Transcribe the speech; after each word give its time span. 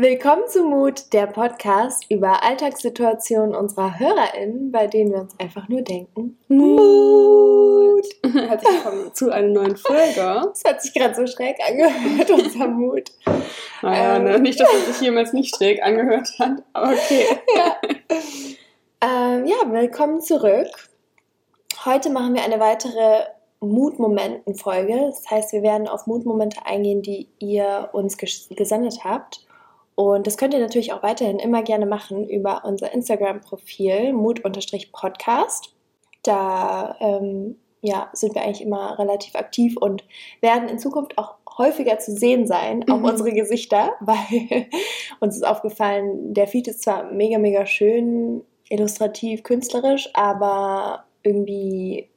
Willkommen 0.00 0.48
zu 0.48 0.64
Mut, 0.64 1.12
der 1.12 1.26
Podcast 1.26 2.06
über 2.08 2.42
Alltagssituationen 2.42 3.54
unserer 3.54 3.98
HörerInnen, 3.98 4.72
bei 4.72 4.86
denen 4.86 5.12
wir 5.12 5.20
uns 5.20 5.38
einfach 5.38 5.68
nur 5.68 5.82
denken. 5.82 6.38
Mut! 6.48 8.06
Herzlich 8.24 8.76
willkommen 8.76 9.12
zu 9.12 9.30
einer 9.30 9.48
neuen 9.48 9.76
Folge. 9.76 10.14
Das 10.14 10.64
hat 10.66 10.80
sich 10.80 10.94
gerade 10.94 11.14
so 11.14 11.26
schräg 11.26 11.56
angehört, 11.68 12.30
unser 12.44 12.68
Mut. 12.68 13.10
Naja, 13.82 14.16
ähm, 14.16 14.24
ne? 14.24 14.38
nicht, 14.38 14.58
dass 14.58 14.72
es 14.72 14.86
sich 14.86 15.00
jemals 15.02 15.34
nicht 15.34 15.54
schräg 15.54 15.82
angehört 15.82 16.30
hat, 16.38 16.62
aber 16.72 16.92
okay. 16.92 17.26
Ja. 17.54 17.76
Ähm, 19.02 19.44
ja, 19.44 19.56
willkommen 19.70 20.22
zurück. 20.22 20.68
Heute 21.84 22.08
machen 22.08 22.32
wir 22.32 22.42
eine 22.42 22.58
weitere 22.58 23.26
Mutmomenten-Folge. 23.60 24.96
Das 25.10 25.30
heißt, 25.30 25.52
wir 25.52 25.62
werden 25.62 25.88
auf 25.88 26.06
Mutmomente 26.06 26.64
eingehen, 26.64 27.02
die 27.02 27.28
ihr 27.38 27.90
uns 27.92 28.16
gesendet 28.16 29.04
habt. 29.04 29.44
Und 30.00 30.26
das 30.26 30.38
könnt 30.38 30.54
ihr 30.54 30.60
natürlich 30.60 30.94
auch 30.94 31.02
weiterhin 31.02 31.38
immer 31.38 31.62
gerne 31.62 31.84
machen 31.84 32.26
über 32.26 32.64
unser 32.64 32.90
Instagram-Profil 32.90 34.14
mut-podcast. 34.14 35.74
Da 36.22 36.96
ähm, 37.00 37.56
ja, 37.82 38.08
sind 38.14 38.34
wir 38.34 38.40
eigentlich 38.40 38.62
immer 38.62 38.98
relativ 38.98 39.34
aktiv 39.34 39.76
und 39.76 40.02
werden 40.40 40.70
in 40.70 40.78
Zukunft 40.78 41.18
auch 41.18 41.34
häufiger 41.58 41.98
zu 41.98 42.12
sehen 42.12 42.46
sein, 42.46 42.90
auch 42.90 42.96
mhm. 42.96 43.04
unsere 43.04 43.32
Gesichter, 43.32 43.92
weil 44.00 44.68
uns 45.20 45.36
ist 45.36 45.46
aufgefallen, 45.46 46.32
der 46.32 46.46
Feed 46.46 46.68
ist 46.68 46.80
zwar 46.82 47.04
mega, 47.12 47.38
mega 47.38 47.66
schön, 47.66 48.42
illustrativ, 48.70 49.42
künstlerisch, 49.42 50.08
aber 50.14 51.04
irgendwie 51.22 52.08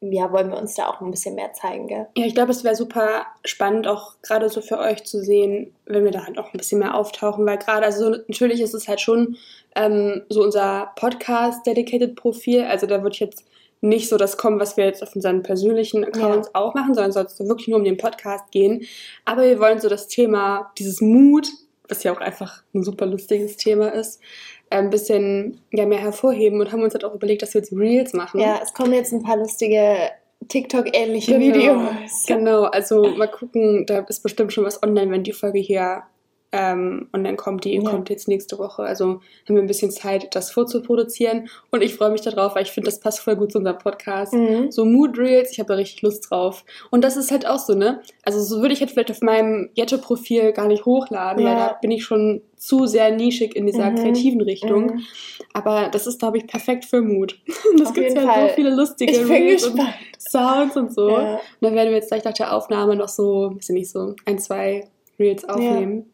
ja, 0.00 0.32
wollen 0.32 0.50
wir 0.50 0.56
uns 0.56 0.74
da 0.74 0.88
auch 0.88 1.00
ein 1.00 1.10
bisschen 1.10 1.34
mehr 1.34 1.52
zeigen, 1.52 1.86
gell? 1.86 2.06
Ja, 2.16 2.24
ich 2.24 2.34
glaube, 2.34 2.52
es 2.52 2.64
wäre 2.64 2.74
super 2.74 3.26
spannend, 3.44 3.86
auch 3.86 4.14
gerade 4.22 4.48
so 4.48 4.62
für 4.62 4.78
euch 4.78 5.04
zu 5.04 5.22
sehen, 5.22 5.74
wenn 5.84 6.04
wir 6.04 6.10
da 6.10 6.24
halt 6.24 6.38
auch 6.38 6.52
ein 6.52 6.58
bisschen 6.58 6.78
mehr 6.78 6.94
auftauchen, 6.94 7.44
weil 7.44 7.58
gerade, 7.58 7.84
also 7.84 8.10
natürlich 8.10 8.62
ist 8.62 8.74
es 8.74 8.88
halt 8.88 9.00
schon 9.00 9.36
ähm, 9.76 10.22
so 10.30 10.42
unser 10.42 10.92
Podcast-Dedicated-Profil, 10.96 12.62
also 12.64 12.86
da 12.86 13.02
würde 13.02 13.14
ich 13.14 13.20
jetzt 13.20 13.44
nicht 13.82 14.08
so 14.08 14.16
das 14.16 14.36
kommen, 14.36 14.60
was 14.60 14.76
wir 14.76 14.84
jetzt 14.84 15.02
auf 15.02 15.14
unseren 15.14 15.42
persönlichen 15.42 16.04
Accounts 16.04 16.50
ja. 16.54 16.60
auch 16.60 16.74
machen, 16.74 16.94
sondern 16.94 17.12
soll 17.12 17.24
es 17.24 17.38
wirklich 17.40 17.68
nur 17.68 17.78
um 17.78 17.84
den 17.84 17.96
Podcast 17.96 18.50
gehen. 18.50 18.86
Aber 19.24 19.42
wir 19.42 19.58
wollen 19.58 19.80
so 19.80 19.88
das 19.88 20.06
Thema, 20.06 20.70
dieses 20.78 21.00
Mut, 21.00 21.48
was 21.90 22.02
ja 22.02 22.12
auch 22.12 22.20
einfach 22.20 22.62
ein 22.74 22.82
super 22.82 23.06
lustiges 23.06 23.56
Thema 23.56 23.88
ist, 23.88 24.20
ein 24.70 24.90
bisschen 24.90 25.60
ja, 25.72 25.86
mehr 25.86 25.98
hervorheben 25.98 26.60
und 26.60 26.72
haben 26.72 26.82
uns 26.82 26.94
halt 26.94 27.04
auch 27.04 27.14
überlegt, 27.14 27.42
dass 27.42 27.54
wir 27.54 27.60
jetzt 27.60 27.72
Reels 27.72 28.12
machen. 28.12 28.40
Ja, 28.40 28.60
es 28.62 28.72
kommen 28.72 28.92
jetzt 28.92 29.12
ein 29.12 29.22
paar 29.22 29.36
lustige 29.36 30.10
TikTok-ähnliche 30.48 31.38
genau, 31.38 31.54
Videos. 31.54 32.26
Genau, 32.26 32.62
also 32.64 33.08
mal 33.16 33.28
gucken, 33.28 33.86
da 33.86 34.00
ist 34.00 34.22
bestimmt 34.22 34.52
schon 34.52 34.64
was 34.64 34.82
online, 34.82 35.10
wenn 35.10 35.24
die 35.24 35.32
Folge 35.32 35.58
hier 35.58 36.02
ähm, 36.52 37.08
und 37.12 37.22
dann 37.22 37.36
kommt 37.36 37.64
die, 37.64 37.74
ja. 37.74 37.82
kommt 37.88 38.10
jetzt 38.10 38.26
nächste 38.26 38.58
Woche. 38.58 38.82
Also 38.82 39.04
haben 39.04 39.54
wir 39.54 39.60
ein 39.60 39.68
bisschen 39.68 39.92
Zeit, 39.92 40.34
das 40.34 40.50
vorzuproduzieren. 40.50 41.48
Und 41.70 41.82
ich 41.82 41.94
freue 41.94 42.10
mich 42.10 42.22
darauf, 42.22 42.56
weil 42.56 42.64
ich 42.64 42.72
finde, 42.72 42.90
das 42.90 42.98
passt 42.98 43.20
voll 43.20 43.36
gut 43.36 43.52
zu 43.52 43.58
unserem 43.58 43.78
Podcast. 43.78 44.32
Mhm. 44.32 44.70
So 44.72 44.84
Mood 44.84 45.16
Reels, 45.16 45.52
ich 45.52 45.60
habe 45.60 45.68
da 45.68 45.74
richtig 45.74 46.02
Lust 46.02 46.28
drauf. 46.28 46.64
Und 46.90 47.04
das 47.04 47.16
ist 47.16 47.30
halt 47.30 47.46
auch 47.46 47.58
so, 47.58 47.74
ne? 47.74 48.00
Also 48.24 48.42
so 48.42 48.60
würde 48.62 48.74
ich 48.74 48.80
jetzt 48.80 48.92
vielleicht 48.92 49.12
auf 49.12 49.20
meinem 49.20 49.70
Jette-Profil 49.74 50.52
gar 50.52 50.66
nicht 50.66 50.84
hochladen, 50.84 51.44
ja. 51.44 51.50
weil 51.50 51.56
da 51.56 51.78
bin 51.80 51.92
ich 51.92 52.04
schon 52.04 52.42
zu 52.56 52.86
sehr 52.86 53.12
nischig 53.12 53.54
in 53.54 53.66
dieser 53.66 53.90
mhm. 53.90 53.96
kreativen 53.96 54.40
Richtung. 54.40 54.86
Mhm. 54.86 55.02
Aber 55.52 55.88
das 55.88 56.08
ist, 56.08 56.18
glaube 56.18 56.38
ich, 56.38 56.46
perfekt 56.48 56.84
für 56.84 57.00
Mut. 57.00 57.38
Das 57.78 57.94
gibt 57.94 58.12
ja 58.12 58.22
Fall. 58.22 58.48
so 58.48 58.54
viele 58.56 58.74
lustige 58.74 59.28
Reels 59.28 59.64
und 59.64 59.80
Sounds 60.18 60.76
und 60.76 60.92
so. 60.92 61.10
Ja. 61.10 61.34
Und 61.34 61.40
dann 61.60 61.74
werden 61.74 61.90
wir 61.90 61.96
jetzt 61.96 62.08
gleich 62.08 62.24
nach 62.24 62.34
der 62.34 62.54
Aufnahme 62.54 62.96
noch 62.96 63.08
so, 63.08 63.52
weiß 63.54 63.70
ich 63.70 63.74
nicht, 63.74 63.90
so 63.90 64.14
ein, 64.26 64.38
zwei 64.38 64.88
Reels 65.18 65.48
aufnehmen. 65.48 66.10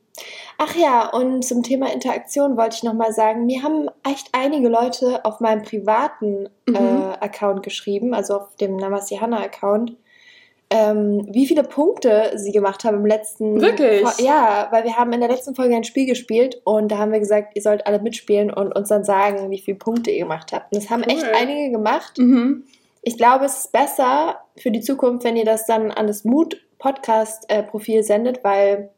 Ach 0.58 0.74
ja, 0.74 1.08
und 1.10 1.42
zum 1.44 1.62
Thema 1.62 1.92
Interaktion 1.92 2.56
wollte 2.56 2.76
ich 2.76 2.82
nochmal 2.82 3.12
sagen, 3.12 3.46
mir 3.46 3.62
haben 3.62 3.90
echt 4.08 4.28
einige 4.32 4.68
Leute 4.68 5.24
auf 5.24 5.40
meinem 5.40 5.62
privaten 5.62 6.48
mhm. 6.66 6.74
äh, 6.74 7.24
Account 7.24 7.62
geschrieben, 7.62 8.14
also 8.14 8.36
auf 8.36 8.56
dem 8.56 8.76
Namasi 8.76 9.16
Hanna 9.16 9.40
Account, 9.40 9.96
ähm, 10.68 11.28
wie 11.30 11.46
viele 11.46 11.62
Punkte 11.62 12.32
sie 12.34 12.50
gemacht 12.50 12.84
haben 12.84 12.96
im 12.98 13.06
letzten. 13.06 13.60
Wirklich? 13.60 14.02
ja, 14.18 14.66
weil 14.70 14.84
wir 14.84 14.96
haben 14.96 15.12
in 15.12 15.20
der 15.20 15.28
letzten 15.28 15.54
Folge 15.54 15.76
ein 15.76 15.84
Spiel 15.84 16.06
gespielt 16.06 16.60
und 16.64 16.90
da 16.90 16.98
haben 16.98 17.12
wir 17.12 17.20
gesagt, 17.20 17.52
ihr 17.54 17.62
sollt 17.62 17.86
alle 17.86 18.00
mitspielen 18.00 18.52
und 18.52 18.72
uns 18.74 18.88
dann 18.88 19.04
sagen, 19.04 19.50
wie 19.50 19.58
viele 19.58 19.76
Punkte 19.76 20.10
ihr 20.10 20.24
gemacht 20.24 20.52
habt. 20.52 20.72
Und 20.72 20.82
das 20.82 20.90
haben 20.90 21.04
cool. 21.06 21.12
echt 21.12 21.26
einige 21.34 21.70
gemacht. 21.70 22.18
Mhm. 22.18 22.64
Ich 23.02 23.16
glaube, 23.16 23.44
es 23.44 23.58
ist 23.58 23.72
besser 23.72 24.40
für 24.56 24.72
die 24.72 24.80
Zukunft, 24.80 25.22
wenn 25.22 25.36
ihr 25.36 25.44
das 25.44 25.66
dann 25.66 25.92
an 25.92 26.08
das 26.08 26.24
Mood-Podcast-Profil 26.24 27.98
äh, 27.98 28.02
sendet, 28.02 28.42
weil 28.42 28.90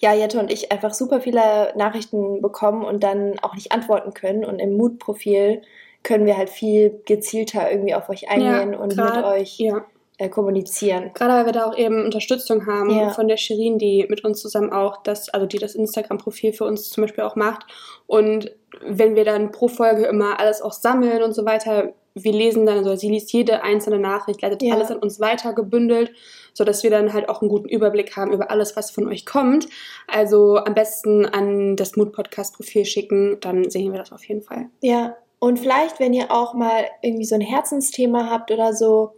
ja, 0.00 0.14
Jette 0.14 0.40
und 0.40 0.50
ich 0.50 0.72
einfach 0.72 0.94
super 0.94 1.20
viele 1.20 1.72
Nachrichten 1.76 2.40
bekommen 2.40 2.84
und 2.84 3.02
dann 3.02 3.38
auch 3.40 3.54
nicht 3.54 3.70
antworten 3.70 4.14
können. 4.14 4.44
Und 4.44 4.58
im 4.58 4.76
Mood-Profil 4.76 5.62
können 6.02 6.24
wir 6.24 6.38
halt 6.38 6.48
viel 6.48 7.02
gezielter 7.04 7.70
irgendwie 7.70 7.94
auf 7.94 8.08
euch 8.08 8.28
eingehen 8.30 8.72
ja, 8.72 8.78
und 8.78 8.96
grad, 8.96 9.16
mit 9.16 9.24
euch 9.26 9.58
ja. 9.58 9.84
äh, 10.16 10.30
kommunizieren. 10.30 11.10
Gerade 11.12 11.34
weil 11.34 11.46
wir 11.46 11.52
da 11.52 11.66
auch 11.66 11.76
eben 11.76 12.02
Unterstützung 12.02 12.66
haben 12.66 12.90
ja. 12.90 13.10
von 13.10 13.28
der 13.28 13.36
Shirin, 13.36 13.76
die 13.76 14.06
mit 14.08 14.24
uns 14.24 14.40
zusammen 14.40 14.72
auch 14.72 15.02
das, 15.02 15.28
also 15.28 15.46
die 15.46 15.58
das 15.58 15.74
Instagram-Profil 15.74 16.54
für 16.54 16.64
uns 16.64 16.88
zum 16.88 17.02
Beispiel 17.02 17.24
auch 17.24 17.36
macht. 17.36 17.66
Und 18.06 18.50
wenn 18.82 19.16
wir 19.16 19.26
dann 19.26 19.52
pro 19.52 19.68
Folge 19.68 20.06
immer 20.06 20.40
alles 20.40 20.62
auch 20.62 20.72
sammeln 20.72 21.22
und 21.22 21.34
so 21.34 21.44
weiter, 21.44 21.92
wir 22.14 22.32
lesen 22.32 22.64
dann, 22.64 22.78
also 22.78 22.96
sie 22.96 23.10
liest 23.10 23.32
jede 23.32 23.62
einzelne 23.62 23.98
Nachricht, 23.98 24.40
leitet 24.40 24.62
alles 24.72 24.90
an 24.90 24.98
uns 24.98 25.20
weiter 25.20 25.52
gebündelt, 25.52 26.12
sodass 26.54 26.82
wir 26.82 26.90
dann 26.90 27.12
halt 27.12 27.28
auch 27.28 27.40
einen 27.40 27.48
guten 27.48 27.68
Überblick 27.68 28.16
haben 28.16 28.32
über 28.32 28.50
alles, 28.50 28.76
was 28.76 28.90
von 28.90 29.08
euch 29.08 29.26
kommt. 29.26 29.68
Also 30.06 30.56
am 30.58 30.74
besten 30.74 31.26
an 31.26 31.76
das 31.76 31.96
Mood-Podcast-Profil 31.96 32.84
schicken, 32.84 33.38
dann 33.40 33.70
sehen 33.70 33.92
wir 33.92 33.98
das 33.98 34.12
auf 34.12 34.24
jeden 34.24 34.42
Fall. 34.42 34.66
Ja, 34.80 35.16
und 35.38 35.58
vielleicht, 35.58 36.00
wenn 36.00 36.12
ihr 36.12 36.30
auch 36.30 36.54
mal 36.54 36.84
irgendwie 37.02 37.24
so 37.24 37.34
ein 37.34 37.40
Herzensthema 37.40 38.28
habt 38.30 38.50
oder 38.50 38.74
so, 38.74 39.12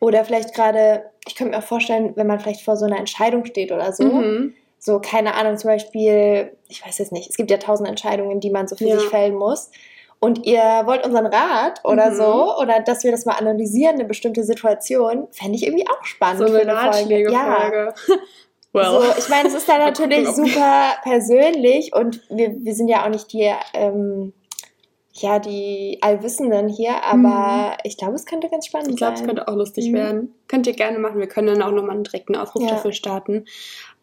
oder 0.00 0.24
vielleicht 0.24 0.54
gerade, 0.54 1.04
ich 1.28 1.36
könnte 1.36 1.52
mir 1.52 1.58
auch 1.58 1.66
vorstellen, 1.66 2.12
wenn 2.16 2.26
man 2.26 2.40
vielleicht 2.40 2.62
vor 2.62 2.76
so 2.76 2.84
einer 2.84 2.98
Entscheidung 2.98 3.44
steht 3.44 3.70
oder 3.70 3.92
so, 3.92 4.02
mhm. 4.02 4.54
so 4.80 4.98
keine 4.98 5.34
Ahnung, 5.34 5.56
zum 5.56 5.70
Beispiel, 5.70 6.56
ich 6.68 6.84
weiß 6.84 6.98
jetzt 6.98 7.12
nicht, 7.12 7.30
es 7.30 7.36
gibt 7.36 7.52
ja 7.52 7.58
tausend 7.58 7.88
Entscheidungen, 7.88 8.40
die 8.40 8.50
man 8.50 8.66
so 8.66 8.74
für 8.74 8.86
ja. 8.86 8.98
sich 8.98 9.08
fällen 9.08 9.36
muss 9.36 9.70
und 10.22 10.46
ihr 10.46 10.62
wollt 10.84 11.04
unseren 11.04 11.26
Rat 11.26 11.80
oder 11.82 12.12
mhm. 12.12 12.14
so, 12.14 12.56
oder 12.58 12.78
dass 12.78 13.02
wir 13.02 13.10
das 13.10 13.26
mal 13.26 13.34
analysieren, 13.34 13.96
eine 13.96 14.04
bestimmte 14.04 14.44
Situation, 14.44 15.26
fände 15.32 15.56
ich 15.56 15.66
irgendwie 15.66 15.84
auch 15.88 16.04
spannend. 16.04 16.48
So 16.48 16.54
eine, 16.54 16.78
eine 16.78 16.92
Folge. 16.92 17.32
Ja. 17.32 17.92
Well. 18.72 18.84
So, 18.84 19.02
ich 19.18 19.28
meine, 19.28 19.48
es 19.48 19.54
ist 19.54 19.68
dann 19.68 19.80
natürlich 19.84 20.28
super 20.28 20.92
persönlich 21.02 21.92
und 21.92 22.22
wir, 22.30 22.54
wir 22.64 22.74
sind 22.74 22.88
ja 22.88 23.04
auch 23.04 23.10
nicht 23.10 23.32
die, 23.32 23.52
ähm, 23.74 24.32
ja, 25.12 25.40
die 25.40 25.98
Allwissenden 26.00 26.68
hier, 26.68 27.02
aber 27.04 27.72
mhm. 27.72 27.76
ich 27.82 27.98
glaube, 27.98 28.14
es 28.14 28.24
könnte 28.24 28.48
ganz 28.48 28.66
spannend 28.66 28.90
ich 28.90 28.96
glaub, 28.96 29.16
sein. 29.16 29.16
Ich 29.16 29.24
glaube, 29.24 29.40
es 29.40 29.44
könnte 29.44 29.52
auch 29.52 29.56
lustig 29.58 29.90
mhm. 29.90 29.94
werden. 29.94 30.34
Könnt 30.46 30.68
ihr 30.68 30.72
gerne 30.74 31.00
machen. 31.00 31.18
Wir 31.18 31.26
können 31.26 31.48
dann 31.48 31.62
auch 31.62 31.72
nochmal 31.72 31.96
einen 31.96 32.04
direkten 32.04 32.36
Aufruf 32.36 32.62
ja. 32.62 32.70
dafür 32.70 32.92
starten. 32.92 33.44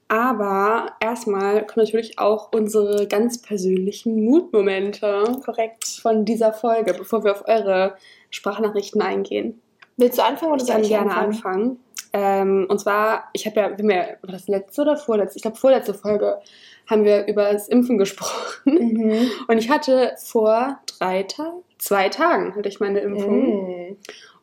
Aber 0.09 0.93
erstmal 0.99 1.65
kommen 1.67 1.85
natürlich 1.85 2.17
auch 2.17 2.49
unsere 2.51 3.07
ganz 3.07 3.41
persönlichen 3.41 4.25
Mutmomente 4.25 5.23
Korrekt. 5.45 5.85
von 6.01 6.25
dieser 6.25 6.51
Folge, 6.51 6.95
bevor 6.95 7.23
wir 7.23 7.31
auf 7.31 7.47
eure 7.47 7.95
Sprachnachrichten 8.31 9.01
eingehen. 9.01 9.61
Willst 9.97 10.17
du 10.17 10.23
anfangen 10.23 10.53
oder 10.53 10.65
soll 10.65 10.81
ich, 10.81 10.89
gerne 10.89 11.15
anfangen? 11.15 11.33
anfangen? 11.35 11.79
Ähm, 12.11 12.65
und 12.69 12.79
zwar, 12.79 13.29
ich 13.33 13.45
habe 13.45 13.59
ja, 13.59 13.77
wir, 13.77 14.17
war 14.21 14.31
das 14.31 14.47
letzte 14.47 14.81
oder 14.81 14.97
vorletzte? 14.97 15.37
Ich 15.37 15.43
glaube, 15.43 15.57
vorletzte 15.57 15.93
Folge 15.93 16.39
haben 16.87 17.03
wir 17.03 17.27
über 17.27 17.51
das 17.53 17.67
Impfen 17.67 17.99
gesprochen. 17.99 18.61
Mhm. 18.65 19.29
Und 19.47 19.57
ich 19.59 19.69
hatte 19.69 20.13
vor 20.17 20.79
drei 20.97 21.21
Tagen, 21.23 21.61
zwei 21.77 22.09
Tagen 22.09 22.55
hatte 22.55 22.67
ich 22.67 22.79
meine 22.79 22.99
Impfung. 23.01 23.89
Mhm. 23.89 23.97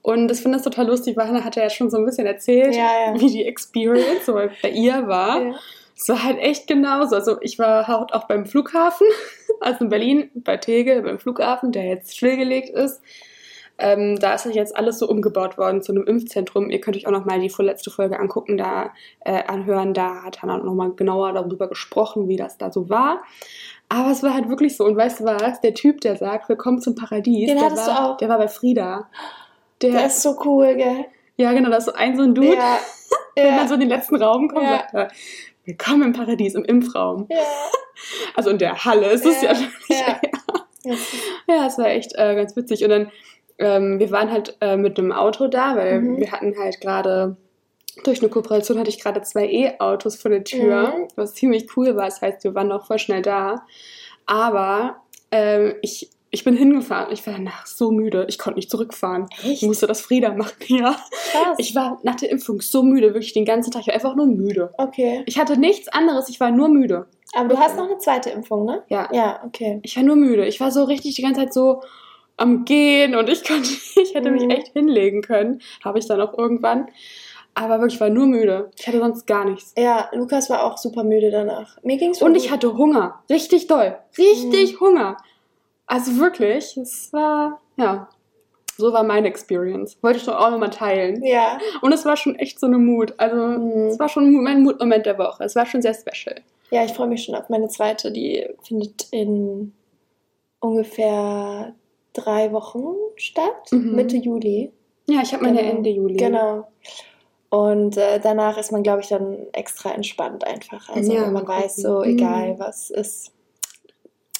Und 0.06 0.30
ich 0.30 0.40
finde 0.40 0.58
das 0.58 0.62
total 0.62 0.86
lustig, 0.86 1.16
weil 1.16 1.26
Hannah 1.26 1.42
hat 1.42 1.56
ja 1.56 1.68
schon 1.68 1.90
so 1.90 1.96
ein 1.96 2.04
bisschen 2.04 2.28
erzählt, 2.28 2.76
ja, 2.76 3.12
ja. 3.12 3.20
wie 3.20 3.28
die 3.28 3.44
Experience 3.44 4.24
so 4.24 4.34
bei 4.34 4.70
ihr 4.70 5.08
war. 5.08 5.42
Ja. 5.42 5.54
Es 5.96 6.08
war 6.08 6.22
halt 6.22 6.38
echt 6.38 6.68
genauso. 6.68 7.16
Also 7.16 7.38
ich 7.40 7.58
war 7.58 7.88
halt 7.88 8.14
auch 8.14 8.28
beim 8.28 8.46
Flughafen, 8.46 9.08
also 9.60 9.80
in 9.82 9.88
Berlin, 9.88 10.30
bei 10.32 10.58
Tegel, 10.58 11.02
beim 11.02 11.18
Flughafen, 11.18 11.72
der 11.72 11.86
jetzt 11.86 12.16
stillgelegt 12.16 12.68
ist. 12.68 13.02
Ähm, 13.78 14.16
da 14.20 14.34
ist 14.34 14.44
jetzt 14.44 14.76
alles 14.76 15.00
so 15.00 15.08
umgebaut 15.08 15.58
worden 15.58 15.82
zu 15.82 15.90
einem 15.90 16.04
Impfzentrum. 16.04 16.70
Ihr 16.70 16.80
könnt 16.80 16.96
euch 16.96 17.08
auch 17.08 17.12
noch 17.12 17.24
mal 17.24 17.40
die 17.40 17.50
vorletzte 17.50 17.90
Folge 17.90 18.20
angucken, 18.20 18.56
da 18.56 18.92
äh, 19.24 19.42
anhören. 19.42 19.92
Da 19.92 20.22
hat 20.22 20.40
Hannah 20.40 20.58
noch 20.58 20.74
mal 20.74 20.92
genauer 20.92 21.32
darüber 21.32 21.68
gesprochen, 21.68 22.28
wie 22.28 22.36
das 22.36 22.58
da 22.58 22.70
so 22.70 22.88
war. 22.88 23.24
Aber 23.88 24.12
es 24.12 24.22
war 24.22 24.34
halt 24.34 24.48
wirklich 24.48 24.76
so. 24.76 24.84
Und 24.84 24.96
weißt 24.96 25.18
du 25.18 25.24
was? 25.24 25.60
Der 25.62 25.74
Typ, 25.74 26.00
der 26.00 26.14
sagt, 26.14 26.48
willkommen 26.48 26.80
zum 26.80 26.94
Paradies, 26.94 27.48
Den 27.48 27.58
der, 27.58 27.72
war, 27.72 27.74
du 27.74 28.00
auch. 28.00 28.16
der 28.18 28.28
war 28.28 28.38
bei 28.38 28.46
Frieda. 28.46 29.08
Der, 29.82 29.92
der 29.92 30.06
ist 30.06 30.22
so 30.22 30.36
cool, 30.44 30.74
gell? 30.74 31.04
Ja, 31.36 31.52
genau, 31.52 31.70
da 31.70 31.76
ist 31.76 31.84
so 31.84 31.92
ein 31.92 32.16
so 32.16 32.22
ein 32.22 32.34
Dude, 32.34 32.54
ja. 32.54 32.78
wenn 33.36 33.46
ja. 33.46 33.56
man 33.56 33.68
so 33.68 33.74
in 33.74 33.80
den 33.80 33.88
letzten 33.88 34.16
Raum 34.16 34.48
kommt, 34.48 34.62
ja. 34.62 34.78
sagt 34.78 34.94
er, 34.94 35.08
willkommen 35.64 36.02
im 36.02 36.12
Paradies, 36.12 36.54
im 36.54 36.64
Impfraum. 36.64 37.26
Ja. 37.30 37.38
Also 38.34 38.50
in 38.50 38.58
der 38.58 38.84
Halle, 38.84 39.06
es 39.06 39.24
ist 39.24 39.42
ja 39.42 39.54
ja. 39.88 40.20
Ja, 41.48 41.66
es 41.66 41.78
war 41.78 41.86
echt 41.86 42.12
äh, 42.14 42.34
ganz 42.34 42.54
witzig. 42.54 42.84
Und 42.84 42.90
dann, 42.90 43.10
ähm, 43.58 43.98
wir 43.98 44.10
waren 44.10 44.30
halt 44.30 44.54
äh, 44.60 44.76
mit 44.76 44.98
einem 44.98 45.12
Auto 45.12 45.48
da, 45.48 45.76
weil 45.76 46.00
mhm. 46.02 46.18
wir 46.18 46.30
hatten 46.30 46.58
halt 46.58 46.82
gerade 46.82 47.38
durch 48.04 48.20
eine 48.20 48.28
Kooperation 48.28 48.78
hatte 48.78 48.90
ich 48.90 49.00
gerade 49.00 49.22
zwei 49.22 49.46
E-Autos 49.46 50.16
vor 50.16 50.30
der 50.30 50.44
Tür, 50.44 50.88
mhm. 50.88 51.08
was 51.16 51.32
ziemlich 51.32 51.74
cool 51.76 51.96
war. 51.96 52.04
Das 52.04 52.20
heißt, 52.20 52.44
wir 52.44 52.54
waren 52.54 52.68
noch 52.68 52.86
voll 52.86 52.98
schnell 52.98 53.22
da. 53.22 53.64
Aber 54.26 55.02
ähm, 55.30 55.74
ich, 55.80 56.10
ich 56.30 56.44
bin 56.44 56.56
hingefahren. 56.56 57.12
Ich 57.12 57.26
war 57.26 57.34
danach 57.34 57.66
so 57.66 57.90
müde. 57.90 58.26
Ich 58.28 58.38
konnte 58.38 58.58
nicht 58.58 58.70
zurückfahren. 58.70 59.26
Echt? 59.42 59.62
Ich 59.62 59.62
musste 59.62 59.86
das 59.86 60.00
Frieda 60.00 60.32
machen, 60.34 60.56
ja. 60.66 60.96
Krass. 61.32 61.56
Ich 61.58 61.74
war 61.74 61.98
nach 62.02 62.16
der 62.16 62.30
Impfung 62.30 62.60
so 62.60 62.82
müde, 62.82 63.14
wirklich 63.14 63.32
den 63.32 63.44
ganzen 63.44 63.70
Tag. 63.70 63.82
Ich 63.82 63.88
war 63.88 63.94
einfach 63.94 64.16
nur 64.16 64.26
müde. 64.26 64.72
Okay. 64.76 65.22
Ich 65.26 65.38
hatte 65.38 65.58
nichts 65.58 65.88
anderes, 65.88 66.28
ich 66.28 66.40
war 66.40 66.50
nur 66.50 66.68
müde. 66.68 67.06
Aber 67.34 67.48
du 67.48 67.58
hast 67.58 67.76
noch 67.76 67.88
eine 67.88 67.98
zweite 67.98 68.30
Impfung, 68.30 68.64
ne? 68.64 68.82
Ja. 68.88 69.08
Ja, 69.12 69.40
okay. 69.44 69.80
Ich 69.82 69.96
war 69.96 70.02
nur 70.02 70.16
müde. 70.16 70.46
Ich 70.46 70.60
war 70.60 70.70
so 70.70 70.84
richtig 70.84 71.14
die 71.14 71.22
ganze 71.22 71.40
Zeit 71.40 71.54
so 71.54 71.82
am 72.36 72.64
Gehen 72.64 73.14
und 73.14 73.28
ich 73.28 73.44
konnte, 73.48 73.68
ich 73.70 74.14
hätte 74.14 74.30
mhm. 74.30 74.36
mich 74.36 74.58
echt 74.58 74.72
hinlegen 74.72 75.22
können. 75.22 75.60
Habe 75.84 75.98
ich 75.98 76.06
dann 76.06 76.20
auch 76.20 76.36
irgendwann. 76.36 76.88
Aber 77.54 77.78
wirklich, 77.78 77.94
ich 77.94 78.00
war 78.00 78.10
nur 78.10 78.26
müde. 78.26 78.70
Ich 78.78 78.86
hatte 78.86 78.98
sonst 78.98 79.26
gar 79.26 79.46
nichts. 79.46 79.72
Ja, 79.78 80.10
Lukas 80.12 80.50
war 80.50 80.64
auch 80.64 80.76
super 80.76 81.04
müde 81.04 81.30
danach. 81.30 81.78
Mir 81.82 81.96
ging's 81.96 82.20
Und 82.20 82.34
gut. 82.34 82.42
ich 82.42 82.50
hatte 82.50 82.76
Hunger. 82.76 83.22
Richtig 83.30 83.66
doll. 83.66 83.96
Richtig 84.18 84.74
mhm. 84.74 84.80
Hunger. 84.80 85.16
Also 85.86 86.16
wirklich, 86.18 86.76
es 86.76 87.12
war, 87.12 87.60
ja, 87.76 88.08
so 88.76 88.92
war 88.92 89.04
meine 89.04 89.28
Experience. 89.28 89.96
Wollte 90.02 90.18
ich 90.18 90.24
doch 90.24 90.38
auch 90.38 90.50
nochmal 90.50 90.70
teilen. 90.70 91.24
Ja. 91.24 91.58
Und 91.80 91.92
es 91.92 92.04
war 92.04 92.16
schon 92.16 92.36
echt 92.36 92.60
so 92.60 92.66
eine 92.66 92.78
Mut. 92.78 93.14
Also, 93.16 93.36
mhm. 93.36 93.86
es 93.86 93.98
war 93.98 94.08
schon 94.08 94.42
mein 94.42 94.62
Mutmoment 94.62 95.06
der 95.06 95.18
Woche. 95.18 95.44
Es 95.44 95.56
war 95.56 95.66
schon 95.66 95.82
sehr 95.82 95.94
special. 95.94 96.42
Ja, 96.70 96.84
ich 96.84 96.92
freue 96.92 97.08
mich 97.08 97.24
schon 97.24 97.34
auf 97.34 97.48
meine 97.48 97.68
zweite. 97.68 98.12
Die 98.12 98.46
findet 98.62 99.08
in 99.12 99.72
ungefähr 100.60 101.74
drei 102.12 102.52
Wochen 102.52 102.84
statt. 103.16 103.70
Mhm. 103.70 103.94
Mitte 103.94 104.16
Juli. 104.16 104.72
Ja, 105.08 105.20
ich 105.22 105.32
habe 105.32 105.44
meine 105.44 105.60
genau. 105.60 105.70
Ende 105.70 105.90
Juli. 105.90 106.16
Genau. 106.16 106.68
Und 107.48 107.96
äh, 107.96 108.18
danach 108.20 108.58
ist 108.58 108.72
man, 108.72 108.82
glaube 108.82 109.00
ich, 109.00 109.08
dann 109.08 109.46
extra 109.52 109.92
entspannt 109.92 110.44
einfach. 110.44 110.88
Also 110.88 111.12
ja, 111.12 111.30
man 111.30 111.46
weiß 111.46 111.76
so, 111.76 112.02
egal 112.02 112.54
mhm. 112.54 112.58
was 112.58 112.90
ist, 112.90 113.32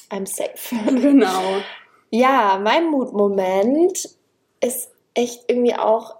I'm 0.09 0.25
safe. 0.25 0.75
Genau. 1.01 1.61
ja, 2.09 2.59
mein 2.63 2.87
Mutmoment 2.87 4.09
ist 4.61 4.91
echt 5.13 5.45
irgendwie 5.47 5.75
auch 5.75 6.15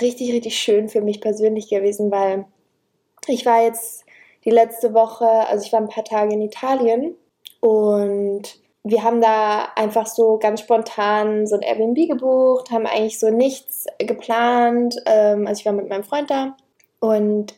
richtig, 0.00 0.32
richtig 0.32 0.56
schön 0.56 0.88
für 0.88 1.00
mich 1.00 1.20
persönlich 1.20 1.68
gewesen, 1.68 2.10
weil 2.10 2.46
ich 3.26 3.44
war 3.46 3.62
jetzt 3.62 4.04
die 4.44 4.50
letzte 4.50 4.94
Woche, 4.94 5.26
also 5.26 5.64
ich 5.64 5.72
war 5.72 5.80
ein 5.80 5.88
paar 5.88 6.04
Tage 6.04 6.34
in 6.34 6.42
Italien 6.42 7.14
und 7.60 8.42
wir 8.84 9.04
haben 9.04 9.20
da 9.20 9.68
einfach 9.76 10.06
so 10.06 10.38
ganz 10.38 10.60
spontan 10.60 11.46
so 11.46 11.54
ein 11.54 11.62
Airbnb 11.62 12.08
gebucht, 12.08 12.70
haben 12.70 12.86
eigentlich 12.86 13.20
so 13.20 13.30
nichts 13.30 13.86
geplant. 13.98 14.96
Ähm, 15.06 15.46
also 15.46 15.60
ich 15.60 15.66
war 15.66 15.72
mit 15.72 15.88
meinem 15.88 16.02
Freund 16.02 16.30
da 16.30 16.56
und 16.98 17.54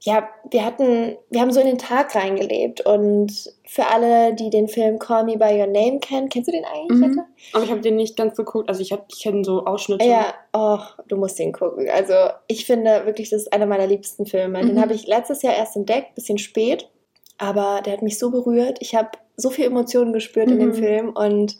ja, 0.00 0.28
wir 0.50 0.64
hatten, 0.64 1.16
wir 1.28 1.40
haben 1.40 1.50
so 1.50 1.60
in 1.60 1.66
den 1.66 1.78
Tag 1.78 2.14
reingelebt 2.14 2.82
und 2.82 3.52
für 3.66 3.86
alle, 3.86 4.32
die 4.32 4.48
den 4.48 4.68
Film 4.68 5.00
Call 5.00 5.24
Me 5.24 5.36
By 5.36 5.60
Your 5.60 5.66
Name 5.66 5.98
kennen, 5.98 6.28
kennst 6.28 6.46
du 6.46 6.52
den 6.52 6.64
eigentlich? 6.64 7.16
Mhm. 7.16 7.22
Aber 7.52 7.64
ich 7.64 7.70
habe 7.70 7.80
den 7.80 7.96
nicht 7.96 8.16
ganz 8.16 8.36
geguckt, 8.36 8.68
also 8.68 8.80
ich, 8.80 8.92
ich 8.92 9.22
kenne 9.22 9.44
so 9.44 9.64
Ausschnitte. 9.64 10.06
Ja, 10.06 10.34
oh, 10.52 10.78
du 11.08 11.16
musst 11.16 11.38
den 11.40 11.52
gucken. 11.52 11.88
Also 11.90 12.14
ich 12.46 12.64
finde 12.64 13.06
wirklich, 13.06 13.30
das 13.30 13.42
ist 13.42 13.52
einer 13.52 13.66
meiner 13.66 13.88
liebsten 13.88 14.24
Filme. 14.24 14.62
Mhm. 14.62 14.68
Den 14.68 14.80
habe 14.80 14.94
ich 14.94 15.08
letztes 15.08 15.42
Jahr 15.42 15.54
erst 15.54 15.74
entdeckt, 15.74 16.14
bisschen 16.14 16.38
spät, 16.38 16.88
aber 17.36 17.82
der 17.84 17.94
hat 17.94 18.02
mich 18.02 18.20
so 18.20 18.30
berührt. 18.30 18.78
Ich 18.80 18.94
habe 18.94 19.10
so 19.36 19.50
viel 19.50 19.64
Emotionen 19.64 20.12
gespürt 20.12 20.46
mhm. 20.46 20.52
in 20.52 20.58
dem 20.60 20.68
mhm. 20.68 20.74
Film 20.74 21.08
und 21.10 21.56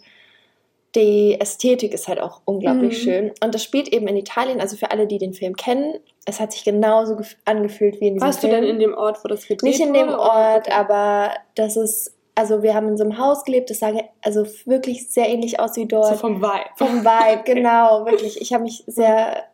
die 0.94 1.38
Ästhetik 1.38 1.92
ist 1.92 2.08
halt 2.08 2.20
auch 2.20 2.40
unglaublich 2.44 2.98
mhm. 2.98 3.02
schön. 3.02 3.32
Und 3.42 3.54
das 3.54 3.62
spielt 3.62 3.88
eben 3.88 4.08
in 4.08 4.16
Italien, 4.16 4.60
also 4.60 4.76
für 4.76 4.90
alle, 4.90 5.06
die 5.06 5.18
den 5.18 5.34
Film 5.34 5.54
kennen, 5.54 5.94
es 6.24 6.40
hat 6.40 6.52
sich 6.52 6.64
genauso 6.64 7.16
angefühlt 7.44 8.00
wie 8.00 8.08
in 8.08 8.14
diesem 8.14 8.26
Warst 8.26 8.40
Film. 8.40 8.52
Warst 8.52 8.62
du 8.62 8.66
denn 8.66 8.74
in 8.74 8.80
dem 8.80 8.94
Ort, 8.94 9.22
wo 9.24 9.28
das 9.28 9.42
gedreht 9.42 9.62
Nicht 9.62 9.80
in 9.80 9.94
dem 9.94 10.10
Ort, 10.10 10.66
okay. 10.66 10.72
aber 10.72 11.30
das 11.54 11.76
ist, 11.76 12.14
also 12.34 12.62
wir 12.62 12.74
haben 12.74 12.88
in 12.88 12.96
so 12.96 13.04
einem 13.04 13.18
Haus 13.18 13.44
gelebt, 13.44 13.70
das 13.70 13.80
sah 13.80 13.92
also 14.22 14.46
wirklich 14.64 15.10
sehr 15.10 15.28
ähnlich 15.28 15.60
aus 15.60 15.76
wie 15.76 15.86
dort. 15.86 16.06
So 16.06 16.14
vom 16.14 16.42
Vibe. 16.42 16.70
Vom 16.76 17.04
Vibe, 17.04 17.42
genau, 17.44 18.04
wirklich. 18.06 18.40
Ich 18.40 18.52
habe 18.52 18.64
mich 18.64 18.84
sehr 18.86 19.44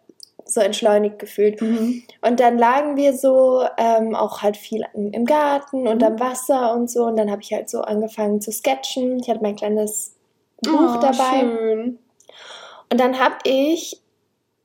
so 0.46 0.60
entschleunigt 0.60 1.18
gefühlt. 1.18 1.60
Mhm. 1.62 2.02
Und 2.20 2.40
dann 2.40 2.58
lagen 2.58 2.96
wir 2.96 3.14
so 3.14 3.64
ähm, 3.78 4.14
auch 4.14 4.42
halt 4.42 4.56
viel 4.56 4.84
im 4.92 5.24
Garten 5.24 5.88
und 5.88 6.02
mhm. 6.02 6.06
am 6.06 6.20
Wasser 6.20 6.74
und 6.74 6.90
so. 6.90 7.04
Und 7.04 7.16
dann 7.16 7.30
habe 7.30 7.40
ich 7.42 7.52
halt 7.52 7.70
so 7.70 7.80
angefangen 7.80 8.40
zu 8.40 8.52
sketchen. 8.52 9.20
Ich 9.20 9.30
hatte 9.30 9.42
mein 9.42 9.56
kleines 9.56 10.13
Buch 10.64 10.96
oh, 10.96 11.00
dabei. 11.00 11.40
Schön. 11.40 11.98
Und 12.90 13.00
dann 13.00 13.18
habe 13.18 13.36
ich 13.44 14.00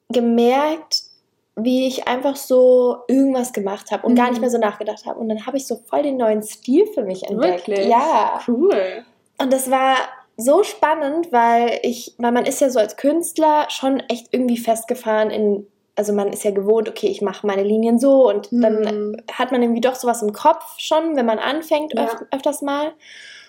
gemerkt, 0.10 1.04
wie 1.56 1.88
ich 1.88 2.08
einfach 2.08 2.36
so 2.36 2.98
irgendwas 3.08 3.54
gemacht 3.54 3.92
habe 3.92 4.06
und 4.06 4.14
mhm. 4.14 4.18
gar 4.18 4.28
nicht 4.30 4.36
mhm. 4.36 4.42
mehr 4.42 4.50
so 4.50 4.58
nachgedacht 4.58 5.06
habe. 5.06 5.20
Und 5.20 5.30
dann 5.30 5.46
habe 5.46 5.58
ich 5.58 5.68
so 5.68 5.78
voll 5.88 6.04
den 6.04 6.18
neuen 6.18 6.42
Stil 6.42 6.86
für 6.88 7.04
mich 7.04 7.24
entdeckt. 7.24 7.68
Wirklich? 7.68 7.88
Ja. 7.88 8.40
Cool. 8.48 9.04
Und 9.38 9.54
das 9.54 9.70
war 9.70 9.96
so 10.38 10.64
spannend, 10.64 11.32
weil 11.32 11.80
ich, 11.84 12.16
weil 12.18 12.32
man 12.32 12.46
ist 12.46 12.62
ja 12.62 12.70
so 12.70 12.80
als 12.80 12.98
Künstler 12.98 13.66
schon 13.70 14.00
echt 14.08 14.28
irgendwie 14.32 14.58
festgefahren 14.58 15.32
in, 15.32 15.68
also 15.96 16.14
man 16.14 16.30
ist 16.30 16.44
ja 16.44 16.52
gewohnt, 16.52 16.88
okay, 16.88 17.08
ich 17.08 17.22
mache 17.22 17.46
meine 17.46 17.64
Linien 17.64 18.00
so 18.00 18.30
und 18.30 18.52
mhm. 18.52 18.62
dann 18.62 19.22
hat 19.32 19.52
man 19.52 19.62
irgendwie 19.62 19.82
doch 19.82 19.96
sowas 19.96 20.22
im 20.22 20.32
Kopf 20.32 20.64
schon, 20.78 21.18
wenn 21.18 21.26
man 21.26 21.40
anfängt 21.40 21.94
ja. 21.94 22.06
öf 22.06 22.16
öfters 22.32 22.62
mal. 22.62 22.94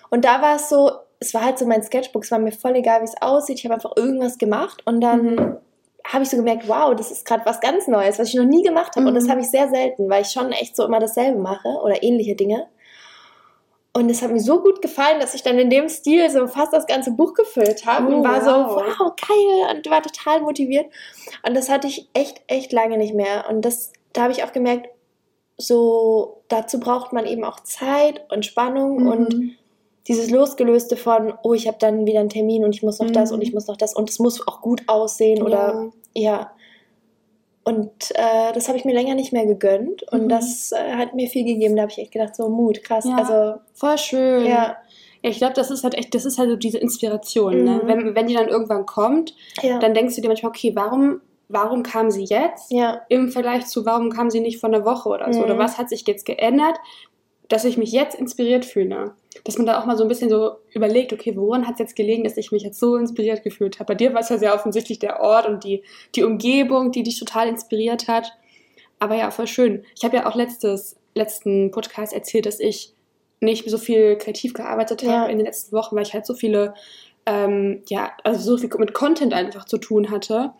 Und 0.09 0.25
da 0.25 0.41
war 0.41 0.57
es 0.57 0.67
so, 0.67 0.91
es 1.21 1.35
war 1.35 1.45
halt 1.45 1.59
so 1.59 1.65
mein 1.65 1.83
Sketchbook, 1.83 2.23
es 2.23 2.31
war 2.31 2.39
mir 2.39 2.51
voll 2.51 2.75
egal, 2.75 3.01
wie 3.01 3.05
es 3.05 3.21
aussieht, 3.21 3.59
ich 3.59 3.65
habe 3.65 3.75
einfach 3.75 3.95
irgendwas 3.95 4.39
gemacht 4.39 4.81
und 4.85 5.01
dann 5.01 5.35
mhm. 5.35 5.57
habe 6.03 6.23
ich 6.23 6.29
so 6.29 6.35
gemerkt, 6.35 6.67
wow, 6.67 6.95
das 6.95 7.11
ist 7.11 7.25
gerade 7.25 7.45
was 7.45 7.61
ganz 7.61 7.87
Neues, 7.87 8.17
was 8.17 8.29
ich 8.29 8.33
noch 8.33 8.45
nie 8.45 8.63
gemacht 8.63 8.95
habe 8.95 9.01
mhm. 9.01 9.07
und 9.07 9.15
das 9.15 9.25
mhm. 9.25 9.31
habe 9.31 9.41
ich 9.41 9.49
sehr 9.49 9.69
selten, 9.69 10.09
weil 10.09 10.23
ich 10.23 10.31
schon 10.31 10.51
echt 10.51 10.75
so 10.75 10.83
immer 10.83 10.99
dasselbe 10.99 11.39
mache 11.39 11.69
oder 11.83 12.03
ähnliche 12.03 12.35
Dinge. 12.35 12.67
Und 13.93 14.09
es 14.09 14.21
hat 14.21 14.31
mir 14.31 14.39
so 14.39 14.61
gut 14.61 14.81
gefallen, 14.81 15.19
dass 15.19 15.35
ich 15.35 15.43
dann 15.43 15.59
in 15.59 15.69
dem 15.69 15.89
Stil 15.89 16.29
so 16.29 16.47
fast 16.47 16.71
das 16.71 16.87
ganze 16.87 17.11
Buch 17.11 17.33
gefüllt 17.33 17.85
habe 17.85 18.07
oh, 18.07 18.15
und 18.15 18.23
war 18.23 18.41
so, 18.41 18.49
wow, 18.49 19.13
geil 19.15 19.75
und 19.75 19.89
war 19.89 20.01
total 20.01 20.41
motiviert. 20.41 20.85
Und 21.45 21.55
das 21.55 21.69
hatte 21.69 21.87
ich 21.87 22.09
echt, 22.13 22.41
echt 22.47 22.71
lange 22.71 22.97
nicht 22.97 23.13
mehr. 23.13 23.45
Und 23.49 23.63
das, 23.63 23.91
da 24.13 24.23
habe 24.23 24.31
ich 24.31 24.45
auch 24.45 24.53
gemerkt, 24.53 24.87
so 25.57 26.41
dazu 26.47 26.79
braucht 26.79 27.11
man 27.11 27.25
eben 27.25 27.43
auch 27.43 27.59
Zeit 27.59 28.23
und 28.31 28.45
Spannung 28.45 29.01
mhm. 29.01 29.07
und 29.07 29.57
dieses 30.07 30.29
Losgelöste 30.29 30.97
von, 30.97 31.33
oh, 31.43 31.53
ich 31.53 31.67
habe 31.67 31.77
dann 31.79 32.05
wieder 32.05 32.19
einen 32.19 32.29
Termin 32.29 32.65
und 32.65 32.75
ich 32.75 32.83
muss 32.83 32.99
noch 32.99 33.07
mhm. 33.07 33.13
das 33.13 33.31
und 33.31 33.41
ich 33.41 33.53
muss 33.53 33.67
noch 33.67 33.77
das 33.77 33.93
und 33.95 34.09
es 34.09 34.19
muss 34.19 34.47
auch 34.47 34.61
gut 34.61 34.83
aussehen 34.87 35.37
ja. 35.37 35.43
oder 35.43 35.91
ja. 36.13 36.51
Und 37.63 37.91
äh, 38.15 38.53
das 38.53 38.67
habe 38.67 38.77
ich 38.79 38.85
mir 38.85 38.93
länger 38.93 39.13
nicht 39.13 39.33
mehr 39.33 39.45
gegönnt. 39.45 40.01
Und 40.11 40.23
mhm. 40.23 40.29
das 40.29 40.71
äh, 40.71 40.93
hat 40.95 41.13
mir 41.13 41.27
viel 41.27 41.45
gegeben. 41.45 41.75
Da 41.75 41.83
habe 41.83 41.91
ich 41.91 41.99
echt 41.99 42.11
gedacht, 42.11 42.35
so 42.35 42.49
Mut, 42.49 42.83
krass. 42.83 43.05
Ja, 43.05 43.15
also 43.15 43.61
voll 43.73 43.99
schön. 43.99 44.45
Ja. 44.45 44.77
Ja, 45.23 45.29
ich 45.29 45.37
glaube, 45.37 45.53
das 45.53 45.69
ist 45.69 45.83
halt 45.83 45.93
echt, 45.93 46.15
das 46.15 46.25
ist 46.25 46.39
halt 46.39 46.49
so 46.49 46.55
diese 46.55 46.79
Inspiration. 46.79 47.63
Ne? 47.63 47.71
Mhm. 47.71 47.77
Ne? 47.77 47.81
Wenn, 47.85 48.15
wenn 48.15 48.27
die 48.27 48.33
dann 48.33 48.47
irgendwann 48.47 48.85
kommt, 48.85 49.35
ja. 49.61 49.77
dann 49.77 49.93
denkst 49.93 50.15
du 50.15 50.21
dir 50.21 50.27
manchmal, 50.27 50.49
okay, 50.49 50.71
warum, 50.75 51.21
warum 51.47 51.83
kam 51.83 52.09
sie 52.09 52.23
jetzt? 52.23 52.71
Ja. 52.71 53.01
Im 53.09 53.29
Vergleich 53.29 53.67
zu, 53.67 53.85
warum 53.85 54.09
kam 54.09 54.31
sie 54.31 54.39
nicht 54.39 54.59
vor 54.59 54.69
einer 54.69 54.83
Woche 54.83 55.09
oder 55.09 55.31
so? 55.31 55.39
Mhm. 55.39 55.45
Oder 55.45 55.57
was 55.59 55.77
hat 55.77 55.89
sich 55.89 56.07
jetzt 56.07 56.25
geändert, 56.25 56.77
dass 57.51 57.65
ich 57.65 57.77
mich 57.77 57.91
jetzt 57.91 58.15
inspiriert 58.15 58.65
fühle? 58.65 59.15
Dass 59.43 59.57
man 59.57 59.65
da 59.65 59.79
auch 59.79 59.85
mal 59.85 59.97
so 59.97 60.03
ein 60.03 60.07
bisschen 60.07 60.29
so 60.29 60.57
überlegt, 60.73 61.11
okay, 61.11 61.35
woran 61.35 61.67
hat 61.67 61.73
es 61.73 61.79
jetzt 61.79 61.95
gelegen, 61.95 62.23
dass 62.23 62.37
ich 62.37 62.51
mich 62.51 62.63
jetzt 62.63 62.79
so 62.79 62.95
inspiriert 62.95 63.43
gefühlt 63.43 63.79
habe? 63.79 63.87
Bei 63.87 63.95
dir 63.95 64.13
war 64.13 64.21
es 64.21 64.29
ja 64.29 64.37
sehr 64.37 64.55
offensichtlich 64.55 64.99
der 64.99 65.19
Ort 65.19 65.47
und 65.47 65.63
die, 65.63 65.83
die 66.15 66.23
Umgebung, 66.23 66.91
die 66.91 67.03
dich 67.03 67.19
total 67.19 67.49
inspiriert 67.49 68.07
hat. 68.07 68.31
Aber 68.99 69.15
ja, 69.15 69.31
voll 69.31 69.47
schön. 69.47 69.83
Ich 69.97 70.03
habe 70.03 70.15
ja 70.15 70.27
auch 70.27 70.35
letztes, 70.35 70.95
letzten 71.13 71.71
Podcast 71.71 72.13
erzählt, 72.13 72.45
dass 72.45 72.59
ich 72.59 72.93
nicht 73.41 73.69
so 73.69 73.77
viel 73.77 74.17
kreativ 74.17 74.53
gearbeitet 74.53 75.01
habe 75.01 75.11
ja. 75.11 75.25
in 75.25 75.37
den 75.37 75.45
letzten 75.45 75.75
Wochen, 75.75 75.95
weil 75.95 76.03
ich 76.03 76.13
halt 76.13 76.25
so 76.25 76.35
viele, 76.35 76.75
ähm, 77.25 77.81
ja, 77.89 78.11
also 78.23 78.39
so 78.39 78.57
viel 78.57 78.69
mit 78.77 78.93
Content 78.93 79.33
einfach 79.33 79.65
zu 79.65 79.77
tun 79.77 80.11
hatte. 80.11 80.51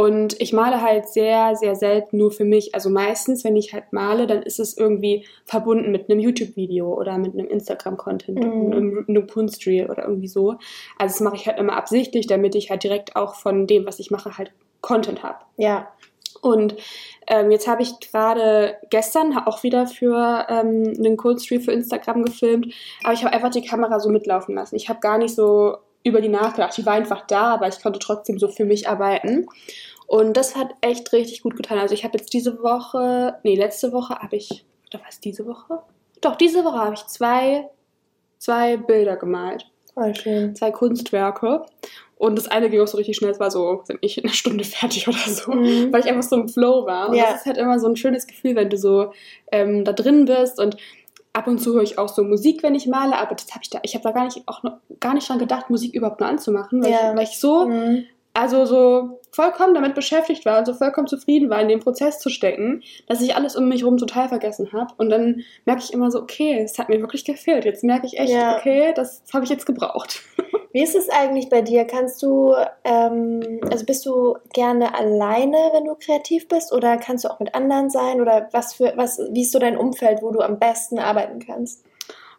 Und 0.00 0.40
ich 0.40 0.54
male 0.54 0.80
halt 0.80 1.10
sehr, 1.10 1.54
sehr 1.56 1.76
selten 1.76 2.16
nur 2.16 2.30
für 2.30 2.46
mich. 2.46 2.74
Also 2.74 2.88
meistens, 2.88 3.44
wenn 3.44 3.54
ich 3.54 3.74
halt 3.74 3.92
male, 3.92 4.26
dann 4.26 4.40
ist 4.40 4.58
es 4.58 4.74
irgendwie 4.74 5.26
verbunden 5.44 5.92
mit 5.92 6.08
einem 6.08 6.20
YouTube-Video 6.20 6.90
oder 6.94 7.18
mit 7.18 7.34
einem 7.34 7.46
Instagram-Content, 7.48 8.38
mhm. 8.38 8.72
einem, 8.72 9.04
einem 9.06 9.26
Kunstreel 9.26 9.90
oder 9.90 10.04
irgendwie 10.04 10.26
so. 10.26 10.52
Also 10.98 11.12
das 11.12 11.20
mache 11.20 11.36
ich 11.36 11.46
halt 11.46 11.58
immer 11.58 11.76
absichtlich, 11.76 12.26
damit 12.26 12.54
ich 12.54 12.70
halt 12.70 12.82
direkt 12.82 13.14
auch 13.14 13.34
von 13.34 13.66
dem, 13.66 13.84
was 13.84 13.98
ich 13.98 14.10
mache, 14.10 14.38
halt 14.38 14.52
Content 14.80 15.22
habe. 15.22 15.40
Ja. 15.58 15.92
Und 16.40 16.76
ähm, 17.26 17.50
jetzt 17.50 17.68
habe 17.68 17.82
ich 17.82 18.00
gerade 18.00 18.76
gestern 18.88 19.36
auch 19.36 19.62
wieder 19.62 19.86
für 19.86 20.46
ähm, 20.48 20.94
einen 20.96 21.18
Kunstreel 21.18 21.60
für 21.60 21.72
Instagram 21.72 22.24
gefilmt, 22.24 22.72
aber 23.04 23.12
ich 23.12 23.22
habe 23.22 23.34
einfach 23.34 23.50
die 23.50 23.66
Kamera 23.66 24.00
so 24.00 24.08
mitlaufen 24.08 24.54
lassen. 24.54 24.76
Ich 24.76 24.88
habe 24.88 25.00
gar 25.00 25.18
nicht 25.18 25.34
so 25.34 25.76
über 26.02 26.20
die 26.20 26.28
nachgedacht. 26.28 26.76
Die 26.76 26.86
war 26.86 26.94
einfach 26.94 27.26
da, 27.26 27.54
aber 27.54 27.68
ich 27.68 27.80
konnte 27.82 27.98
trotzdem 27.98 28.38
so 28.38 28.48
für 28.48 28.64
mich 28.64 28.88
arbeiten. 28.88 29.46
Und 30.10 30.36
das 30.36 30.56
hat 30.56 30.74
echt 30.80 31.12
richtig 31.12 31.40
gut 31.40 31.54
getan. 31.54 31.78
Also 31.78 31.94
ich 31.94 32.02
habe 32.02 32.18
jetzt 32.18 32.32
diese 32.32 32.64
Woche, 32.64 33.36
nee, 33.44 33.54
letzte 33.54 33.92
Woche 33.92 34.16
habe 34.16 34.34
ich, 34.34 34.64
oder 34.92 35.00
was, 35.06 35.20
diese 35.20 35.46
Woche? 35.46 35.78
Doch, 36.20 36.34
diese 36.34 36.64
Woche 36.64 36.78
habe 36.78 36.94
ich 36.94 37.06
zwei, 37.06 37.70
zwei 38.36 38.76
Bilder 38.76 39.16
gemalt. 39.16 39.70
Voll 39.94 40.12
schön. 40.16 40.56
Zwei 40.56 40.72
Kunstwerke. 40.72 41.64
Und 42.16 42.36
das 42.36 42.48
eine 42.48 42.70
ging 42.70 42.80
auch 42.80 42.88
so 42.88 42.96
richtig 42.96 43.18
schnell, 43.18 43.30
es 43.30 43.38
war 43.38 43.52
so, 43.52 43.82
sind 43.84 44.00
ich 44.02 44.18
in 44.18 44.24
einer 44.24 44.32
Stunde 44.32 44.64
fertig 44.80 45.06
oder 45.06 45.16
so, 45.16 45.52
mhm. 45.52 45.92
weil 45.92 46.00
ich 46.00 46.08
einfach 46.08 46.28
so 46.28 46.34
im 46.34 46.48
Flow 46.48 46.86
war. 46.86 47.10
Und 47.10 47.14
ja. 47.14 47.26
das 47.30 47.42
ist 47.42 47.46
halt 47.46 47.58
immer 47.58 47.78
so 47.78 47.86
ein 47.86 47.94
schönes 47.94 48.26
Gefühl, 48.26 48.56
wenn 48.56 48.68
du 48.68 48.78
so 48.78 49.12
ähm, 49.52 49.84
da 49.84 49.92
drin 49.92 50.24
bist 50.24 50.58
und 50.58 50.76
ab 51.34 51.46
und 51.46 51.60
zu 51.60 51.74
höre 51.74 51.84
ich 51.84 51.98
auch 51.98 52.08
so 52.08 52.24
Musik, 52.24 52.64
wenn 52.64 52.74
ich 52.74 52.88
male, 52.88 53.16
aber 53.16 53.36
das 53.36 53.48
habe 53.52 53.60
ich 53.62 53.70
da, 53.70 53.78
ich 53.84 53.94
habe 53.94 54.02
da 54.02 54.10
gar 54.10 54.24
nicht 54.24 54.42
auch 54.46 54.64
noch, 54.64 54.78
gar 54.98 55.14
nicht 55.14 55.28
dran 55.28 55.38
gedacht, 55.38 55.70
Musik 55.70 55.94
überhaupt 55.94 56.18
nur 56.18 56.28
anzumachen, 56.28 56.82
weil, 56.82 56.90
ja. 56.90 57.10
ich, 57.10 57.16
weil 57.16 57.24
ich 57.24 57.38
so 57.38 57.68
mhm 57.68 58.06
also 58.34 58.64
so 58.64 59.19
vollkommen 59.32 59.74
damit 59.74 59.94
beschäftigt 59.94 60.44
war 60.44 60.58
und 60.58 60.66
so 60.66 60.74
vollkommen 60.74 61.06
zufrieden 61.06 61.50
war, 61.50 61.60
in 61.60 61.68
den 61.68 61.80
Prozess 61.80 62.18
zu 62.18 62.30
stecken, 62.30 62.82
dass 63.06 63.20
ich 63.20 63.34
alles 63.36 63.56
um 63.56 63.68
mich 63.68 63.82
herum 63.82 63.96
total 63.96 64.28
vergessen 64.28 64.72
habe. 64.72 64.92
Und 64.96 65.10
dann 65.10 65.42
merke 65.64 65.82
ich 65.82 65.92
immer 65.92 66.10
so, 66.10 66.20
okay, 66.20 66.60
es 66.62 66.78
hat 66.78 66.88
mir 66.88 67.00
wirklich 67.00 67.24
gefehlt. 67.24 67.64
Jetzt 67.64 67.84
merke 67.84 68.06
ich 68.06 68.18
echt, 68.18 68.32
ja. 68.32 68.58
okay, 68.58 68.92
das 68.94 69.22
habe 69.32 69.44
ich 69.44 69.50
jetzt 69.50 69.66
gebraucht. 69.66 70.22
Wie 70.72 70.82
ist 70.82 70.94
es 70.94 71.08
eigentlich 71.08 71.48
bei 71.48 71.62
dir? 71.62 71.84
Kannst 71.84 72.22
du, 72.22 72.54
ähm, 72.84 73.60
also 73.70 73.84
bist 73.84 74.06
du 74.06 74.36
gerne 74.52 74.94
alleine, 74.94 75.56
wenn 75.72 75.84
du 75.84 75.96
kreativ 75.96 76.46
bist, 76.46 76.72
oder 76.72 76.96
kannst 76.96 77.24
du 77.24 77.28
auch 77.28 77.40
mit 77.40 77.54
anderen 77.56 77.90
sein? 77.90 78.20
Oder 78.20 78.48
was 78.52 78.74
für, 78.74 78.92
was, 78.96 79.20
wie 79.32 79.42
ist 79.42 79.50
so 79.52 79.58
dein 79.58 79.76
Umfeld, 79.76 80.22
wo 80.22 80.30
du 80.30 80.40
am 80.40 80.60
besten 80.60 81.00
arbeiten 81.00 81.40
kannst? 81.40 81.84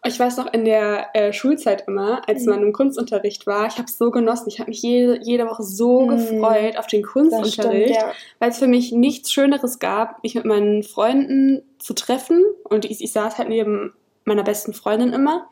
Ich 0.04 0.20
weiß 0.20 0.38
noch 0.38 0.52
in 0.52 0.66
der 0.66 1.10
äh, 1.14 1.32
Schulzeit 1.32 1.88
immer, 1.88 2.28
als 2.28 2.44
mhm. 2.44 2.50
man 2.50 2.64
im 2.64 2.74
Kunstunterricht 2.74 3.46
war, 3.46 3.68
ich 3.68 3.76
habe 3.78 3.86
es 3.86 4.00
so 4.00 4.10
genossen. 4.10 4.50
Ich 4.50 4.60
habe 4.60 4.70
mich 4.70 4.82
jede, 4.82 5.20
jede 5.22 5.46
Woche 5.48 5.62
so 5.62 6.02
mhm. 6.02 6.10
gefreut 6.10 6.78
auf 6.78 6.88
den 6.88 7.04
Kunstunterricht, 7.04 7.96
ja. 7.96 8.12
weil 8.40 8.50
es 8.50 8.58
für 8.58 8.68
mich 8.68 8.92
nichts 8.92 9.32
Schöneres 9.32 9.78
gab, 9.78 10.24
mich 10.24 10.34
mit 10.34 10.46
meinen 10.46 10.82
Freunden 10.82 11.62
zu 11.78 11.94
treffen. 11.94 12.44
Und 12.64 12.86
ich, 12.86 13.04
ich 13.04 13.12
saß 13.12 13.38
halt 13.38 13.50
neben 13.50 13.94
meiner 14.26 14.44
besten 14.44 14.74
Freundin 14.74 15.14
immer. 15.14 15.48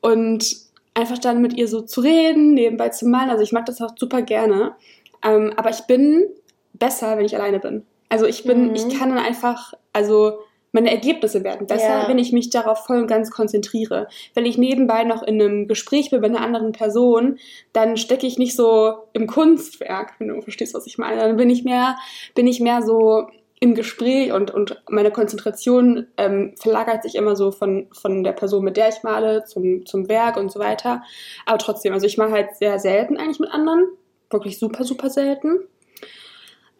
Und 0.00 0.56
einfach 0.94 1.18
dann 1.18 1.42
mit 1.42 1.54
ihr 1.54 1.66
so 1.66 1.80
zu 1.80 2.02
reden, 2.02 2.54
nebenbei 2.54 2.90
zu 2.90 3.06
malen. 3.06 3.30
Also 3.30 3.42
ich 3.42 3.52
mag 3.52 3.66
das 3.66 3.80
auch 3.80 3.94
super 3.96 4.22
gerne. 4.22 4.76
Ähm, 5.24 5.52
aber 5.56 5.70
ich 5.70 5.80
bin 5.82 6.28
besser, 6.74 7.16
wenn 7.16 7.24
ich 7.24 7.34
alleine 7.34 7.58
bin. 7.58 7.84
Also 8.08 8.26
ich 8.26 8.44
bin, 8.44 8.68
mhm. 8.68 8.74
ich 8.74 8.88
kann 8.98 9.08
dann 9.08 9.24
einfach, 9.24 9.74
also 9.92 10.38
meine 10.72 10.90
Ergebnisse 10.90 11.44
werden 11.44 11.66
besser, 11.66 12.02
ja. 12.02 12.08
wenn 12.08 12.18
ich 12.18 12.32
mich 12.32 12.50
darauf 12.50 12.86
voll 12.86 13.00
und 13.00 13.06
ganz 13.06 13.30
konzentriere. 13.30 14.08
Wenn 14.34 14.46
ich 14.46 14.58
nebenbei 14.58 15.04
noch 15.04 15.22
in 15.22 15.40
einem 15.40 15.68
Gespräch 15.68 16.10
bin 16.10 16.20
mit 16.20 16.30
einer 16.30 16.40
anderen 16.40 16.72
Person, 16.72 17.38
dann 17.72 17.96
stecke 17.96 18.26
ich 18.26 18.38
nicht 18.38 18.56
so 18.56 18.94
im 19.12 19.26
Kunstwerk, 19.26 20.14
wenn 20.18 20.28
du 20.28 20.40
verstehst, 20.40 20.74
was 20.74 20.86
ich 20.86 20.98
meine. 20.98 21.20
Dann 21.20 21.36
bin 21.36 21.50
ich 21.50 21.62
mehr, 21.62 21.96
bin 22.34 22.46
ich 22.46 22.60
mehr 22.60 22.82
so 22.82 23.28
im 23.60 23.76
Gespräch 23.76 24.32
und, 24.32 24.50
und 24.50 24.82
meine 24.88 25.12
Konzentration 25.12 26.08
ähm, 26.16 26.52
verlagert 26.58 27.04
sich 27.04 27.14
immer 27.14 27.36
so 27.36 27.52
von, 27.52 27.86
von 27.92 28.24
der 28.24 28.32
Person, 28.32 28.64
mit 28.64 28.76
der 28.76 28.88
ich 28.88 29.04
male, 29.04 29.44
zum, 29.44 29.86
zum 29.86 30.08
Werk 30.08 30.36
und 30.36 30.50
so 30.50 30.58
weiter. 30.58 31.02
Aber 31.46 31.58
trotzdem, 31.58 31.92
also 31.92 32.04
ich 32.04 32.18
mache 32.18 32.32
halt 32.32 32.56
sehr 32.56 32.80
selten 32.80 33.18
eigentlich 33.18 33.38
mit 33.38 33.52
anderen. 33.52 33.86
Wirklich 34.30 34.58
super, 34.58 34.82
super 34.82 35.10
selten. 35.10 35.60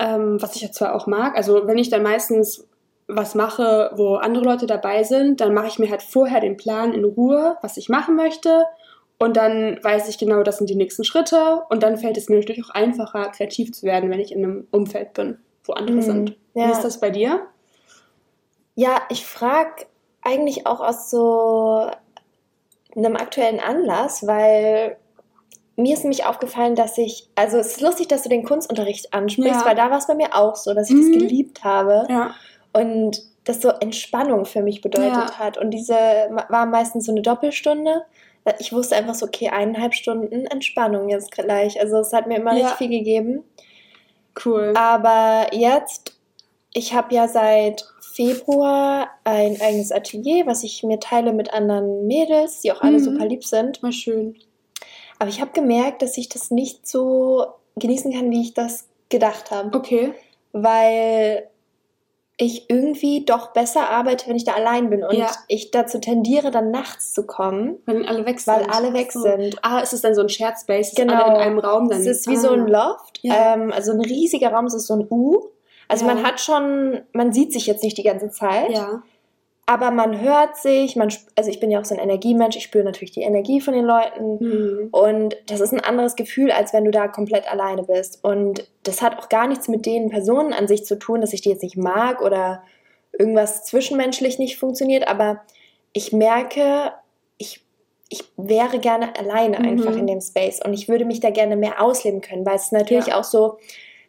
Ähm, 0.01 0.43
was 0.43 0.57
ich 0.57 0.63
ja 0.63 0.73
zwar 0.73 0.97
auch 0.97 1.07
mag. 1.07 1.37
Also 1.37 1.69
wenn 1.69 1.79
ich 1.79 1.89
dann 1.89 2.03
meistens 2.03 2.67
was 3.17 3.35
mache, 3.35 3.91
wo 3.95 4.17
andere 4.17 4.45
Leute 4.45 4.67
dabei 4.67 5.05
sind, 5.05 5.41
dann 5.41 5.55
mache 5.55 5.69
ich 5.69 5.79
mir 5.79 5.91
halt 5.91 6.03
vorher 6.03 6.41
den 6.41 6.57
Plan 6.57 6.93
in 6.93 7.05
Ruhe, 7.05 7.57
was 7.63 7.77
ich 7.77 7.89
machen 7.89 8.17
möchte. 8.17 8.65
Und 9.19 9.37
dann 9.37 9.79
weiß 9.83 10.09
ich 10.09 10.19
genau, 10.19 10.43
das 10.43 10.59
sind 10.59 10.69
die 10.69 10.75
nächsten 10.75 11.05
Schritte. 11.05 11.63
Und 11.71 11.83
dann 11.83 11.97
fällt 11.97 12.17
es 12.17 12.29
mir 12.29 12.37
natürlich 12.37 12.65
auch 12.65 12.71
einfacher, 12.71 13.31
kreativ 13.31 13.73
zu 13.73 13.87
werden, 13.87 14.11
wenn 14.11 14.21
ich 14.21 14.33
in 14.33 14.45
einem 14.45 14.67
Umfeld 14.71 15.13
bin, 15.15 15.39
wo 15.65 15.75
andere 15.75 15.99
mhm. 15.99 16.03
sind. 16.03 16.37
Ja. 16.55 16.69
Wie 16.69 16.73
ist 16.73 16.83
das 16.83 16.99
bei 17.01 17.11
dir? 17.11 17.47
Ja, 18.75 19.03
ich 19.11 19.25
frage 19.25 19.87
eigentlich 20.23 20.67
auch 20.67 20.81
aus 20.81 21.11
so 21.11 21.89
einem 22.97 23.17
aktuellen 23.17 23.61
Anlass, 23.61 24.27
weil 24.27 24.97
mir 25.77 25.95
ist 25.95 26.03
nämlich 26.03 26.25
aufgefallen, 26.25 26.75
dass 26.75 26.99
ich, 26.99 27.29
also 27.35 27.59
es 27.59 27.69
ist 27.69 27.81
lustig, 27.81 28.09
dass 28.09 28.23
du 28.23 28.29
den 28.29 28.45
Kunstunterricht 28.45 29.15
ansprichst, 29.15 29.61
ja. 29.61 29.67
weil 29.67 29.77
da 29.77 29.91
war 29.91 29.99
es 29.99 30.07
bei 30.07 30.15
mir 30.15 30.35
auch 30.35 30.57
so, 30.57 30.75
dass 30.75 30.91
ich 30.91 30.97
mhm. 30.97 31.13
das 31.13 31.23
geliebt 31.23 31.65
habe. 31.65 32.07
Ja 32.09 32.35
und 32.73 33.23
das 33.45 33.61
so 33.61 33.69
Entspannung 33.69 34.45
für 34.45 34.63
mich 34.63 34.81
bedeutet 34.81 35.13
ja. 35.13 35.39
hat. 35.39 35.59
Und 35.59 35.71
diese 35.71 35.95
war 35.95 36.67
meistens 36.67 37.07
so 37.07 37.13
eine 37.13 37.23
Doppelstunde. 37.23 38.05
Ich 38.59 38.73
wusste 38.73 38.97
einfach 38.97 39.15
so, 39.15 39.27
okay, 39.27 39.49
eineinhalb 39.49 39.95
Stunden 39.95 40.47
Entspannung 40.47 41.09
jetzt 41.09 41.33
gleich. 41.33 41.81
Also 41.81 41.99
es 41.99 42.13
hat 42.13 42.27
mir 42.27 42.37
immer 42.37 42.57
ja. 42.57 42.69
richtig 42.69 42.79
viel 42.79 42.99
gegeben. 42.99 43.45
Cool. 44.45 44.73
Aber 44.77 45.47
jetzt, 45.53 46.17
ich 46.73 46.95
habe 46.95 47.15
ja 47.15 47.29
seit 47.29 47.85
Februar 48.01 49.09
ein 49.25 49.61
eigenes 49.61 49.93
Atelier, 49.93 50.47
was 50.47 50.65
ich 50.65 50.83
mir 50.83 51.01
teile 51.01 51.33
mit 51.33 51.53
anderen 51.53 52.07
Mädels, 52.07 52.61
die 52.61 52.73
auch 52.73 52.83
alle 52.83 52.99
mhm. 52.99 53.05
super 53.05 53.27
lieb 53.27 53.45
sind. 53.45 53.83
Mal 53.83 53.93
schön. 53.93 54.37
Aber 55.19 55.31
ich 55.31 55.41
habe 55.41 55.53
gemerkt, 55.53 56.03
dass 56.03 56.19
ich 56.19 56.29
das 56.29 56.51
nicht 56.51 56.87
so 56.87 57.47
genießen 57.77 58.13
kann, 58.13 58.31
wie 58.31 58.43
ich 58.43 58.55
das 58.55 58.89
gedacht 59.09 59.51
habe. 59.51 59.77
Okay. 59.77 60.15
Weil 60.53 61.49
ich 62.43 62.69
irgendwie 62.69 63.25
doch 63.25 63.53
besser 63.53 63.89
arbeite, 63.89 64.29
wenn 64.29 64.37
ich 64.37 64.45
da 64.45 64.53
allein 64.53 64.91
bin 64.91 65.05
und 65.05 65.15
ja. 65.15 65.31
ich 65.49 65.71
dazu 65.71 65.99
tendiere, 65.99 66.51
dann 66.51 66.71
nachts 66.71 67.15
zu 67.15 67.25
kommen. 67.25 67.79
Wenn 67.87 68.07
alle 68.07 68.27
weg 68.27 68.41
sind. 68.41 68.55
Weil 68.55 68.67
alle 68.67 68.93
weg 68.93 69.13
so. 69.13 69.21
sind. 69.21 69.57
Ah, 69.63 69.81
ist 69.81 69.93
es 69.93 70.03
dann 70.03 70.15
so 70.15 70.23
ein 70.23 70.29
Shared 70.29 70.59
Space? 70.59 70.93
Genau. 70.95 71.15
Alle 71.15 71.35
in 71.35 71.41
einem 71.41 71.59
Raum 71.59 71.89
dann? 71.89 72.01
Es 72.01 72.07
ist 72.07 72.29
wie 72.29 72.37
ah. 72.37 72.41
so 72.41 72.51
ein 72.51 72.67
Loft. 72.67 73.21
Ja. 73.23 73.55
Ähm, 73.55 73.73
also 73.73 73.93
ein 73.93 74.01
riesiger 74.01 74.53
Raum, 74.53 74.67
es 74.67 74.75
ist 74.75 74.87
so 74.87 74.95
ein 74.95 75.07
U. 75.09 75.49
Also 75.89 76.07
ja. 76.07 76.15
man 76.15 76.25
hat 76.25 76.41
schon, 76.41 77.03
man 77.13 77.33
sieht 77.33 77.53
sich 77.53 77.67
jetzt 77.67 77.85
nicht 77.85 77.97
die 77.97 78.03
ganze 78.03 78.31
Zeit. 78.31 78.71
Ja 78.71 79.03
aber 79.67 79.91
man 79.91 80.21
hört 80.21 80.57
sich, 80.57 80.97
man, 80.97 81.13
also 81.37 81.49
ich 81.49 81.61
bin 81.61 81.71
ja 81.71 81.81
auch 81.81 81.85
so 81.85 81.95
ein 81.95 82.01
Energiemensch, 82.01 82.57
ich 82.57 82.65
spüre 82.65 82.85
natürlich 82.85 83.13
die 83.13 83.23
Energie 83.23 83.61
von 83.61 83.75
den 83.75 83.85
Leuten 83.85 84.39
mhm. 84.41 84.89
und 84.91 85.37
das 85.47 85.61
ist 85.61 85.73
ein 85.73 85.81
anderes 85.81 86.17
Gefühl, 86.17 86.51
als 86.51 86.73
wenn 86.73 86.85
du 86.85 86.91
da 86.91 87.07
komplett 87.07 87.51
alleine 87.51 87.85
bist. 87.85 88.25
Und 88.25 88.69
das 88.83 89.03
hat 89.03 89.19
auch 89.19 89.29
gar 89.29 89.47
nichts 89.47 89.69
mit 89.69 89.87
den 89.87 90.11
Personen 90.11 90.53
an 90.53 90.67
sich 90.67 90.85
zu 90.85 90.99
tun, 90.99 91.21
dass 91.21 91.33
ich 91.33 91.43
die 91.43 91.51
jetzt 91.51 91.63
nicht 91.63 91.77
mag 91.77 92.21
oder 92.21 92.63
irgendwas 93.17 93.65
zwischenmenschlich 93.65 94.39
nicht 94.39 94.59
funktioniert, 94.59 95.07
aber 95.07 95.43
ich 95.93 96.13
merke, 96.13 96.93
ich, 97.39 97.65
ich 98.09 98.25
wäre 98.37 98.79
gerne 98.79 99.17
alleine 99.17 99.61
mhm. 99.61 99.65
einfach 99.65 99.97
in 99.97 100.07
dem 100.07 100.21
Space 100.21 100.61
und 100.65 100.73
ich 100.75 100.89
würde 100.89 101.05
mich 101.05 101.21
da 101.21 101.31
gerne 101.31 101.57
mehr 101.57 101.81
ausleben 101.81 102.21
können, 102.21 102.45
weil 102.45 102.57
es 102.57 102.65
ist 102.65 102.73
natürlich 102.73 103.09
ja. 103.09 103.21
auch 103.21 103.25
so, 103.25 103.59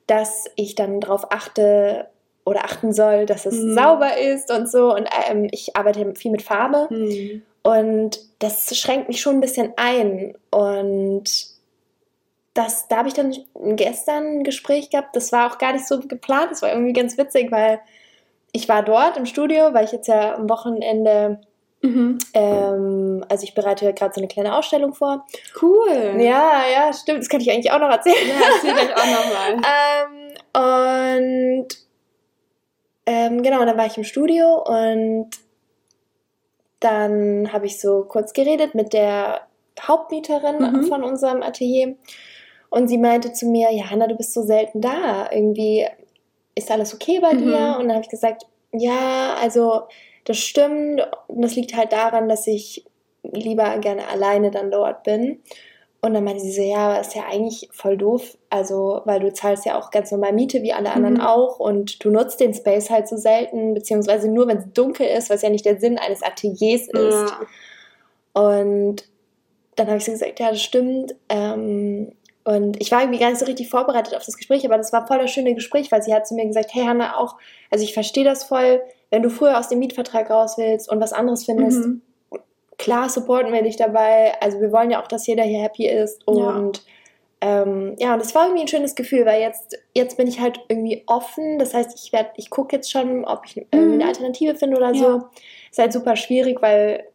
dass 0.08 0.50
ich 0.56 0.76
dann 0.76 1.00
darauf 1.00 1.32
achte, 1.32 2.08
oder 2.46 2.66
achten 2.66 2.94
soll, 2.94 3.26
dass 3.26 3.46
es 3.46 3.56
mhm. 3.56 3.76
sauber 3.76 4.18
ist 4.18 4.52
und 4.52 4.70
so. 4.70 4.94
Und 4.94 5.08
ähm, 5.30 5.48
ich 5.52 5.76
arbeite 5.76 6.14
viel 6.16 6.32
mit 6.32 6.42
Farbe. 6.42 6.88
Mhm. 6.90 7.42
Und 7.64 8.20
das 8.40 8.78
schränkt 8.78 9.08
mich 9.08 9.22
schon 9.22 9.36
ein 9.36 9.42
bisschen 9.42 9.74
ein. 9.78 10.36
Und 10.52 11.24
das, 12.54 12.88
da 12.88 12.98
habe 12.98 13.08
ich 13.08 13.14
dann 13.14 13.34
gestern 13.76 14.40
ein 14.40 14.44
Gespräch 14.44 14.90
gehabt. 14.90 15.16
Das 15.16 15.32
war 15.32 15.52
auch 15.52 15.58
gar 15.58 15.74
nicht 15.74 15.88
so 15.88 16.00
geplant. 16.00 16.52
Das 16.52 16.62
war 16.62 16.72
irgendwie 16.72 16.94
ganz 16.94 17.18
witzig, 17.18 17.52
weil 17.52 17.80
ich 18.52 18.70
war 18.70 18.84
dort 18.84 19.18
im 19.18 19.26
Studio, 19.26 19.74
weil 19.74 19.86
ich 19.86 19.92
jetzt 19.92 20.08
ja 20.08 20.36
am 20.36 20.50
Wochenende 20.50 21.40
Mhm. 21.84 22.18
Ähm, 22.34 23.26
also 23.28 23.44
ich 23.44 23.54
bereite 23.54 23.94
gerade 23.94 24.14
so 24.14 24.22
eine 24.22 24.30
kleine 24.30 24.56
Ausstellung 24.56 24.94
vor. 24.94 25.26
Cool. 25.62 26.16
Ja, 26.18 26.64
ja, 26.72 26.94
stimmt. 26.94 27.20
Das 27.20 27.30
kann 27.30 27.42
ich 27.42 27.52
eigentlich 27.52 27.72
auch 27.72 27.80
noch 27.80 27.90
erzählen. 27.90 28.16
Ja, 28.26 28.56
erzähl 28.56 28.74
gleich 28.74 28.96
auch 28.96 29.06
nochmal. 29.06 29.62
ähm, 30.56 31.66
und 31.66 31.83
ähm, 33.06 33.44
genau, 33.44 33.66
dann 33.66 33.78
war 33.78 33.86
ich 33.86 33.98
im 33.98 34.04
Studio 34.04 34.64
und 34.64 35.30
dann 36.80 37.52
habe 37.54 37.66
ich 37.66 37.80
so 37.80 38.04
kurz 38.04 38.34
geredet 38.34 38.76
mit 38.76 38.94
der 38.94 39.42
Hauptmieterin 39.82 40.60
mhm. 40.60 40.84
von 40.86 41.04
unserem 41.04 41.42
Atelier 41.42 41.96
und 42.74 42.88
sie 42.88 42.98
meinte 42.98 43.34
zu 43.34 43.46
mir, 43.46 43.72
ja, 43.72 43.92
Hanna, 43.92 44.08
du 44.08 44.16
bist 44.16 44.34
so 44.34 44.42
selten 44.42 44.82
da. 44.82 45.30
Irgendwie 45.32 45.86
ist 46.56 46.72
alles 46.72 46.96
okay 46.96 47.20
bei 47.20 47.34
mhm. 47.34 47.38
dir? 47.38 47.78
Und 47.78 47.88
dann 47.88 47.92
habe 47.92 48.02
ich 48.02 48.10
gesagt, 48.10 48.48
ja, 48.72 49.36
also 49.40 49.84
das 50.26 50.40
stimmt. 50.40 51.08
Und 51.28 51.44
das 51.44 51.56
liegt 51.56 51.76
halt 51.76 51.94
daran, 51.94 52.28
dass 52.28 52.48
ich 52.48 52.84
lieber 53.22 53.78
gerne 53.78 54.08
alleine 54.08 54.50
dann 54.50 54.72
dort 54.72 55.04
bin. 55.04 55.44
Und 56.04 56.14
dann 56.14 56.26
meinte 56.26 56.44
sie 56.44 56.52
so, 56.52 56.62
ja, 56.62 56.98
ist 56.98 57.16
ja 57.16 57.24
eigentlich 57.32 57.70
voll 57.72 57.96
doof, 57.96 58.38
also 58.50 59.00
weil 59.06 59.22
du 59.22 59.32
zahlst 59.32 59.66
ja 59.66 59.80
auch 59.80 59.90
ganz 59.90 60.12
normal 60.12 60.34
Miete 60.34 60.62
wie 60.62 60.74
alle 60.74 60.92
anderen 60.92 61.14
mhm. 61.14 61.22
auch 61.22 61.60
und 61.60 62.04
du 62.04 62.10
nutzt 62.10 62.42
den 62.42 62.54
Space 62.54 62.90
halt 62.90 63.08
so 63.08 63.16
selten, 63.16 63.74
beziehungsweise 63.74 64.28
nur, 64.28 64.50
wenn 64.50 64.58
es 64.58 64.74
dunkel 64.74 65.08
ist, 65.08 65.30
was 65.30 65.44
ja 65.44 65.50
nicht 65.50 65.64
der 65.64 65.80
Sinn 65.80 65.98
eines 65.98 66.22
Ateliers 66.22 66.90
ist. 66.90 66.92
Ja. 66.94 67.40
Und 68.34 69.06
dann 69.78 69.88
habe 69.88 69.96
ich 69.96 70.04
so 70.04 70.12
gesagt, 70.12 70.42
ja, 70.42 70.50
das 70.50 70.62
stimmt. 70.62 71.16
Ähm, 71.30 72.12
und 72.44 72.82
ich 72.82 72.92
war 72.92 73.00
irgendwie 73.00 73.20
gar 73.20 73.30
nicht 73.30 73.40
so 73.40 73.46
richtig 73.46 73.70
vorbereitet 73.70 74.14
auf 74.14 74.26
das 74.26 74.36
Gespräch, 74.36 74.66
aber 74.66 74.76
das 74.76 74.92
war 74.92 75.08
voll 75.08 75.20
das 75.20 75.32
schöne 75.32 75.56
Gespräch, 75.56 75.90
weil 75.90 76.04
sie 76.04 76.14
hat 76.14 76.28
zu 76.28 76.36
mir 76.36 76.46
gesagt, 76.46 76.74
hey 76.74 76.84
Hanna, 76.84 77.18
auch, 77.18 77.38
also 77.72 77.86
ich 77.86 77.94
verstehe 77.94 78.26
das 78.26 78.44
voll, 78.44 78.82
wenn 79.10 79.24
du 79.24 79.30
früher 79.30 79.58
aus 79.58 79.70
dem 79.70 79.80
Mietvertrag 79.80 80.30
raus 80.30 80.58
willst 80.58 80.90
und 80.90 81.00
was 81.00 81.14
anderes 81.14 81.46
findest, 81.46 81.86
mhm 81.86 82.02
klar 82.78 83.10
supporten 83.10 83.54
wir 83.54 83.62
dich 83.62 83.78
dabei. 83.78 84.34
Also 84.42 84.60
wir 84.60 84.72
wollen 84.72 84.92
ja 84.92 85.02
auch, 85.02 85.08
dass 85.08 85.28
jeder 85.28 85.44
hier 85.44 85.62
happy 85.62 85.88
ist. 85.88 86.28
Und 86.28 86.84
ja, 87.42 87.64
ähm, 87.64 87.96
ja 88.00 88.14
und 88.14 88.20
das 88.22 88.34
war 88.36 88.46
irgendwie 88.46 88.64
ein 88.64 88.68
schönes 88.68 88.96
Gefühl, 88.96 89.26
weil 89.26 89.42
jetzt, 89.42 89.78
jetzt 89.94 90.18
bin 90.18 90.28
ich 90.28 90.40
halt 90.40 90.60
irgendwie 90.68 91.04
offen. 91.08 91.60
Das 91.60 91.74
heißt, 91.74 91.98
ich 92.04 92.14
werde, 92.14 92.30
ich 92.38 92.50
gucke 92.50 92.76
jetzt 92.76 92.92
schon, 92.92 93.26
ob 93.26 93.46
ich 93.46 93.56
mhm. 93.56 93.94
eine 93.94 94.08
Alternative 94.08 94.56
finde 94.56 94.78
oder 94.78 94.94
so. 94.94 95.06
Ja. 95.06 95.30
Ist 95.72 95.80
halt 95.80 95.94
super 95.94 96.16
schwierig, 96.16 96.62
weil 96.62 97.06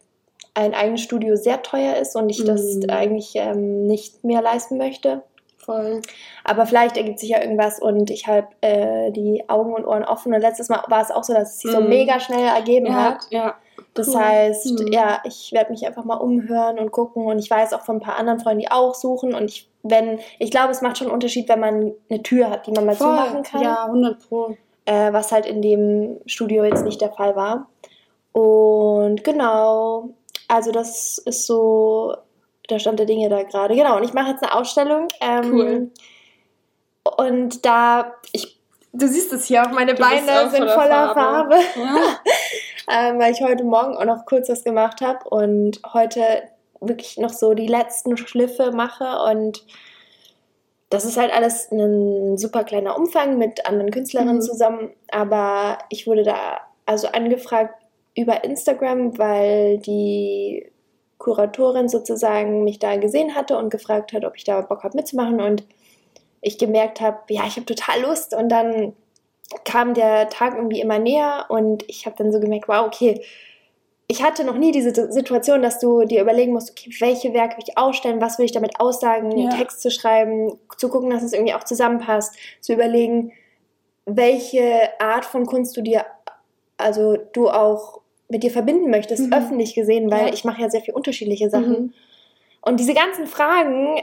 ein 0.54 0.74
eigenes 0.74 1.02
Studio 1.02 1.36
sehr 1.36 1.62
teuer 1.62 1.96
ist 1.96 2.16
und 2.16 2.28
ich 2.28 2.44
das 2.44 2.76
Mhm. 2.76 2.90
eigentlich 2.90 3.32
ähm, 3.36 3.86
nicht 3.86 4.24
mehr 4.24 4.42
leisten 4.42 4.76
möchte. 4.76 5.22
Voll. 5.68 6.00
Aber 6.44 6.64
vielleicht 6.64 6.96
ergibt 6.96 7.18
sich 7.18 7.28
ja 7.28 7.42
irgendwas 7.42 7.78
und 7.78 8.10
ich 8.10 8.26
habe 8.26 8.48
äh, 8.62 9.10
die 9.12 9.44
Augen 9.48 9.74
und 9.74 9.84
Ohren 9.86 10.02
offen. 10.04 10.32
Und 10.32 10.40
letztes 10.40 10.70
Mal 10.70 10.82
war 10.88 11.02
es 11.02 11.10
auch 11.10 11.22
so, 11.24 11.34
dass 11.34 11.54
es 11.56 11.58
sich 11.60 11.70
so 11.70 11.80
Mhm. 11.82 11.88
mega 11.90 12.18
schnell 12.20 12.46
ergeben 12.46 12.86
Ja, 12.86 12.92
hat. 12.94 13.26
ja. 13.30 13.54
Das 13.94 14.08
Cool. 14.08 14.18
heißt, 14.20 14.80
Mhm. 14.80 14.92
ja, 14.92 15.20
ich 15.24 15.50
werde 15.52 15.70
mich 15.72 15.86
einfach 15.86 16.04
mal 16.04 16.16
umhören 16.16 16.78
und 16.78 16.90
gucken. 16.90 17.26
Und 17.26 17.38
ich 17.38 17.50
weiß 17.50 17.72
auch 17.74 17.82
von 17.82 17.96
ein 17.96 18.00
paar 18.00 18.16
anderen 18.16 18.40
Freunden, 18.40 18.60
die 18.60 18.70
auch 18.70 18.94
suchen. 18.94 19.34
Und 19.34 19.50
ich, 19.50 19.68
wenn, 19.82 20.18
ich 20.38 20.50
glaube, 20.50 20.70
es 20.70 20.80
macht 20.82 20.96
schon 20.98 21.08
einen 21.08 21.14
Unterschied, 21.14 21.48
wenn 21.48 21.60
man 21.60 21.92
eine 22.08 22.22
Tür 22.22 22.48
hat, 22.50 22.66
die 22.66 22.72
man 22.72 22.86
mal 22.86 22.94
Voll. 22.94 23.08
zumachen 23.08 23.42
kann. 23.42 23.62
Ja, 23.62 23.84
100 23.86 24.26
Pro. 24.28 24.56
Äh, 24.86 25.12
was 25.12 25.32
halt 25.32 25.44
in 25.44 25.60
dem 25.60 26.18
Studio 26.24 26.64
jetzt 26.64 26.84
nicht 26.84 27.00
der 27.02 27.10
Fall 27.12 27.36
war. 27.36 27.68
Und 28.32 29.22
genau, 29.24 30.10
also 30.48 30.70
das 30.72 31.18
ist 31.18 31.46
so 31.46 32.14
der 32.70 32.78
Stand 32.78 32.98
der 32.98 33.06
Dinge 33.06 33.28
da 33.28 33.42
gerade. 33.42 33.74
Genau, 33.74 33.96
und 33.96 34.04
ich 34.04 34.12
mache 34.12 34.30
jetzt 34.30 34.42
eine 34.42 34.54
Ausstellung. 34.54 35.08
Ähm, 35.20 35.52
Cool. 35.52 35.90
Und 37.16 37.64
da, 37.64 38.14
ich, 38.32 38.58
du 38.92 39.06
siehst 39.08 39.32
es 39.32 39.46
hier 39.46 39.62
auch, 39.62 39.70
meine 39.70 39.94
Du 39.94 40.00
Beine 40.02 40.50
sind 40.50 40.68
voller 40.68 40.74
voller 40.74 41.14
Farbe, 41.14 41.56
Farbe. 41.56 41.56
Ja. 42.90 43.10
ähm, 43.10 43.18
weil 43.18 43.32
ich 43.32 43.40
heute 43.40 43.64
Morgen 43.64 43.96
auch 43.96 44.04
noch 44.04 44.26
kurz 44.26 44.48
was 44.48 44.62
gemacht 44.64 45.00
habe 45.00 45.28
und 45.30 45.80
heute 45.92 46.22
wirklich 46.80 47.16
noch 47.18 47.30
so 47.30 47.54
die 47.54 47.66
letzten 47.66 48.16
Schliffe 48.16 48.70
mache 48.72 49.22
und 49.30 49.64
das 50.90 51.04
ist 51.04 51.16
halt 51.18 51.34
alles 51.34 51.70
ein 51.70 52.38
super 52.38 52.64
kleiner 52.64 52.96
Umfang 52.96 53.36
mit 53.36 53.66
anderen 53.66 53.90
Künstlerinnen 53.90 54.36
Mhm. 54.36 54.40
zusammen, 54.42 54.90
aber 55.10 55.78
ich 55.90 56.06
wurde 56.06 56.22
da 56.22 56.60
also 56.86 57.08
angefragt 57.08 57.74
über 58.16 58.42
Instagram, 58.44 59.18
weil 59.18 59.78
die 59.78 60.70
Kuratorin 61.18 61.88
sozusagen 61.88 62.64
mich 62.64 62.78
da 62.78 62.96
gesehen 62.96 63.34
hatte 63.34 63.58
und 63.58 63.70
gefragt 63.70 64.12
hat, 64.12 64.24
ob 64.24 64.36
ich 64.36 64.44
da 64.44 64.60
Bock 64.60 64.84
habe 64.84 64.96
mitzumachen. 64.96 65.40
Und 65.40 65.64
ich 66.40 66.58
gemerkt 66.58 67.00
habe, 67.00 67.18
ja, 67.28 67.42
ich 67.46 67.56
habe 67.56 67.66
total 67.66 68.00
Lust. 68.02 68.34
Und 68.34 68.48
dann 68.48 68.94
kam 69.64 69.94
der 69.94 70.28
Tag 70.28 70.54
irgendwie 70.54 70.80
immer 70.80 70.98
näher. 70.98 71.46
Und 71.48 71.88
ich 71.88 72.06
habe 72.06 72.16
dann 72.16 72.32
so 72.32 72.40
gemerkt, 72.40 72.68
wow, 72.68 72.86
okay, 72.86 73.22
ich 74.10 74.22
hatte 74.22 74.42
noch 74.44 74.56
nie 74.56 74.72
diese 74.72 75.12
Situation, 75.12 75.60
dass 75.60 75.80
du 75.80 76.04
dir 76.04 76.22
überlegen 76.22 76.52
musst, 76.54 76.70
okay, 76.70 76.90
welche 77.00 77.34
Werke 77.34 77.58
will 77.58 77.64
ich 77.66 77.76
ausstellen, 77.76 78.22
was 78.22 78.38
will 78.38 78.46
ich 78.46 78.52
damit 78.52 78.80
aussagen, 78.80 79.30
Ja. 79.32 79.48
einen 79.50 79.58
Text 79.58 79.82
zu 79.82 79.90
schreiben, 79.90 80.58
zu 80.78 80.88
gucken, 80.88 81.10
dass 81.10 81.22
es 81.22 81.34
irgendwie 81.34 81.52
auch 81.52 81.64
zusammenpasst, 81.64 82.34
zu 82.60 82.72
überlegen, 82.72 83.32
welche 84.06 84.88
Art 84.98 85.26
von 85.26 85.44
Kunst 85.44 85.76
du 85.76 85.82
dir, 85.82 86.06
also 86.78 87.18
du 87.34 87.50
auch 87.50 88.00
mit 88.28 88.42
dir 88.42 88.50
verbinden 88.50 88.90
möchtest, 88.90 89.26
Mhm. 89.26 89.32
öffentlich 89.32 89.74
gesehen, 89.74 90.10
weil 90.10 90.28
Ja. 90.28 90.32
ich 90.32 90.44
mache 90.44 90.60
ja 90.62 90.70
sehr 90.70 90.80
viel 90.82 90.94
unterschiedliche 90.94 91.48
Sachen. 91.50 91.70
Mhm. 91.70 91.92
Und 92.60 92.78
diese 92.80 92.94
ganzen 92.94 93.26
Fragen, 93.26 94.00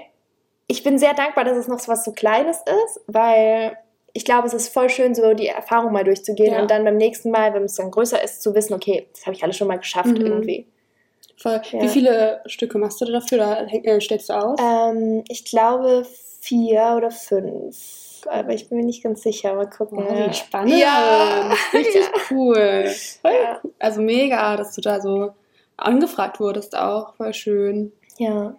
ich 0.68 0.84
bin 0.84 0.98
sehr 0.98 1.14
dankbar, 1.14 1.44
dass 1.44 1.58
es 1.58 1.68
noch 1.68 1.80
so 1.80 1.92
was 1.92 2.04
so 2.04 2.12
Kleines 2.12 2.58
ist, 2.58 3.02
weil 3.08 3.78
ich 4.14 4.24
glaube, 4.26 4.48
es 4.48 4.54
ist 4.54 4.70
voll 4.70 4.90
schön, 4.90 5.14
so 5.14 5.34
die 5.34 5.48
Erfahrung 5.48 5.92
mal 5.92 6.04
durchzugehen 6.06 6.54
Ja. 6.54 6.62
und 6.62 6.72
dann 6.72 6.86
beim 6.86 6.96
nächsten 6.98 7.32
Mal, 7.32 7.54
wenn 7.54 7.64
es 7.64 7.76
dann 7.76 7.92
größer 7.92 8.24
ist, 8.24 8.42
zu 8.42 8.56
wissen, 8.56 8.74
okay, 8.74 9.08
das 9.14 9.26
habe 9.26 9.36
ich 9.36 9.44
alles 9.44 9.58
schon 9.58 9.68
mal 9.68 9.78
geschafft 9.78 10.18
Mhm. 10.18 10.26
irgendwie. 10.26 10.66
Voll. 11.38 11.62
Ja. 11.72 11.82
Wie 11.82 11.90
viele 11.90 12.42
Stücke 12.46 12.78
machst 12.78 13.02
du 13.02 13.06
dafür? 13.06 13.38
Da 13.40 13.54
häng- 13.66 13.84
äh, 13.84 14.00
stellst 14.00 14.30
du 14.30 14.34
aus? 14.34 14.58
Ähm, 14.60 15.24
ich 15.28 15.44
glaube 15.44 16.06
vier 16.40 16.94
oder 16.96 17.12
fünf, 17.12 17.76
aber 18.28 18.54
ich 18.54 18.70
bin 18.70 18.78
mir 18.80 18.86
nicht 18.86 19.04
ganz 19.04 19.22
sicher. 19.24 19.54
Mal 19.56 19.70
gucken. 19.70 19.98
Wow, 19.98 20.30
wie 20.30 20.34
spannend. 20.34 20.78
Ja. 20.78 21.52
Richtig 21.74 22.04
Ja. 22.04 22.22
cool. 22.32 22.86
Ja. 23.24 23.60
cool. 23.64 23.72
Also 23.80 24.02
mega, 24.02 24.56
dass 24.58 24.76
du 24.76 24.82
da 24.82 25.02
so 25.02 25.32
angefragt 25.78 26.40
wurdest 26.40 26.78
auch. 26.78 27.16
Voll 27.16 27.34
schön. 27.34 27.92
Ja. 28.18 28.56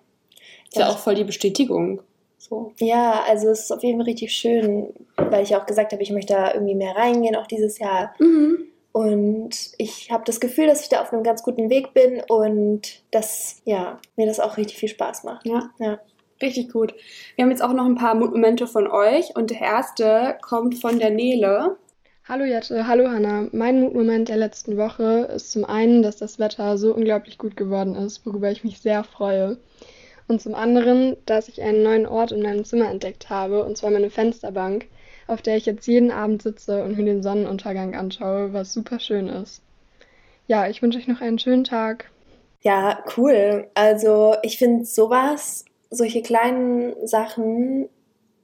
Ist 0.68 0.76
ja 0.76 0.88
auch 0.88 0.99
voll 0.99 1.14
die 1.14 1.25
Bestätigung. 1.25 2.02
So. 2.38 2.73
Ja, 2.78 3.25
also 3.26 3.49
es 3.49 3.61
ist 3.64 3.73
auf 3.73 3.82
jeden 3.82 3.99
Fall 3.99 4.06
richtig 4.06 4.32
schön, 4.32 4.92
weil 5.16 5.42
ich 5.42 5.56
auch 5.56 5.66
gesagt 5.66 5.92
habe, 5.92 6.02
ich 6.02 6.11
möchte 6.12 6.35
da 6.35 6.52
irgendwie 6.54 6.75
mehr 6.75 6.94
reingehen, 6.94 7.35
auch 7.35 7.46
dieses 7.46 7.78
Jahr. 7.78 8.14
Mhm. 8.20 8.66
Und 8.92 9.73
ich 9.78 10.11
habe 10.11 10.25
das 10.25 10.40
Gefühl, 10.40 10.66
dass 10.68 10.82
ich 10.82 10.88
da 10.88 11.02
auf 11.02 11.12
einem 11.12 11.23
ganz 11.23 11.42
guten 11.42 11.68
Weg 11.70 11.92
bin 11.92 12.23
und 12.28 13.02
dass 13.11 13.61
ja, 13.64 13.99
mir 14.16 14.26
das 14.26 14.40
auch 14.40 14.56
richtig 14.56 14.78
viel 14.78 14.88
Spaß 14.88 15.25
macht. 15.25 15.46
Ja. 15.46 15.70
Ja. 15.78 15.99
Richtig 16.42 16.72
gut. 16.72 16.94
Wir 17.34 17.44
haben 17.44 17.50
jetzt 17.50 17.62
auch 17.62 17.72
noch 17.72 17.86
ein 17.86 17.94
paar 17.94 18.14
Momente 18.14 18.66
von 18.66 18.86
euch 18.86 19.34
und 19.34 19.50
der 19.50 19.60
erste 19.60 20.36
kommt 20.42 20.78
von 20.78 20.99
der 20.99 21.10
Nele. 21.10 21.76
Hallo 22.28 22.44
Jette, 22.44 22.86
hallo 22.86 23.08
Hanna. 23.08 23.49
Mein 23.52 23.80
Mutmoment 23.80 24.28
der 24.28 24.36
letzten 24.36 24.76
Woche 24.76 25.30
ist 25.34 25.52
zum 25.52 25.64
einen, 25.64 26.02
dass 26.02 26.16
das 26.16 26.38
Wetter 26.38 26.76
so 26.76 26.92
unglaublich 26.92 27.38
gut 27.38 27.56
geworden 27.56 27.94
ist, 27.94 28.26
worüber 28.26 28.50
ich 28.50 28.64
mich 28.64 28.80
sehr 28.80 29.04
freue. 29.04 29.58
Und 30.28 30.42
zum 30.42 30.54
anderen, 30.54 31.16
dass 31.25 31.49
ich 31.49 31.62
einen 31.62 31.82
neuen 31.82 32.04
Ort 32.04 32.32
in 32.32 32.42
meinem 32.42 32.64
Zimmer 32.64 32.90
entdeckt 32.90 33.30
habe, 33.30 33.64
und 33.64 33.78
zwar 33.78 33.90
meine 33.90 34.10
Fensterbank, 34.10 34.86
auf 35.28 35.40
der 35.40 35.56
ich 35.56 35.66
jetzt 35.66 35.86
jeden 35.86 36.10
Abend 36.10 36.42
sitze 36.42 36.82
und 36.84 36.96
mir 36.96 37.04
den 37.04 37.22
Sonnenuntergang 37.22 37.94
anschaue, 37.94 38.52
was 38.52 38.72
super 38.72 38.99
schön 38.99 39.28
ist. 39.28 39.62
Ja, 40.49 40.68
ich 40.68 40.82
wünsche 40.82 40.99
euch 40.99 41.08
noch 41.08 41.20
einen 41.20 41.38
schönen 41.38 41.64
Tag. 41.64 42.10
Ja, 42.62 43.04
cool. 43.16 43.68
Also 43.75 44.34
ich 44.42 44.58
finde 44.58 44.84
sowas, 44.84 45.64
solche 45.97 46.23
kleinen 46.23 46.95
Sachen 47.06 47.89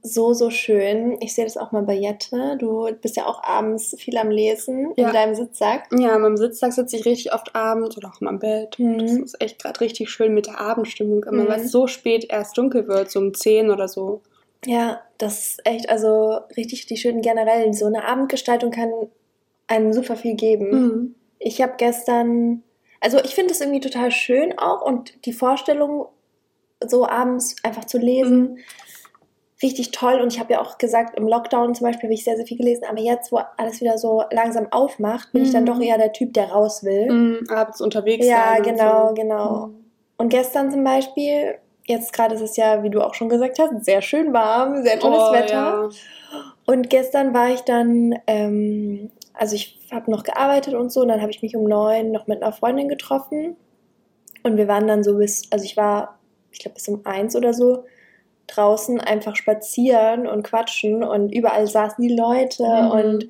so, 0.05 0.33
so 0.35 0.51
schön. 0.51 1.17
Ich 1.21 1.33
sehe 1.33 1.45
das 1.45 1.57
auch 1.57 1.71
mal 1.71 1.83
bei 1.85 1.95
Jette. 1.95 2.57
Du 2.59 2.88
bist 3.01 3.17
ja 3.17 3.25
auch 3.27 3.41
abends 3.45 3.95
viel 3.99 4.17
am 4.17 4.31
Lesen 4.31 4.93
Ja. 4.97 5.07
in 5.09 5.12
deinem 5.15 5.35
Sitzsack. 5.37 5.88
Ja, 5.97 6.17
an 6.17 6.23
meinem 6.23 6.37
Sitzsack 6.37 6.73
sitze 6.73 6.97
ich 6.97 7.05
richtig 7.05 7.33
oft 7.33 7.55
abends 7.55 7.97
oder 7.97 8.09
auch 8.09 8.21
in 8.21 8.25
meinem 8.25 8.41
Bett. 8.41 8.77
Mhm. 8.81 8.99
Das 8.99 9.12
ist 9.12 9.41
echt 9.41 9.62
gerade 9.62 9.81
richtig 9.81 10.11
schön 10.11 10.35
mit 10.35 10.47
der 10.47 10.59
Abendstimmung 10.61 11.23
immer, 11.23 11.45
Mhm. 11.45 11.49
weil 11.49 11.61
es 11.61 11.71
so 11.71 11.87
spät 11.87 12.27
erst 12.31 12.59
dunkel 12.59 12.88
wird, 12.88 13.12
so 13.12 13.21
um 13.21 13.33
10 13.33 13.71
oder 13.71 13.87
so. 13.87 14.23
Ja, 14.67 15.01
das 15.19 15.38
ist 15.51 15.61
echt, 15.67 15.88
also 15.88 16.38
richtig, 16.57 16.81
richtig 16.81 17.01
schön 17.01 17.21
generell. 17.23 17.73
So 17.73 17.87
eine 17.87 18.05
Abendgestaltung 18.05 18.73
kann 18.73 18.91
einem 19.69 19.93
super 19.93 20.17
viel 20.17 20.35
geben. 20.35 20.71
Mhm. 20.71 21.15
Ich 21.38 21.62
habe 21.62 21.75
gestern, 21.77 22.65
also 23.01 23.19
ich 23.23 23.37
finde 23.37 23.53
es 23.53 23.61
irgendwie 23.61 23.81
total 23.81 24.11
schön 24.11 24.59
auch 24.59 24.83
und 24.85 25.25
die 25.27 25.33
Vorstellung, 25.33 26.07
so 26.88 27.07
abends 27.07 27.57
einfach 27.62 27.85
zu 27.85 27.99
lesen, 27.99 28.59
richtig 29.62 29.92
toll. 29.92 30.21
Und 30.21 30.33
ich 30.33 30.40
habe 30.40 30.53
ja 30.55 30.61
auch 30.61 30.79
gesagt, 30.79 31.16
im 31.18 31.29
Lockdown 31.29 31.75
zum 31.75 31.87
Beispiel 31.87 32.05
habe 32.09 32.14
ich 32.14 32.25
sehr, 32.25 32.37
sehr 32.37 32.47
viel 32.47 32.57
gelesen, 32.59 32.85
aber 32.88 33.01
jetzt, 33.01 33.31
wo 33.33 33.40
alles 33.57 33.81
wieder 33.81 33.97
so 33.99 34.25
langsam 34.31 34.66
aufmacht, 34.73 35.33
bin 35.33 35.42
ich 35.45 35.53
dann 35.53 35.62
Mhm. 35.62 35.66
doch 35.66 35.81
eher 35.81 35.99
der 35.99 36.12
Typ, 36.12 36.35
der 36.35 36.51
raus 36.51 36.83
will. 36.85 37.11
Mhm. 37.12 37.47
Abends 37.49 37.81
unterwegs 37.81 38.27
Ja, 38.27 38.59
genau, 38.59 39.09
so. 39.09 39.14
genau. 39.14 39.66
Mhm. 39.68 39.85
Und 40.16 40.29
gestern 40.31 40.71
zum 40.71 40.83
Beispiel, 40.85 41.55
jetzt 41.87 42.12
gerade 42.12 42.35
ist 42.35 42.40
es 42.40 42.57
ja, 42.57 42.83
wie 42.83 42.90
du 42.90 43.01
auch 43.03 43.14
schon 43.14 43.29
gesagt 43.29 43.59
hast, 43.59 43.85
sehr 43.85 44.03
schön 44.03 44.33
warm, 44.33 44.83
sehr 44.83 44.99
tolles 44.99 45.23
Oh, 45.29 45.33
Wetter. 45.33 45.55
ja. 45.55 45.88
Und 46.64 46.90
gestern 46.90 47.35
war 47.35 47.51
ich 47.51 47.61
dann, 47.62 48.14
ähm, 48.27 49.11
also 49.35 49.55
ich 49.57 49.79
habe 49.92 50.11
noch 50.11 50.23
gearbeitet 50.23 50.75
und 50.75 50.90
so, 50.92 51.01
und 51.01 51.09
dann 51.09 51.21
habe 51.21 51.31
ich 51.31 51.42
mich 51.42 51.57
um 51.57 51.64
neun 51.64 52.11
noch 52.12 52.27
mit 52.27 52.42
einer 52.42 52.53
Freundin 52.53 52.88
getroffen. 52.88 53.57
Und 54.45 54.57
wir 54.57 54.66
waren 54.68 54.87
dann 54.88 55.03
so 55.05 55.16
bis, 55.18 55.42
also 55.51 55.64
ich 55.64 55.77
war, 55.77 56.18
ich 56.53 56.59
glaube 56.61 56.75
bis 56.75 56.88
um 56.88 57.01
eins 57.05 57.35
oder 57.37 57.53
so, 57.55 57.85
draußen 58.49 59.01
einfach 59.01 59.37
spazieren 59.37 60.27
und 60.27 60.43
quatschen 60.43 61.03
und 61.03 61.31
überall 61.33 61.67
saßen 61.67 62.07
die 62.07 62.15
Leute 62.15 62.65
Mhm. 62.65 62.91
und 62.91 63.29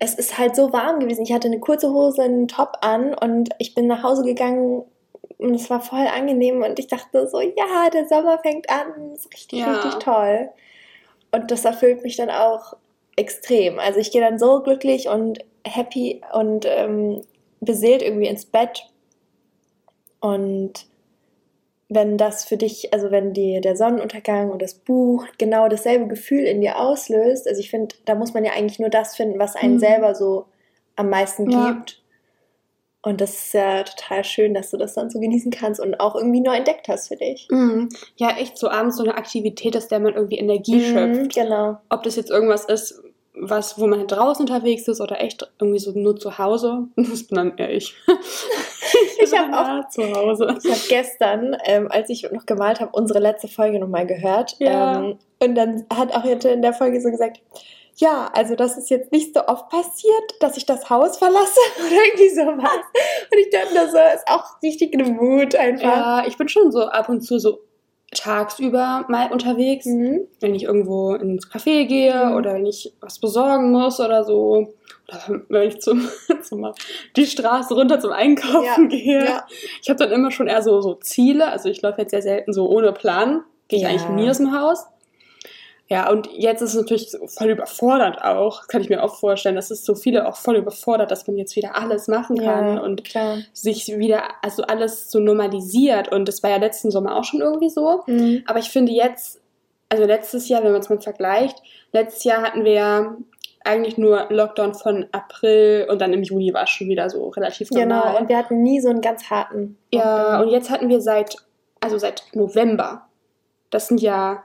es 0.00 0.14
ist 0.14 0.38
halt 0.38 0.54
so 0.54 0.72
warm 0.72 1.00
gewesen. 1.00 1.22
Ich 1.22 1.32
hatte 1.32 1.48
eine 1.48 1.58
kurze 1.58 1.90
Hose, 1.92 2.22
einen 2.22 2.46
Top 2.46 2.74
an 2.82 3.14
und 3.14 3.48
ich 3.58 3.74
bin 3.74 3.86
nach 3.88 4.02
Hause 4.04 4.22
gegangen 4.22 4.84
und 5.38 5.54
es 5.54 5.68
war 5.70 5.80
voll 5.80 6.06
angenehm 6.06 6.62
und 6.62 6.78
ich 6.78 6.86
dachte 6.86 7.26
so, 7.28 7.40
ja, 7.40 7.90
der 7.92 8.06
Sommer 8.06 8.38
fängt 8.38 8.70
an, 8.70 9.12
ist 9.14 9.32
richtig, 9.32 9.60
Ja. 9.60 9.72
richtig 9.74 9.94
toll. 10.04 10.50
Und 11.32 11.50
das 11.50 11.64
erfüllt 11.64 12.02
mich 12.04 12.16
dann 12.16 12.30
auch 12.30 12.74
extrem. 13.16 13.78
Also 13.80 13.98
ich 13.98 14.12
gehe 14.12 14.20
dann 14.20 14.38
so 14.38 14.62
glücklich 14.62 15.08
und 15.08 15.40
happy 15.66 16.20
und 16.32 16.64
ähm, 16.66 17.22
beseelt 17.60 18.02
irgendwie 18.02 18.28
ins 18.28 18.46
Bett. 18.46 18.84
Und 20.20 20.86
wenn 21.88 22.18
das 22.18 22.44
für 22.44 22.56
dich, 22.56 22.92
also 22.92 23.10
wenn 23.10 23.32
dir 23.32 23.60
der 23.60 23.76
Sonnenuntergang 23.76 24.50
und 24.50 24.60
das 24.60 24.74
Buch 24.74 25.24
genau 25.38 25.68
dasselbe 25.68 26.06
Gefühl 26.06 26.44
in 26.44 26.60
dir 26.60 26.78
auslöst, 26.78 27.48
also 27.48 27.60
ich 27.60 27.70
finde, 27.70 27.94
da 28.04 28.14
muss 28.14 28.34
man 28.34 28.44
ja 28.44 28.52
eigentlich 28.52 28.78
nur 28.78 28.90
das 28.90 29.16
finden, 29.16 29.38
was 29.38 29.56
einen 29.56 29.74
Mhm. 29.74 29.78
selber 29.78 30.14
so 30.14 30.46
am 30.96 31.08
meisten 31.10 31.50
Ja. 31.50 31.70
gibt. 31.72 32.02
Und 33.00 33.20
das 33.20 33.30
ist 33.32 33.54
ja 33.54 33.84
total 33.84 34.24
schön, 34.24 34.52
dass 34.54 34.70
du 34.70 34.76
das 34.76 34.94
dann 34.94 35.08
so 35.08 35.20
genießen 35.20 35.50
kannst 35.52 35.80
und 35.80 35.98
auch 36.00 36.14
irgendwie 36.16 36.40
neu 36.40 36.56
entdeckt 36.56 36.88
hast 36.88 37.08
für 37.08 37.16
dich. 37.16 37.46
Mhm. 37.50 37.88
Ja, 38.16 38.36
echt 38.36 38.58
so 38.58 38.68
abends 38.68 38.96
so 38.96 39.04
eine 39.04 39.14
Aktivität, 39.16 39.76
aus 39.76 39.88
der 39.88 40.00
man 40.00 40.14
irgendwie 40.14 40.38
Energie 40.38 40.80
schöpft. 40.84 41.22
Mhm, 41.22 41.28
genau. 41.28 41.78
Ob 41.90 42.02
das 42.02 42.16
jetzt 42.16 42.30
irgendwas 42.30 42.64
ist, 42.66 43.00
was, 43.40 43.78
wo 43.78 43.86
man 43.86 44.06
draußen 44.08 44.46
unterwegs 44.46 44.88
ist 44.88 45.00
oder 45.00 45.20
echt 45.20 45.48
irgendwie 45.60 45.78
so 45.78 45.92
nur 45.92 46.16
zu 46.18 46.36
Hause. 46.38 46.88
Das 46.96 47.22
bin 47.28 47.36
dann 47.36 47.56
eher 47.56 47.70
ich. 47.72 47.94
Ich 49.20 49.30
bin 49.30 49.52
hab 49.54 49.84
auch- 49.84 49.88
zu 49.88 50.02
Hause. 50.14 50.56
Ich 50.62 50.70
habe 50.70 50.80
gestern, 50.88 51.56
ähm, 51.64 51.88
als 51.90 52.08
ich 52.10 52.28
noch 52.30 52.46
gemalt 52.46 52.80
habe, 52.80 52.90
unsere 52.92 53.18
letzte 53.18 53.48
Folge 53.48 53.78
nochmal 53.78 54.06
gehört. 54.06 54.56
Ja. 54.58 54.98
Ähm, 55.00 55.18
und 55.42 55.54
dann 55.54 55.86
hat 55.94 56.14
auch 56.14 56.24
Jette 56.24 56.48
in 56.50 56.62
der 56.62 56.72
Folge 56.72 57.00
so 57.00 57.10
gesagt, 57.10 57.40
ja, 57.96 58.30
also 58.32 58.54
das 58.54 58.78
ist 58.78 58.90
jetzt 58.90 59.10
nicht 59.10 59.34
so 59.34 59.44
oft 59.46 59.68
passiert, 59.70 60.22
dass 60.40 60.56
ich 60.56 60.66
das 60.66 60.88
Haus 60.88 61.18
verlasse 61.18 61.58
oder 61.80 61.96
irgendwie 62.06 62.28
sowas. 62.28 62.78
Und 63.32 63.38
ich 63.38 63.50
dachte, 63.50 63.74
das 63.74 63.88
ist 64.16 64.28
auch 64.28 64.62
richtig 64.62 64.94
eine 64.94 65.04
Mut 65.04 65.56
einfach. 65.56 65.82
Ja, 65.82 66.24
ich 66.26 66.36
bin 66.38 66.48
schon 66.48 66.70
so 66.70 66.82
ab 66.82 67.08
und 67.08 67.22
zu 67.22 67.38
so 67.40 67.58
tagsüber 68.12 69.04
mal 69.08 69.30
unterwegs, 69.32 69.84
Mhm. 69.86 70.28
wenn 70.40 70.54
ich 70.54 70.62
irgendwo 70.64 71.14
ins 71.14 71.50
Café 71.50 71.86
gehe 71.86 72.26
Mhm. 72.26 72.36
oder 72.36 72.54
wenn 72.54 72.66
ich 72.66 72.92
was 73.00 73.18
besorgen 73.18 73.70
muss 73.72 74.00
oder 74.00 74.24
so. 74.24 74.74
Wenn 75.48 75.68
ich 75.68 75.80
zum, 75.80 76.06
zum 76.42 76.72
die 77.16 77.26
Straße 77.26 77.74
runter 77.74 77.98
zum 78.00 78.12
Einkaufen 78.12 78.64
Ja, 78.64 78.76
gehe. 78.88 79.24
ja. 79.24 79.46
Ich 79.82 79.88
habe 79.88 79.98
dann 79.98 80.12
immer 80.12 80.30
schon 80.30 80.48
eher 80.48 80.62
so, 80.62 80.80
so 80.80 80.94
Ziele. 80.94 81.50
Also 81.50 81.68
ich 81.68 81.80
laufe 81.82 82.00
jetzt 82.02 82.10
sehr 82.10 82.22
selten 82.22 82.52
so 82.52 82.68
ohne 82.68 82.92
Plan. 82.92 83.42
Gehe 83.68 83.78
ich 83.78 83.82
Ja. 83.84 83.88
eigentlich 83.90 84.08
nie 84.10 84.28
aus 84.30 84.36
dem 84.38 84.52
Haus. 84.58 84.84
Ja, 85.90 86.10
und 86.10 86.28
jetzt 86.34 86.60
ist 86.60 86.74
es 86.74 86.82
natürlich 86.82 87.10
so 87.10 87.26
voll 87.26 87.48
überfordert 87.48 88.20
auch. 88.22 88.66
Kann 88.68 88.82
ich 88.82 88.90
mir 88.90 89.02
auch 89.02 89.16
vorstellen. 89.18 89.56
Das 89.56 89.70
ist 89.70 89.86
so 89.86 89.94
viele 89.94 90.28
auch 90.28 90.36
voll 90.36 90.56
überfordert, 90.56 91.10
dass 91.10 91.26
man 91.26 91.38
jetzt 91.38 91.56
wieder 91.56 91.74
alles 91.76 92.08
machen 92.08 92.36
kann 92.36 92.76
Ja, 92.76 92.82
und 92.82 93.04
klar. 93.04 93.38
sich 93.54 93.86
wieder, 93.96 94.22
also 94.42 94.64
alles 94.64 95.10
so 95.10 95.18
normalisiert. 95.18 96.12
Und 96.12 96.28
das 96.28 96.42
war 96.42 96.50
ja 96.50 96.58
letzten 96.58 96.90
Sommer 96.90 97.16
auch 97.16 97.24
schon 97.24 97.40
irgendwie 97.40 97.70
so. 97.70 98.02
Mhm. 98.06 98.42
Aber 98.46 98.58
ich 98.58 98.68
finde 98.68 98.92
jetzt, 98.92 99.40
also 99.88 100.04
letztes 100.04 100.46
Jahr, 100.50 100.62
wenn 100.62 100.72
man 100.72 100.82
es 100.82 100.90
mal 100.90 101.00
vergleicht, 101.00 101.62
letztes 101.92 102.24
Jahr 102.24 102.42
hatten 102.42 102.64
wir 102.66 102.72
ja 102.72 103.16
eigentlich 103.68 103.98
nur 103.98 104.26
Lockdown 104.30 104.74
von 104.74 105.06
April 105.12 105.86
und 105.90 106.00
dann 106.00 106.12
im 106.12 106.22
Juni 106.22 106.52
war 106.54 106.64
es 106.64 106.70
schon 106.70 106.88
wieder 106.88 107.08
so 107.10 107.28
relativ 107.28 107.70
normal. 107.70 108.02
Genau, 108.02 108.18
und 108.18 108.28
wir 108.28 108.36
hatten 108.38 108.62
nie 108.62 108.80
so 108.80 108.88
einen 108.88 109.00
ganz 109.00 109.30
harten. 109.30 109.76
Ja, 109.92 110.22
Lockdown. 110.22 110.42
und 110.46 110.48
jetzt 110.52 110.70
hatten 110.70 110.88
wir 110.88 111.00
seit, 111.00 111.36
also 111.80 111.98
seit 111.98 112.24
November. 112.32 113.06
Das 113.70 113.88
sind 113.88 114.00
ja, 114.00 114.42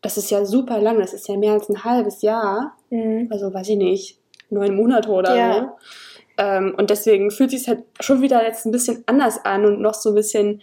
das 0.00 0.16
ist 0.16 0.30
ja 0.30 0.44
super 0.44 0.80
lang, 0.80 0.98
das 1.00 1.12
ist 1.12 1.28
ja 1.28 1.36
mehr 1.36 1.52
als 1.52 1.68
ein 1.68 1.84
halbes 1.84 2.22
Jahr. 2.22 2.76
Mhm. 2.90 3.28
Also 3.30 3.52
weiß 3.52 3.68
ich 3.68 3.76
nicht, 3.76 4.18
neun 4.50 4.74
Monate 4.76 5.10
oder 5.10 5.36
Ja. 5.36 5.54
so. 5.54 5.68
Ähm, 6.38 6.74
und 6.78 6.88
deswegen 6.90 7.30
fühlt 7.30 7.50
sich 7.50 7.68
halt 7.68 7.82
schon 8.00 8.22
wieder 8.22 8.42
jetzt 8.44 8.64
ein 8.64 8.72
bisschen 8.72 9.04
anders 9.06 9.44
an 9.44 9.66
und 9.66 9.80
noch 9.80 9.94
so 9.94 10.10
ein 10.10 10.14
bisschen, 10.14 10.62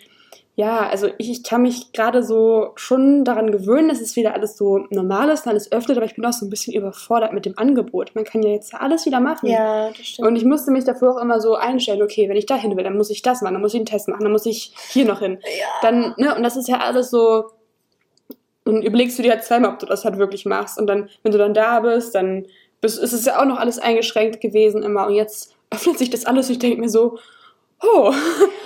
ja, 0.56 0.90
also 0.90 1.08
ich, 1.18 1.30
ich 1.30 1.44
kann 1.44 1.62
mich 1.62 1.94
gerade 1.94 2.22
so 2.22 2.72
schon 2.76 3.24
daran 3.24 3.52
gewöhnen, 3.52 3.88
dass 3.88 4.02
es 4.02 4.18
wieder 4.18 4.34
alles 4.34 4.58
so 4.58 4.86
normal 4.90 5.30
ist, 5.30 5.48
alles 5.48 5.72
öffnet, 5.72 5.98
aber 5.98 6.06
ich 6.06 6.16
bin 6.16 6.26
auch 6.26 6.34
so 6.34 6.46
ein 6.46 6.50
bisschen 6.50 6.74
überfordert 6.74 7.32
mit 7.32 7.46
dem 7.46 7.58
Angebot. 7.58 8.14
Man 8.14 8.26
kann 8.26 8.44
ja 8.44 8.50
jetzt 8.50 8.74
alles 8.74 9.06
wieder 9.06 9.22
machen. 9.22 9.48
Ja, 9.48 9.88
das 9.88 10.06
stimmt. 10.06 10.28
Und 10.28 10.36
ich 10.36 10.44
musste 10.44 10.72
mich 10.72 10.84
dafür 10.84 11.12
auch 11.12 11.22
immer 11.22 11.40
so 11.40 11.56
einstellen, 11.56 12.02
okay, 12.02 12.28
wenn 12.28 12.36
ich 12.36 12.46
da 12.46 12.56
hin 12.56 12.76
will, 12.76 12.84
dann 12.84 12.98
muss 12.98 13.10
ich 13.10 13.22
das 13.22 13.42
machen, 13.42 13.54
dann 13.54 13.62
muss 13.62 13.74
ich 13.74 13.80
einen 13.80 13.86
Test 13.86 14.10
machen, 14.10 14.24
dann 14.24 14.34
muss 14.34 14.46
ich 14.46 14.74
hier 14.90 15.06
noch 15.06 15.20
hin. 15.20 15.40
ja. 15.44 15.68
Dann, 15.82 16.14
ne, 16.18 16.36
und 16.36 16.44
das 16.44 16.58
ist 16.58 16.68
ja 16.68 16.80
alles 16.80 17.10
so, 17.10 17.52
und 18.66 18.84
überlegst 18.84 19.18
du 19.18 19.24
dir 19.24 19.32
halt 19.32 19.44
zweimal, 19.44 19.72
ob 19.72 19.80
du 19.80 19.86
das 19.86 20.06
halt 20.06 20.18
wirklich 20.18 20.46
machst. 20.46 20.78
Und 20.78 20.88
dann, 20.88 21.10
wenn 21.24 21.32
du 21.32 21.38
dann 21.38 21.54
da 21.54 21.80
bist, 21.80 22.16
dann 22.16 22.46
bist, 22.82 23.00
ist 23.00 23.14
es 23.14 23.26
ja 23.26 23.42
auch 23.42 23.46
noch 23.46 23.58
alles 23.58 23.80
eingeschränkt 23.80 24.42
gewesen 24.42 24.84
immer. 24.84 25.08
Und 25.08 25.16
jetzt 25.16 25.56
öffnet 25.70 25.98
sich 25.98 26.10
das 26.10 26.26
alles 26.26 26.48
und 26.48 26.54
ich 26.54 26.60
denke 26.60 26.80
mir 26.80 26.90
so, 26.90 27.18
oh, 27.82 28.14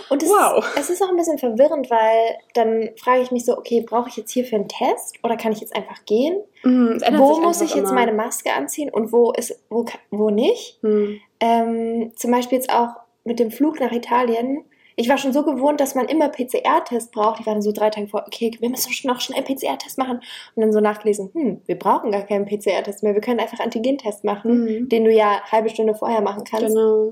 Und 0.09 0.23
es, 0.23 0.29
wow. 0.29 0.63
es 0.77 0.89
ist 0.89 1.01
auch 1.01 1.09
ein 1.09 1.15
bisschen 1.15 1.37
verwirrend, 1.37 1.89
weil 1.89 2.37
dann 2.53 2.89
frage 2.97 3.21
ich 3.21 3.31
mich 3.31 3.45
so, 3.45 3.57
okay, 3.57 3.81
brauche 3.81 4.09
ich 4.09 4.17
jetzt 4.17 4.31
hierfür 4.31 4.57
einen 4.59 4.67
Test 4.67 5.15
oder 5.23 5.37
kann 5.37 5.51
ich 5.51 5.59
jetzt 5.61 5.75
einfach 5.75 6.05
gehen? 6.05 6.39
Mm, 6.63 6.97
Wo 7.17 7.39
muss 7.39 7.61
ich 7.61 7.75
jetzt 7.75 7.85
immer. 7.89 7.93
meine 7.93 8.13
Maske 8.13 8.53
anziehen 8.53 8.89
und 8.89 9.11
wo 9.11 9.31
ist, 9.31 9.59
wo, 9.69 9.85
wo 10.11 10.29
nicht? 10.29 10.79
Hm. 10.81 11.19
Ähm, 11.39 12.11
zum 12.15 12.31
Beispiel 12.31 12.57
jetzt 12.57 12.71
auch 12.71 12.89
mit 13.23 13.39
dem 13.39 13.51
Flug 13.51 13.79
nach 13.79 13.91
Italien. 13.91 14.63
Ich 14.95 15.09
war 15.09 15.17
schon 15.17 15.33
so 15.33 15.43
gewohnt, 15.43 15.79
dass 15.79 15.95
man 15.95 16.07
immer 16.07 16.29
PCR-Test 16.29 17.11
braucht. 17.11 17.39
Ich 17.39 17.45
war 17.47 17.53
dann 17.53 17.63
so 17.63 17.71
drei 17.71 17.89
Tage 17.89 18.07
vor, 18.07 18.23
okay, 18.27 18.51
wir 18.59 18.69
müssen 18.69 18.91
schon 18.93 19.09
noch 19.11 19.21
schnell 19.21 19.43
einen 19.43 19.47
PCR-Test 19.57 19.97
machen. 19.97 20.17
Und 20.55 20.61
dann 20.61 20.71
so 20.71 20.81
nachgelesen, 20.81 21.31
hm, 21.33 21.61
wir 21.65 21.79
brauchen 21.79 22.11
gar 22.11 22.21
keinen 22.21 22.45
PCR-Test 22.45 23.01
mehr. 23.01 23.15
Wir 23.15 23.21
können 23.21 23.39
einfach 23.39 23.59
Antigen-Test 23.59 24.23
machen, 24.23 24.65
Mhm. 24.65 24.89
den 24.89 25.05
du 25.05 25.11
ja 25.11 25.41
halbe 25.51 25.69
Stunde 25.69 25.95
vorher 25.95 26.21
machen 26.21 26.43
kannst. 26.43 26.67
Genau. 26.75 27.09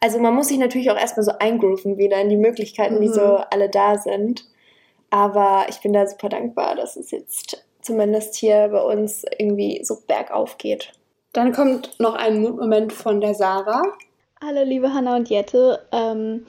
Also 0.00 0.18
man 0.18 0.34
muss 0.34 0.48
sich 0.48 0.58
natürlich 0.58 0.90
auch 0.90 0.98
erstmal 0.98 1.24
so 1.24 1.32
eingrooven 1.38 1.98
wieder 1.98 2.20
in 2.20 2.28
die 2.28 2.36
Möglichkeiten, 2.36 3.00
die 3.00 3.08
Mhm. 3.08 3.12
so 3.14 3.36
alle 3.50 3.68
da 3.68 3.96
sind. 3.98 4.44
Aber 5.10 5.66
ich 5.68 5.80
bin 5.80 5.92
da 5.92 6.06
super 6.06 6.28
dankbar, 6.28 6.74
dass 6.74 6.96
es 6.96 7.10
jetzt 7.10 7.64
zumindest 7.80 8.34
hier 8.34 8.68
bei 8.68 8.82
uns 8.82 9.24
irgendwie 9.38 9.80
so 9.84 9.98
bergauf 10.06 10.58
geht. 10.58 10.92
Dann 11.32 11.52
kommt 11.52 11.98
noch 12.00 12.14
ein 12.14 12.40
Mutmoment 12.40 12.92
von 12.92 13.20
der 13.20 13.34
Sarah. 13.34 13.82
Hallo 14.42 14.62
liebe 14.64 14.92
Hanna 14.92 15.16
und 15.16 15.28
Jette. 15.30 15.80
Ähm, 15.92 16.46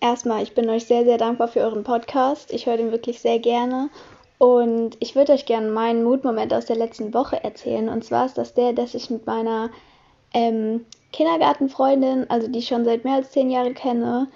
erstmal, 0.00 0.42
ich 0.42 0.54
bin 0.54 0.68
euch 0.68 0.86
sehr, 0.86 1.04
sehr 1.04 1.18
dankbar 1.18 1.48
für 1.48 1.60
euren 1.60 1.84
Podcast. 1.84 2.52
Ich 2.52 2.66
höre 2.66 2.76
den 2.76 2.90
wirklich 2.90 3.20
sehr 3.20 3.38
gerne. 3.38 3.90
Und 4.38 4.96
ich 5.00 5.14
würde 5.14 5.32
euch 5.32 5.46
gerne 5.46 5.68
meinen 5.68 6.02
Mutmoment 6.02 6.52
aus 6.52 6.66
der 6.66 6.76
letzten 6.76 7.14
Woche 7.14 7.42
erzählen. 7.42 7.88
Und 7.88 8.04
zwar 8.04 8.26
ist 8.26 8.36
das 8.36 8.52
der, 8.54 8.72
dass 8.72 8.94
ich 8.94 9.08
mit 9.08 9.26
meiner 9.26 9.70
ähm, 10.34 10.84
Kindergartenfreundin, 11.14 12.28
also 12.28 12.48
die 12.48 12.58
ich 12.58 12.66
schon 12.66 12.84
seit 12.84 13.04
mehr 13.04 13.14
als 13.14 13.30
zehn 13.30 13.48
Jahren 13.48 13.74
kenne, 13.74 14.26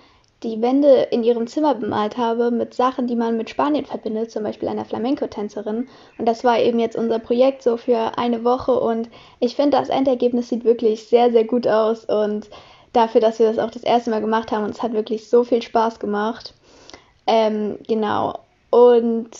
die 0.45 0.62
Wände 0.62 1.09
in 1.11 1.25
ihrem 1.25 1.49
Zimmer 1.49 1.75
bemalt 1.75 2.17
habe 2.17 2.53
mit 2.53 2.73
Sachen, 2.73 3.09
die 3.09 3.17
man 3.17 3.37
mit 3.37 3.51
Spanien 3.51 3.85
verbindet, 3.85 4.31
zum 4.31 4.45
Beispiel 4.45 4.69
einer 4.69 4.85
Flamenco-Tänzerin. 4.85 5.88
Und 6.19 6.27
das 6.27 6.45
war 6.45 6.61
eben 6.61 6.79
jetzt 6.79 6.97
unser 6.97 7.19
Projekt 7.19 7.64
so 7.64 7.77
für 7.77 8.17
eine 8.17 8.45
Woche 8.45 8.79
und 8.79 9.09
ich 9.41 9.57
finde, 9.57 9.77
das 9.77 9.88
Endergebnis 9.88 10.49
sieht 10.49 10.64
wirklich 10.64 11.09
sehr, 11.09 11.33
sehr 11.33 11.45
gut 11.45 11.67
aus 11.67 12.05
und 12.05 12.49
dafür, 12.93 13.21
dass 13.21 13.41
wir 13.41 13.49
das 13.49 13.59
auch 13.59 13.73
das 13.73 13.83
erste 13.83 14.11
Mal 14.11 14.21
gemacht 14.21 14.53
haben, 14.53 14.64
und 14.64 14.71
es 14.71 14.83
hat 14.83 14.93
wirklich 14.93 15.29
so 15.29 15.43
viel 15.43 15.61
Spaß 15.61 15.99
gemacht. 15.99 16.55
Ähm, 17.27 17.79
genau. 17.88 18.38
Und 18.71 19.31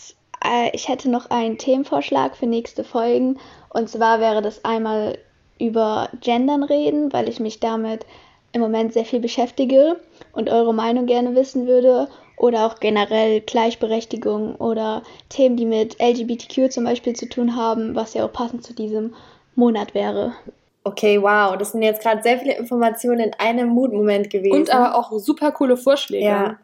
äh, 0.45 0.71
ich 0.73 0.89
hätte 0.89 1.09
noch 1.09 1.31
einen 1.31 1.57
Themenvorschlag 1.57 2.37
für 2.37 2.47
nächste 2.47 2.83
Folgen. 2.83 3.39
Und 3.71 3.89
zwar 3.89 4.19
wäre 4.19 4.43
das 4.43 4.65
einmal 4.65 5.19
über 5.59 6.09
Gendern 6.21 6.63
reden, 6.63 7.13
weil 7.13 7.29
ich 7.29 7.41
mich 7.41 7.61
damit 7.61 8.07
im 8.53 8.61
Moment 8.61 8.93
sehr 8.93 9.05
viel 9.05 9.21
beschäftige 9.21 9.97
und 10.33 10.49
eure 10.51 10.75
Meinung 10.75 11.07
gerne 11.07 11.35
wissen 11.35 11.67
würde. 11.67 12.09
Oder 12.37 12.67
auch 12.67 12.79
generell 12.79 13.41
Gleichberechtigung 13.41 14.55
oder 14.57 15.03
Themen, 15.29 15.57
die 15.57 15.67
mit 15.67 16.01
LGBTQ 16.01 16.71
zum 16.71 16.85
Beispiel 16.85 17.17
zu 17.17 17.29
tun 17.29 17.57
haben, 17.57 17.97
was 17.97 18.15
ja 18.15 18.25
auch 18.25 18.33
passend 18.33 18.63
zu 18.65 18.75
diesem 18.75 19.15
Monat 19.57 19.93
wäre. 19.93 20.35
Okay, 20.85 21.21
wow, 21.21 21.57
das 21.59 21.73
sind 21.73 21.83
jetzt 21.83 22.01
gerade 22.01 22.23
sehr 22.23 22.39
viele 22.39 22.57
Informationen 22.57 23.21
in 23.21 23.33
einem 23.35 23.69
Mood-Moment 23.71 24.31
gewesen. 24.31 24.55
Und 24.55 24.71
aber 24.73 24.97
auch 24.97 25.11
super 25.19 25.51
coole 25.51 25.77
Vorschläge. 25.77 26.25
Ja. 26.25 26.59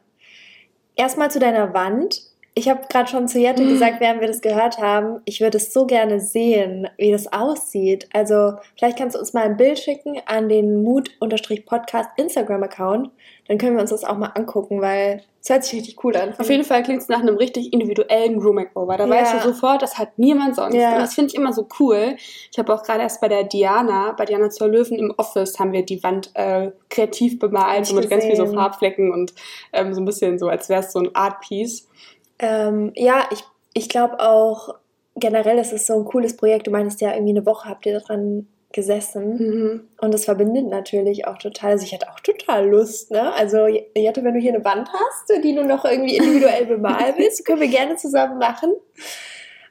Erstmal 0.95 1.31
zu 1.31 1.41
deiner 1.41 1.75
Wand. 1.75 2.23
Ich 2.57 2.69
habe 2.69 2.83
gerade 2.89 3.11
schon 3.11 3.27
zu 3.27 3.41
Jette 3.41 3.65
Mhm. 3.65 3.71
gesagt, 3.71 4.01
während 4.01 4.21
wir 4.21 4.29
das 4.29 4.41
gehört 4.41 4.79
haben, 4.79 5.21
ich 5.25 5.41
würde 5.41 5.57
es 5.57 5.73
so 5.73 5.87
gerne 5.87 6.21
sehen, 6.21 6.89
wie 6.99 7.11
das 7.11 7.33
aussieht. 7.33 8.09
Also 8.13 8.53
vielleicht 8.79 8.97
kannst 8.97 9.17
du 9.17 9.19
uns 9.19 9.33
mal 9.33 9.43
ein 9.43 9.57
Bild 9.57 9.77
schicken 9.79 10.21
an 10.27 10.49
den 10.49 10.85
Mut-Podcast 10.85 12.11
Instagram-Account. 12.17 13.11
Dann 13.49 13.59
können 13.59 13.75
wir 13.75 13.81
uns 13.81 13.91
das 13.91 14.05
auch 14.05 14.17
mal 14.17 14.29
angucken, 14.37 14.81
weil 14.81 15.23
es 15.43 15.51
hört 15.51 15.65
sich 15.65 15.75
richtig 15.81 16.03
cool 16.05 16.17
an. 16.17 16.33
Auf 16.39 16.49
jeden 16.49 16.65
Fall 16.65 16.83
klingt 16.85 17.03
es 17.03 17.09
nach 17.09 17.21
einem 17.21 17.37
richtig 17.37 17.73
individuellen 17.73 18.39
Room 18.41 18.55
Makeover. 18.55 18.97
Da 18.99 19.05
Ja. 19.07 19.11
weißt 19.11 19.35
du 19.35 19.49
sofort, 19.53 19.83
das 19.83 19.99
hat 19.99 20.17
niemand 20.19 20.55
sonst. 20.55 20.77
Ja. 20.77 20.93
Und 20.95 21.01
das 21.01 21.15
finde 21.15 21.33
ich 21.33 21.35
immer 21.35 21.53
so 21.53 21.67
cool. 21.81 22.15
Ich 22.53 22.59
habe 22.59 22.73
auch 22.73 22.85
gerade 22.85 23.03
erst 23.03 23.21
bei 23.21 23.27
der 23.29 23.43
Diana, 23.45 24.13
bei 24.17 24.25
Diana 24.27 24.49
zur 24.49 24.69
Löwen 24.69 24.97
im 24.97 25.13
Office, 25.19 25.59
haben 25.59 25.73
wir 25.73 25.85
die 25.85 26.03
Wand 26.05 26.31
äh, 26.35 26.71
kreativ 26.89 27.39
bemalt, 27.41 27.87
so 27.87 27.97
mit 27.97 28.05
ich 28.05 28.11
ganz 28.11 28.25
viel 28.25 28.37
so 28.37 28.45
gesehen. 28.45 28.59
Farbflecken 28.59 29.11
und 29.13 29.35
ähm, 29.73 29.93
so 29.93 30.01
ein 30.01 30.05
bisschen 30.05 30.39
so, 30.39 30.47
als 30.49 30.69
wäre 30.69 30.81
es 30.81 30.93
so 30.93 31.01
ein 31.01 31.15
Art 31.17 31.41
Piece. 31.41 31.89
Ähm, 32.39 32.93
ja, 32.95 33.29
ich, 33.31 33.45
ich 33.75 33.89
glaube 33.89 34.21
auch 34.21 34.75
generell 35.17 35.59
ist 35.59 35.73
es 35.73 35.87
so 35.87 35.95
ein 35.95 36.05
cooles 36.05 36.37
Projekt. 36.37 36.67
Du 36.67 36.71
meinst 36.71 37.01
ja, 37.01 37.13
irgendwie 37.13 37.33
eine 37.33 37.47
Woche 37.47 37.69
habt 37.69 37.87
ihr 37.87 37.99
daran 37.99 38.49
gesessen. 38.73 39.37
Mhm. 39.37 39.89
Und 40.01 40.13
das 40.13 40.25
verbindet 40.25 40.67
natürlich 40.67 41.27
auch 41.27 41.39
total. 41.39 41.73
Also 41.73 41.85
ich 41.85 41.95
hatte 41.95 42.11
auch 42.11 42.21
total 42.21 42.69
Lust, 42.69 43.11
ne? 43.13 43.33
Also 43.33 43.67
Jette, 43.67 44.25
wenn 44.25 44.35
du 44.35 44.41
hier 44.41 44.53
eine 44.53 44.65
Wand 44.65 44.89
hast, 44.93 45.45
die 45.45 45.55
du 45.55 45.65
noch 45.65 45.85
irgendwie 45.85 46.17
individuell 46.17 46.67
bemalen 46.67 47.15
willst, 47.19 47.45
können 47.47 47.61
wir 47.61 47.69
gerne 47.69 47.97
zusammen 47.97 48.39
machen. 48.39 48.75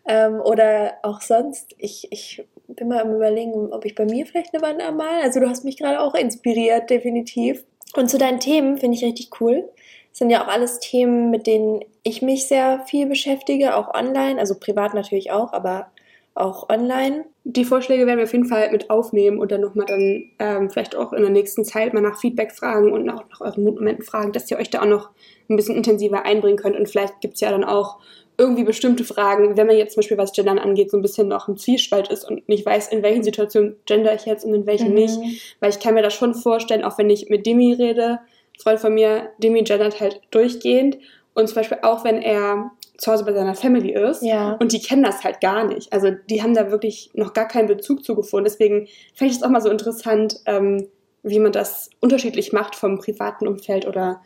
Ähm, 0.06 0.40
oder 0.42 0.94
auch 1.04 1.22
sonst. 1.22 1.76
Ich, 1.78 2.08
ich 2.12 2.46
bin 2.68 2.88
mal 2.88 3.02
am 3.02 3.14
überlegen, 3.14 3.74
ob 3.74 3.86
ich 3.86 3.94
bei 3.94 4.06
mir 4.06 4.26
vielleicht 4.26 4.54
eine 4.54 4.64
Wand 4.64 4.82
anmale. 4.82 5.22
Also 5.22 5.42
du 5.42 5.50
hast 5.50 5.66
mich 5.66 5.78
gerade 5.78 6.00
auch 6.00 6.16
inspiriert, 6.16 6.90
definitiv. 6.90 7.64
Und 7.96 8.10
zu 8.10 8.18
deinen 8.18 8.40
Themen 8.40 8.78
finde 8.78 8.98
ich 8.98 9.04
richtig 9.04 9.30
cool. 9.42 9.70
Das 10.14 10.20
sind 10.20 10.30
ja 10.30 10.44
auch 10.44 10.48
alles 10.48 10.80
Themen, 10.80 11.32
mit 11.32 11.48
denen 11.48 11.80
ich 12.04 12.22
mich 12.22 12.48
sehr 12.48 12.82
viel 12.86 13.08
beschäftige, 13.08 13.76
auch 13.76 13.96
online, 13.96 14.40
also 14.40 14.54
privat 14.60 14.94
natürlich 14.94 15.32
auch, 15.32 15.54
aber 15.54 15.88
auch 16.36 16.70
online. 16.70 17.26
Die 17.46 17.66
Vorschläge 17.66 18.06
werden 18.06 18.20
wir 18.20 18.26
auf 18.26 18.32
jeden 18.32 18.46
Fall 18.46 18.72
mit 18.72 18.92
aufnehmen 18.92 19.40
und 19.40 19.52
dann 19.52 19.62
nochmal 19.62 19.88
dann 19.88 20.24
ähm, 20.38 20.70
vielleicht 20.70 20.96
auch 20.96 21.14
in 21.14 21.24
der 21.24 21.32
nächsten 21.32 21.66
Zeit 21.66 21.96
mal 21.96 22.02
nach 22.02 22.20
Feedback 22.20 22.52
fragen 22.52 22.92
und 22.92 23.10
auch 23.10 23.24
nach 23.28 23.42
euren 23.42 23.64
Mutmomenten 23.64 24.06
fragen, 24.06 24.32
dass 24.34 24.52
ihr 24.52 24.60
euch 24.60 24.70
da 24.70 24.82
auch 24.82 24.88
noch 24.88 25.10
ein 25.50 25.56
bisschen 25.56 25.76
intensiver 25.76 26.26
einbringen 26.26 26.58
könnt. 26.58 26.78
Und 26.78 26.88
vielleicht 26.88 27.20
gibt 27.22 27.34
es 27.34 27.42
ja 27.42 27.50
dann 27.50 27.64
auch 27.64 27.98
irgendwie 28.38 28.64
bestimmte 28.64 29.04
Fragen, 29.04 29.58
wenn 29.58 29.66
man 29.66 29.78
jetzt 29.78 29.94
zum 29.94 30.02
Beispiel 30.02 30.18
was 30.20 30.32
Gendern 30.34 30.60
angeht, 30.60 30.92
so 30.92 30.98
ein 30.98 31.02
bisschen 31.02 31.28
noch 31.28 31.48
im 31.48 31.58
Zwiespalt 31.58 32.10
ist 32.10 32.24
und 32.24 32.48
nicht 32.48 32.68
weiß, 32.68 32.90
in 32.90 33.02
welchen 33.02 33.24
Situationen 33.24 33.78
gender 33.88 34.14
ich 34.14 34.26
jetzt 34.28 34.46
und 34.46 34.54
in 34.54 34.68
welchen 34.68 34.90
Mhm. 34.90 34.96
nicht. 34.96 35.56
Weil 35.60 35.72
ich 35.72 35.80
kann 35.80 35.96
mir 35.96 36.04
das 36.04 36.14
schon 36.14 36.36
vorstellen, 36.36 36.84
auch 36.84 37.00
wenn 37.00 37.10
ich 37.10 37.30
mit 37.30 37.48
Demi 37.48 37.74
rede, 37.74 38.20
Freund 38.62 38.80
von 38.80 38.94
mir, 38.94 39.30
Demi 39.38 39.64
gendert 39.64 40.00
halt 40.00 40.22
durchgehend. 40.32 40.98
Und 41.34 41.48
zum 41.48 41.56
Beispiel 41.56 41.80
auch, 41.82 42.04
wenn 42.04 42.22
er 42.22 42.72
zu 42.98 43.12
Hause 43.12 43.26
bei 43.26 43.34
seiner 43.34 43.56
Family 43.56 43.92
ist. 43.92 44.22
Ja. 44.22 44.54
Und 44.54 44.72
die 44.72 44.82
kennen 44.82 45.04
das 45.04 45.24
halt 45.24 45.42
gar 45.42 45.66
nicht. 45.66 45.92
Also 45.92 46.12
die 46.30 46.44
haben 46.44 46.54
da 46.54 46.72
wirklich 46.72 47.12
noch 47.14 47.34
gar 47.34 47.48
keinen 47.48 47.68
Bezug 47.68 48.06
zu 48.06 48.16
gefunden. 48.16 48.46
Deswegen 48.46 48.88
fände 49.16 49.32
ich 49.32 49.38
es 49.38 49.44
auch 49.44 49.50
mal 49.50 49.62
so 49.62 49.70
interessant, 49.70 50.40
ähm, 50.46 50.88
wie 51.24 51.40
man 51.40 51.52
das 51.52 51.90
unterschiedlich 52.02 52.54
macht 52.54 52.76
vom 52.76 53.00
privaten 53.00 53.48
Umfeld 53.48 53.88
oder 53.88 54.22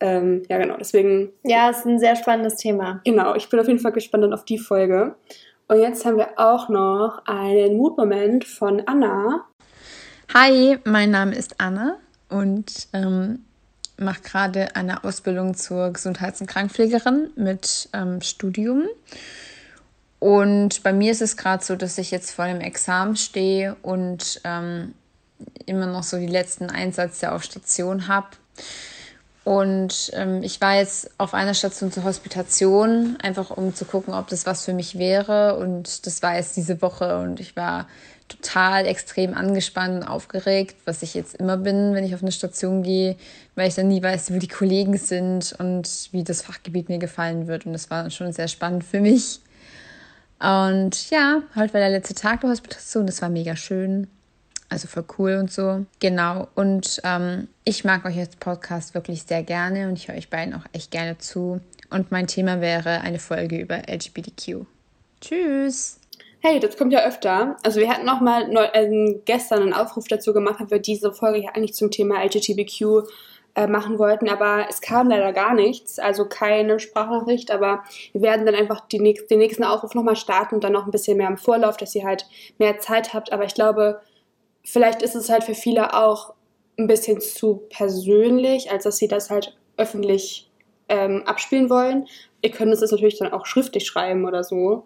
ähm, 0.00 0.42
ja 0.48 0.58
genau. 0.58 0.76
Deswegen. 0.78 1.32
Ja, 1.44 1.70
ist 1.70 1.86
ein 1.86 1.98
sehr 1.98 2.16
spannendes 2.16 2.56
Thema. 2.56 3.00
Genau, 3.04 3.34
ich 3.34 3.48
bin 3.48 3.60
auf 3.60 3.68
jeden 3.68 3.80
Fall 3.80 3.92
gespannt 3.92 4.24
dann 4.24 4.34
auf 4.34 4.44
die 4.44 4.58
Folge. 4.58 5.16
Und 5.68 5.80
jetzt 5.80 6.04
haben 6.04 6.16
wir 6.16 6.30
auch 6.36 6.68
noch 6.68 7.22
einen 7.24 7.76
Mutmoment 7.76 8.44
von 8.44 8.82
Anna. 8.86 9.46
Hi, 10.34 10.78
mein 10.84 11.10
Name 11.10 11.34
ist 11.34 11.60
Anna 11.60 11.98
und 12.28 12.88
ähm, 12.92 13.44
mache 13.96 14.22
gerade 14.22 14.76
eine 14.76 15.04
Ausbildung 15.04 15.54
zur 15.54 15.92
Gesundheits- 15.92 16.40
und 16.40 16.46
Krankenpflegerin 16.46 17.30
mit 17.36 17.88
ähm, 17.92 18.20
Studium. 18.20 18.84
Und 20.18 20.82
bei 20.82 20.92
mir 20.92 21.10
ist 21.10 21.22
es 21.22 21.36
gerade 21.36 21.64
so, 21.64 21.74
dass 21.74 21.98
ich 21.98 22.10
jetzt 22.10 22.30
vor 22.30 22.46
dem 22.46 22.60
Examen 22.60 23.16
stehe 23.16 23.76
und 23.82 24.40
ähm, 24.44 24.94
immer 25.66 25.86
noch 25.86 26.04
so 26.04 26.18
die 26.18 26.26
letzten 26.26 26.70
Einsätze 26.70 27.32
auf 27.32 27.42
Station 27.42 28.08
habe. 28.08 28.28
Und 29.44 30.12
ähm, 30.14 30.44
ich 30.44 30.60
war 30.60 30.76
jetzt 30.76 31.10
auf 31.18 31.34
einer 31.34 31.54
Station 31.54 31.90
zur 31.90 32.04
Hospitation, 32.04 33.18
einfach 33.20 33.50
um 33.50 33.74
zu 33.74 33.84
gucken, 33.84 34.14
ob 34.14 34.28
das 34.28 34.46
was 34.46 34.64
für 34.64 34.72
mich 34.72 34.98
wäre. 34.98 35.56
Und 35.56 36.06
das 36.06 36.22
war 36.22 36.36
jetzt 36.36 36.56
diese 36.56 36.80
Woche 36.80 37.18
und 37.18 37.40
ich 37.40 37.56
war 37.56 37.88
total 38.36 38.86
extrem 38.86 39.34
angespannt 39.34 40.02
und 40.02 40.08
aufgeregt, 40.08 40.76
was 40.84 41.02
ich 41.02 41.14
jetzt 41.14 41.36
immer 41.36 41.56
bin, 41.56 41.94
wenn 41.94 42.04
ich 42.04 42.14
auf 42.14 42.22
eine 42.22 42.32
Station 42.32 42.82
gehe, 42.82 43.16
weil 43.54 43.68
ich 43.68 43.74
dann 43.74 43.88
nie 43.88 44.02
weiß, 44.02 44.32
wo 44.32 44.38
die 44.38 44.48
Kollegen 44.48 44.96
sind 44.96 45.54
und 45.58 46.08
wie 46.12 46.24
das 46.24 46.42
Fachgebiet 46.42 46.88
mir 46.88 46.98
gefallen 46.98 47.46
wird. 47.46 47.66
Und 47.66 47.72
das 47.72 47.90
war 47.90 48.08
schon 48.10 48.32
sehr 48.32 48.48
spannend 48.48 48.84
für 48.84 49.00
mich. 49.00 49.40
Und 50.40 51.10
ja, 51.10 51.42
heute 51.54 51.72
war 51.74 51.80
der 51.80 51.90
letzte 51.90 52.14
Tag 52.14 52.40
der 52.40 52.50
Hospitation, 52.50 53.06
das 53.06 53.22
war 53.22 53.28
mega 53.28 53.54
schön. 53.54 54.08
Also 54.68 54.88
voll 54.88 55.04
cool 55.18 55.36
und 55.36 55.52
so. 55.52 55.84
Genau. 56.00 56.48
Und 56.54 57.00
ähm, 57.04 57.48
ich 57.64 57.84
mag 57.84 58.04
euch 58.06 58.18
als 58.18 58.36
Podcast 58.36 58.94
wirklich 58.94 59.22
sehr 59.24 59.42
gerne 59.42 59.86
und 59.86 59.98
ich 59.98 60.08
höre 60.08 60.16
euch 60.16 60.30
beiden 60.30 60.54
auch 60.54 60.64
echt 60.72 60.90
gerne 60.90 61.18
zu. 61.18 61.60
Und 61.90 62.10
mein 62.10 62.26
Thema 62.26 62.60
wäre 62.60 63.02
eine 63.02 63.18
Folge 63.18 63.58
über 63.58 63.82
LGBTQ. 63.86 64.64
Tschüss! 65.20 66.01
Hey, 66.44 66.58
das 66.58 66.76
kommt 66.76 66.92
ja 66.92 67.06
öfter. 67.06 67.56
Also 67.62 67.78
wir 67.78 67.88
hatten 67.88 68.04
noch 68.04 68.20
mal 68.20 68.48
neu, 68.48 68.64
äh, 68.72 69.20
gestern 69.24 69.62
einen 69.62 69.72
Aufruf 69.72 70.08
dazu 70.08 70.32
gemacht, 70.32 70.58
dass 70.58 70.72
wir 70.72 70.80
diese 70.80 71.12
Folge 71.12 71.38
ja 71.38 71.50
eigentlich 71.50 71.74
zum 71.74 71.92
Thema 71.92 72.20
LGBTQ 72.24 73.06
äh, 73.54 73.68
machen 73.68 73.96
wollten, 74.00 74.28
aber 74.28 74.66
es 74.68 74.80
kam 74.80 75.08
leider 75.08 75.32
gar 75.32 75.54
nichts, 75.54 76.00
also 76.00 76.24
keine 76.26 76.80
Sprachnachricht, 76.80 77.52
aber 77.52 77.84
wir 78.12 78.22
werden 78.22 78.44
dann 78.44 78.56
einfach 78.56 78.80
die 78.88 78.98
nächst, 78.98 79.30
den 79.30 79.38
nächsten 79.38 79.62
Aufruf 79.62 79.94
nochmal 79.94 80.16
starten 80.16 80.56
und 80.56 80.64
dann 80.64 80.72
noch 80.72 80.84
ein 80.84 80.90
bisschen 80.90 81.16
mehr 81.16 81.28
im 81.28 81.36
Vorlauf, 81.36 81.76
dass 81.76 81.94
ihr 81.94 82.02
halt 82.02 82.26
mehr 82.58 82.80
Zeit 82.80 83.14
habt, 83.14 83.32
aber 83.32 83.44
ich 83.44 83.54
glaube, 83.54 84.00
vielleicht 84.64 85.00
ist 85.02 85.14
es 85.14 85.28
halt 85.28 85.44
für 85.44 85.54
viele 85.54 85.94
auch 85.94 86.34
ein 86.76 86.88
bisschen 86.88 87.20
zu 87.20 87.62
persönlich, 87.70 88.72
als 88.72 88.82
dass 88.82 88.96
sie 88.96 89.06
das 89.06 89.30
halt 89.30 89.56
öffentlich 89.76 90.50
ähm, 90.88 91.22
abspielen 91.24 91.70
wollen. 91.70 92.08
Ihr 92.40 92.50
könnt 92.50 92.72
es 92.72 92.80
natürlich 92.80 93.18
dann 93.18 93.32
auch 93.32 93.46
schriftlich 93.46 93.86
schreiben 93.86 94.24
oder 94.24 94.42
so, 94.42 94.82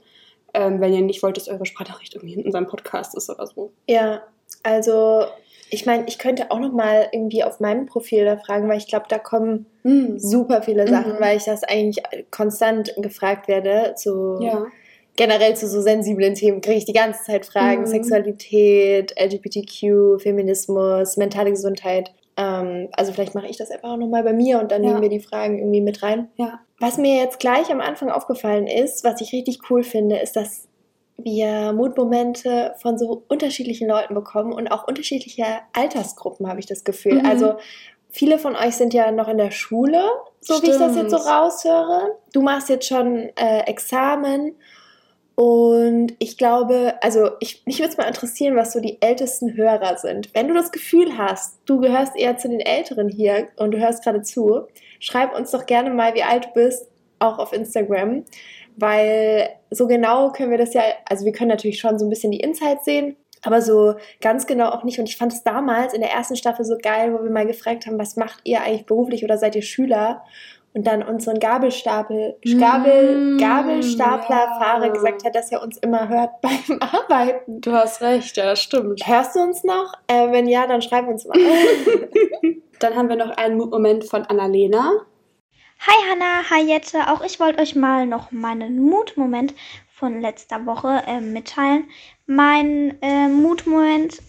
ähm, 0.57 0.81
wenn 0.81 0.93
ihr 0.93 1.03
nicht 1.03 1.23
wollt, 1.23 1.37
dass 1.37 1.49
eure 1.49 1.67
Sprachnachricht 1.67 2.15
irgendwie 2.15 2.35
in 2.35 2.45
unserem 2.45 2.67
Podcast 2.67 3.15
ist 3.17 3.31
oder 3.31 3.47
so. 3.47 3.71
Ja, 3.87 4.23
also 4.63 5.25
ich 5.71 5.85
meine, 5.87 6.05
ich 6.07 6.19
könnte 6.19 6.51
auch 6.51 6.59
noch 6.61 6.73
mal 6.73 7.09
irgendwie 7.13 7.43
auf 7.45 7.61
meinem 7.61 7.87
Profil 7.87 8.25
da 8.25 8.37
fragen, 8.37 8.69
weil 8.69 8.79
ich 8.79 8.87
glaube, 8.89 9.07
da 9.09 9.19
kommen 9.19 9.67
Mhm. 9.83 10.19
super 10.19 10.63
viele 10.63 10.87
Sachen, 10.89 11.15
Mhm. 11.15 11.21
weil 11.21 11.37
ich 11.37 11.45
das 11.45 11.63
eigentlich 11.65 12.03
konstant 12.31 12.93
gefragt 12.97 13.49
werde 13.49 13.95
zu 13.97 14.39
Ja. 14.41 14.67
generell 15.17 15.57
zu 15.57 15.67
so 15.69 15.81
sensiblen 15.81 16.35
Themen 16.35 16.61
kriege 16.61 16.77
ich 16.79 16.85
die 16.85 16.93
ganze 16.93 17.23
Zeit 17.25 17.47
Fragen. 17.47 17.83
Mhm. 17.83 17.87
Sexualität, 17.87 19.15
LGBTQ, 19.19 20.19
Feminismus, 20.21 21.17
mentale 21.17 21.51
Gesundheit. 21.51 22.13
Ähm, 22.37 22.89
also 22.93 23.13
vielleicht 23.13 23.35
mache 23.35 23.47
ich 23.47 23.57
das 23.57 23.71
einfach 23.71 23.91
auch 23.93 23.97
nochmal 23.97 24.23
bei 24.23 24.33
mir 24.35 24.61
und 24.61 24.71
dann 24.71 24.85
Ja. 24.85 24.91
nehmen 24.91 25.03
wir 25.03 25.09
die 25.09 25.21
Fragen 25.21 25.59
irgendwie 25.59 25.81
mit 25.81 26.03
rein. 26.03 26.29
Ja. 26.37 26.61
Was 26.79 26.99
mir 26.99 27.17
jetzt 27.17 27.41
gleich 27.41 27.71
am 27.71 27.81
Anfang 27.81 28.11
aufgefallen 28.11 28.67
ist, 28.67 29.03
was 29.05 29.21
ich 29.21 29.33
richtig 29.33 29.71
cool 29.71 29.83
finde, 29.83 30.19
ist, 30.19 30.37
dass 30.37 30.69
wir 31.17 31.73
Mutmomente 31.73 32.75
von 32.83 32.99
so 32.99 33.25
unterschiedlichen 33.29 33.89
Leuten 33.89 34.15
bekommen 34.15 34.53
und 34.53 34.69
auch 34.69 34.87
unterschiedliche 34.87 35.47
Altersgruppen, 35.73 36.47
habe 36.47 36.61
ich 36.61 36.67
das 36.67 36.85
Gefühl. 36.85 37.21
Mhm. 37.21 37.27
Also 37.27 37.55
viele 38.11 38.39
von 38.39 38.55
euch 38.55 38.77
sind 38.77 38.93
ja 38.93 39.11
noch 39.11 39.29
in 39.29 39.39
der 39.39 39.51
Schule, 39.51 40.03
so 40.41 40.63
wie 40.63 40.71
ich 40.71 40.77
das 40.77 40.97
jetzt 40.97 41.11
so 41.11 41.19
Stimmt. 41.19 41.31
raushöre. 41.31 42.19
Du 42.33 42.43
machst 42.43 42.69
jetzt 42.69 42.87
schon 42.87 43.31
äh, 43.37 43.61
Examen 43.61 44.55
und 45.37 46.15
ich 46.19 46.39
glaube, 46.39 46.95
also 47.03 47.33
ich, 47.41 47.63
mich 47.67 47.79
würde 47.79 47.91
es 47.91 47.99
mal 47.99 48.09
interessieren, 48.09 48.57
was 48.57 48.73
so 48.73 48.81
die 48.81 49.01
ältesten 49.03 49.55
Hörer 49.55 49.99
sind. 49.99 50.35
Wenn 50.35 50.49
du 50.49 50.55
das 50.55 50.73
Gefühl 50.73 51.19
hast, 51.19 51.59
du 51.67 51.79
gehörst 51.79 52.17
eher 52.17 52.39
zu 52.39 52.49
den 52.49 52.61
Älteren 52.61 53.11
hier 53.11 53.49
und 53.57 53.73
du 53.73 53.79
hörst 53.79 54.03
gerade 54.03 54.23
zu, 54.23 54.67
schreib 55.01 55.37
uns 55.37 55.51
doch 55.51 55.67
gerne 55.67 55.91
mal, 55.91 56.15
wie 56.15 56.23
alt 56.23 56.47
du 56.47 56.53
bist, 56.55 56.89
auch 57.19 57.39
auf 57.39 57.53
Instagram, 57.53 58.25
weil 58.77 59.49
so 59.71 59.87
genau 59.87 60.33
können 60.33 60.51
wir 60.51 60.59
das 60.59 60.75
ja, 60.75 60.83
also 61.09 61.25
wir 61.25 61.33
können 61.33 61.49
natürlich 61.49 61.79
schon 61.79 61.99
so 61.99 62.07
ein 62.07 62.11
bisschen 62.11 62.33
die 62.33 62.41
Insights 62.41 62.85
sehen, 62.85 63.17
aber 63.43 63.63
so 63.63 63.95
ganz 64.21 64.47
genau 64.47 64.71
auch 64.71 64.85
nicht. 64.85 64.99
Und 64.99 65.09
ich 65.09 65.17
fand 65.17 65.33
es 65.33 65.45
damals 65.45 65.95
in 65.95 66.01
der 66.01 66.11
ersten 66.11 66.37
Staffel 66.37 66.65
so 66.65 66.77
geil, 66.81 67.15
wo 67.15 67.23
wir 67.23 67.31
mal 67.31 67.47
gefragt 67.47 67.87
haben, 67.87 67.99
was 67.99 68.17
macht 68.17 68.41
ihr 68.45 68.63
eigentlich 68.63 68.87
beruflich 68.87 69.25
oder 69.25 69.39
seid 69.39 69.55
ihr 69.55 69.63
Schüler? 69.63 70.25
Und 70.77 70.87
dann 70.87 71.03
unseren 71.03 71.41
Gabelstapel, 71.41 72.37
Gabel, 72.61 73.37
Mm, 73.37 73.39
Gabelstaplerfahrer 73.39 74.89
ja. 74.89 74.93
gesagt 74.93 75.25
hat, 75.25 75.35
dass 75.35 75.51
er 75.51 75.63
uns 75.63 75.79
immer 75.79 76.07
hört 76.07 76.33
beim 76.43 76.79
Arbeiten. 76.81 77.63
Du 77.63 77.73
hast 77.73 78.03
recht, 78.03 78.37
ja, 78.37 78.45
das 78.45 78.61
stimmt. 78.61 79.01
Hörst 79.07 79.35
du 79.35 79.41
uns 79.41 79.65
noch? 79.65 79.95
Äh, 80.07 80.31
wenn 80.33 80.47
ja, 80.47 80.67
dann 80.67 80.83
schreib 80.83 81.09
uns 81.09 81.25
mal. 81.25 81.39
Dann 82.79 82.95
haben 82.95 83.09
wir 83.09 83.17
noch 83.17 83.31
einen 83.39 83.57
Moment 83.57 84.05
von 84.05 84.25
Annalena. 84.25 84.93
Hi 85.81 85.95
Hanna, 86.11 86.51
hi 86.51 86.63
Jette. 86.63 87.11
Auch 87.11 87.23
ich 87.23 87.41
wollte 87.41 87.63
euch 87.63 87.75
mal 87.75 88.05
noch 88.05 88.31
meinen 88.31 88.79
Mutmoment 88.79 89.55
von 89.89 90.21
letzter 90.21 90.67
Woche 90.67 91.03
äh, 91.07 91.23
mitteilen. 91.23 91.89
Mein 92.27 93.01
äh, 93.01 93.29
Mutmoment 93.29 94.21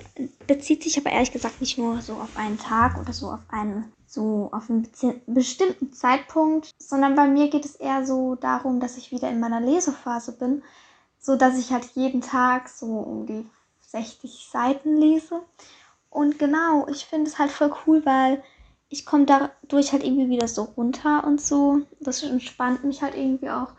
bezieht 0.48 0.84
sich 0.84 0.98
aber 0.98 1.12
ehrlich 1.12 1.34
gesagt 1.34 1.60
nicht 1.60 1.78
nur 1.78 2.00
so 2.00 2.14
auf 2.14 2.38
einen 2.38 2.58
Tag 2.58 2.98
oder 3.02 3.12
so 3.12 3.28
auf 3.32 3.42
einen 3.50 3.92
so 4.08 4.50
auf 4.54 4.70
einen 4.70 4.90
bestimmten 5.28 5.92
Zeitpunkt, 5.94 6.72
sondern 6.80 7.16
bei 7.16 7.28
mir 7.28 7.50
geht 7.50 7.66
es 7.66 7.76
eher 7.76 8.06
so 8.06 8.36
darum, 8.36 8.80
dass 8.80 8.98
ich 8.98 9.12
wieder 9.12 9.30
in 9.30 9.40
meiner 9.40 9.60
Lesephase 9.60 10.32
bin, 10.32 10.64
so 11.20 11.36
dass 11.36 11.60
ich 11.60 11.72
halt 11.72 11.86
jeden 11.94 12.22
Tag 12.22 12.70
so 12.70 12.86
um 12.86 13.26
die 13.26 13.46
60 13.82 14.50
Seiten 14.52 14.96
lese. 14.96 15.42
Und 16.10 16.40
genau, 16.40 16.88
ich 16.88 17.06
finde 17.06 17.30
es 17.30 17.38
halt 17.38 17.52
voll 17.52 17.74
cool, 17.86 18.06
weil 18.06 18.42
ich 18.90 19.06
komme 19.06 19.26
dadurch 19.26 19.92
halt 19.92 20.04
irgendwie 20.04 20.30
wieder 20.30 20.48
so 20.48 20.64
runter 20.64 21.26
und 21.26 21.42
so. 21.42 21.82
Das 22.00 22.24
entspannt 22.24 22.86
mich 22.86 23.02
halt 23.02 23.16
irgendwie 23.16 23.50
auch. 23.50 23.74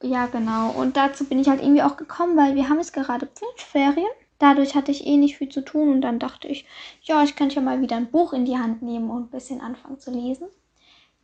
Ja, 0.00 0.26
genau. 0.26 0.70
Und 0.70 0.96
dazu 0.96 1.24
bin 1.24 1.40
ich 1.40 1.48
halt 1.48 1.60
irgendwie 1.60 1.82
auch 1.82 1.96
gekommen, 1.96 2.36
weil 2.36 2.54
wir 2.54 2.68
haben 2.68 2.78
jetzt 2.78 2.92
gerade 2.92 3.26
Pfingstferien. 3.26 4.06
Dadurch 4.38 4.74
hatte 4.74 4.92
ich 4.92 5.06
eh 5.06 5.16
nicht 5.16 5.36
viel 5.36 5.48
zu 5.48 5.62
tun 5.62 5.90
und 5.90 6.00
dann 6.00 6.18
dachte 6.18 6.46
ich, 6.48 6.64
ja, 7.02 7.24
ich 7.24 7.34
könnte 7.34 7.56
ja 7.56 7.62
mal 7.62 7.80
wieder 7.80 7.96
ein 7.96 8.10
Buch 8.10 8.32
in 8.32 8.44
die 8.44 8.56
Hand 8.56 8.82
nehmen 8.82 9.10
und 9.10 9.24
ein 9.24 9.30
bisschen 9.30 9.60
anfangen 9.60 9.98
zu 9.98 10.10
lesen. 10.10 10.48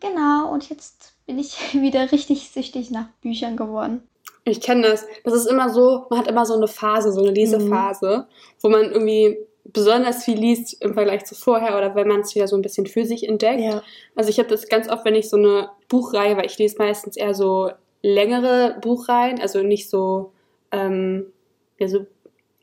Genau, 0.01 0.53
und 0.53 0.69
jetzt 0.69 1.15
bin 1.27 1.39
ich 1.39 1.57
wieder 1.75 2.11
richtig 2.13 2.51
süchtig 2.51 2.91
nach 2.91 3.07
Büchern 3.23 3.57
geworden. 3.57 4.03
Ich 4.45 4.61
kenne 4.61 4.83
das. 4.83 5.07
Das 5.25 5.33
ist 5.35 5.47
immer 5.47 5.71
so, 5.71 6.07
man 6.11 6.19
hat 6.19 6.27
immer 6.27 6.45
so 6.45 6.55
eine 6.55 6.69
Phase, 6.69 7.13
so 7.13 7.23
eine 7.23 7.31
Lesephase, 7.31 8.27
wo 8.61 8.69
man 8.69 8.91
irgendwie 8.91 9.39
besonders 9.65 10.25
viel 10.25 10.39
liest 10.39 10.83
im 10.83 10.93
Vergleich 10.93 11.25
zu 11.25 11.35
vorher 11.35 11.77
oder 11.77 11.95
wenn 11.95 12.09
man 12.09 12.21
es 12.21 12.35
wieder 12.35 12.47
so 12.47 12.57
ein 12.57 12.61
bisschen 12.61 12.87
für 12.87 13.07
sich 13.07 13.27
entdeckt. 13.27 13.61
ja. 13.61 13.83
Also 14.15 14.29
ich 14.29 14.39
habe 14.39 14.49
das 14.49 14.69
ganz 14.69 14.91
oft, 14.91 15.07
wenn 15.07 15.15
ich 15.15 15.31
so 15.31 15.39
eine 15.39 15.71
Buchreihe, 15.89 16.37
weil 16.37 16.45
ich 16.45 16.59
lese 16.59 16.77
meistens 16.79 17.17
eher 17.17 17.35
so 17.35 17.71
längere 18.03 18.77
Buchreihen, 18.83 19.41
also 19.41 19.63
nicht 19.63 19.89
so, 19.89 20.33
ähm, 20.71 21.33
ja, 21.79 21.89
so 21.89 22.07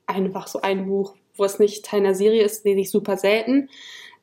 einfach 0.07 0.47
so 0.47 0.61
ein 0.61 0.85
Buch, 0.87 1.15
wo 1.35 1.45
es 1.45 1.59
nicht 1.59 1.85
Teil 1.85 2.01
einer 2.01 2.15
Serie 2.15 2.43
ist, 2.43 2.65
lese 2.65 2.79
ich 2.81 2.91
super 2.91 3.17
selten. 3.17 3.69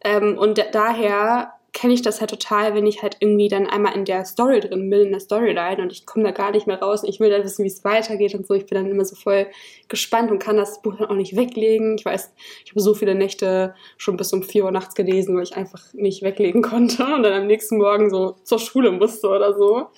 Ähm, 0.05 0.37
und 0.39 0.59
da- 0.59 0.71
daher 0.71 1.53
kenne 1.75 1.93
ich 1.93 2.03
das 2.03 2.21
halt 2.21 2.31
total, 2.31 2.75
wenn 2.75 2.87
ich 2.87 3.03
halt 3.03 3.19
irgendwie 3.21 3.49
dann 3.49 3.67
einmal 3.67 3.95
in 3.95 4.05
der 4.05 4.25
Story 4.25 4.61
drin 4.61 4.89
bin, 4.91 5.01
in 5.07 5.11
der 5.13 5.21
Storyline 5.21 5.81
und 5.83 5.93
ich 5.93 6.07
komme 6.07 6.25
da 6.25 6.31
gar 6.31 6.51
nicht 6.51 6.67
mehr 6.67 6.81
raus 6.81 7.03
und 7.03 7.09
ich 7.11 7.21
will 7.21 7.31
dann 7.31 7.45
wissen, 7.45 7.63
wie 7.63 7.69
es 7.69 7.85
weitergeht 7.85 8.35
und 8.35 8.47
so. 8.47 8.55
Ich 8.55 8.67
bin 8.67 8.77
dann 8.77 8.91
immer 8.91 9.05
so 9.05 9.15
voll 9.15 9.47
gespannt 9.87 10.31
und 10.31 10.39
kann 10.39 10.57
das 10.57 10.83
Buch 10.83 10.97
dann 10.97 11.09
auch 11.09 11.15
nicht 11.15 11.37
weglegen. 11.37 11.97
Ich 11.99 12.05
weiß, 12.05 12.33
ich 12.65 12.71
habe 12.73 12.81
so 12.81 12.95
viele 12.95 13.15
Nächte 13.15 13.75
schon 13.97 14.17
bis 14.17 14.33
um 14.33 14.43
4 14.43 14.65
Uhr 14.65 14.71
nachts 14.73 14.95
gelesen, 14.95 15.37
weil 15.37 15.43
ich 15.45 15.57
einfach 15.57 15.93
nicht 15.93 16.23
weglegen 16.23 16.63
konnte 16.63 17.05
und 17.05 17.23
dann 17.23 17.33
am 17.35 17.47
nächsten 17.47 17.77
Morgen 17.77 18.11
so 18.11 18.37
zur 18.45 18.59
Schule 18.59 18.91
musste 18.91 19.29
oder 19.29 19.55
so. 19.57 19.89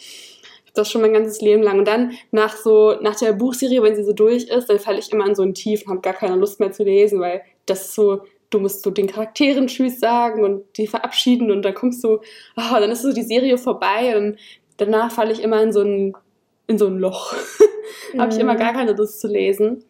Das 0.74 0.90
schon 0.90 1.00
mein 1.02 1.12
ganzes 1.12 1.40
Leben 1.40 1.62
lang. 1.62 1.78
Und 1.78 1.88
dann 1.88 2.12
nach 2.30 2.56
so, 2.56 2.94
nach 3.00 3.16
der 3.16 3.32
Buchserie, 3.32 3.82
wenn 3.82 3.96
sie 3.96 4.04
so 4.04 4.12
durch 4.12 4.44
ist, 4.44 4.68
dann 4.70 4.78
falle 4.78 4.98
ich 4.98 5.12
immer 5.12 5.26
in 5.26 5.34
so 5.34 5.42
ein 5.42 5.54
Tief 5.54 5.82
und 5.82 5.90
habe 5.90 6.00
gar 6.00 6.14
keine 6.14 6.36
Lust 6.36 6.60
mehr 6.60 6.72
zu 6.72 6.84
lesen, 6.84 7.20
weil 7.20 7.42
das 7.66 7.86
ist 7.86 7.94
so, 7.94 8.22
du 8.50 8.58
musst 8.60 8.82
so 8.82 8.90
den 8.90 9.06
Charakteren 9.06 9.66
Tschüss 9.66 10.00
sagen 10.00 10.44
und 10.44 10.64
die 10.76 10.86
verabschieden 10.86 11.50
und 11.50 11.62
dann 11.62 11.74
kommst 11.74 12.02
du, 12.04 12.18
ah, 12.56 12.78
dann 12.80 12.90
ist 12.90 13.02
so 13.02 13.12
die 13.12 13.22
Serie 13.22 13.58
vorbei 13.58 14.16
und 14.16 14.36
danach 14.76 15.12
falle 15.12 15.32
ich 15.32 15.42
immer 15.42 15.62
in 15.62 15.72
so 15.72 15.82
ein 15.82 16.14
in 16.66 16.78
so 16.78 16.86
ein 16.86 16.98
Loch. 16.98 17.34
habe 18.18 18.32
ich 18.32 18.38
immer 18.38 18.54
Mhm. 18.54 18.58
gar 18.58 18.72
keine 18.72 18.92
Lust 18.92 19.20
zu 19.20 19.26
lesen. 19.28 19.84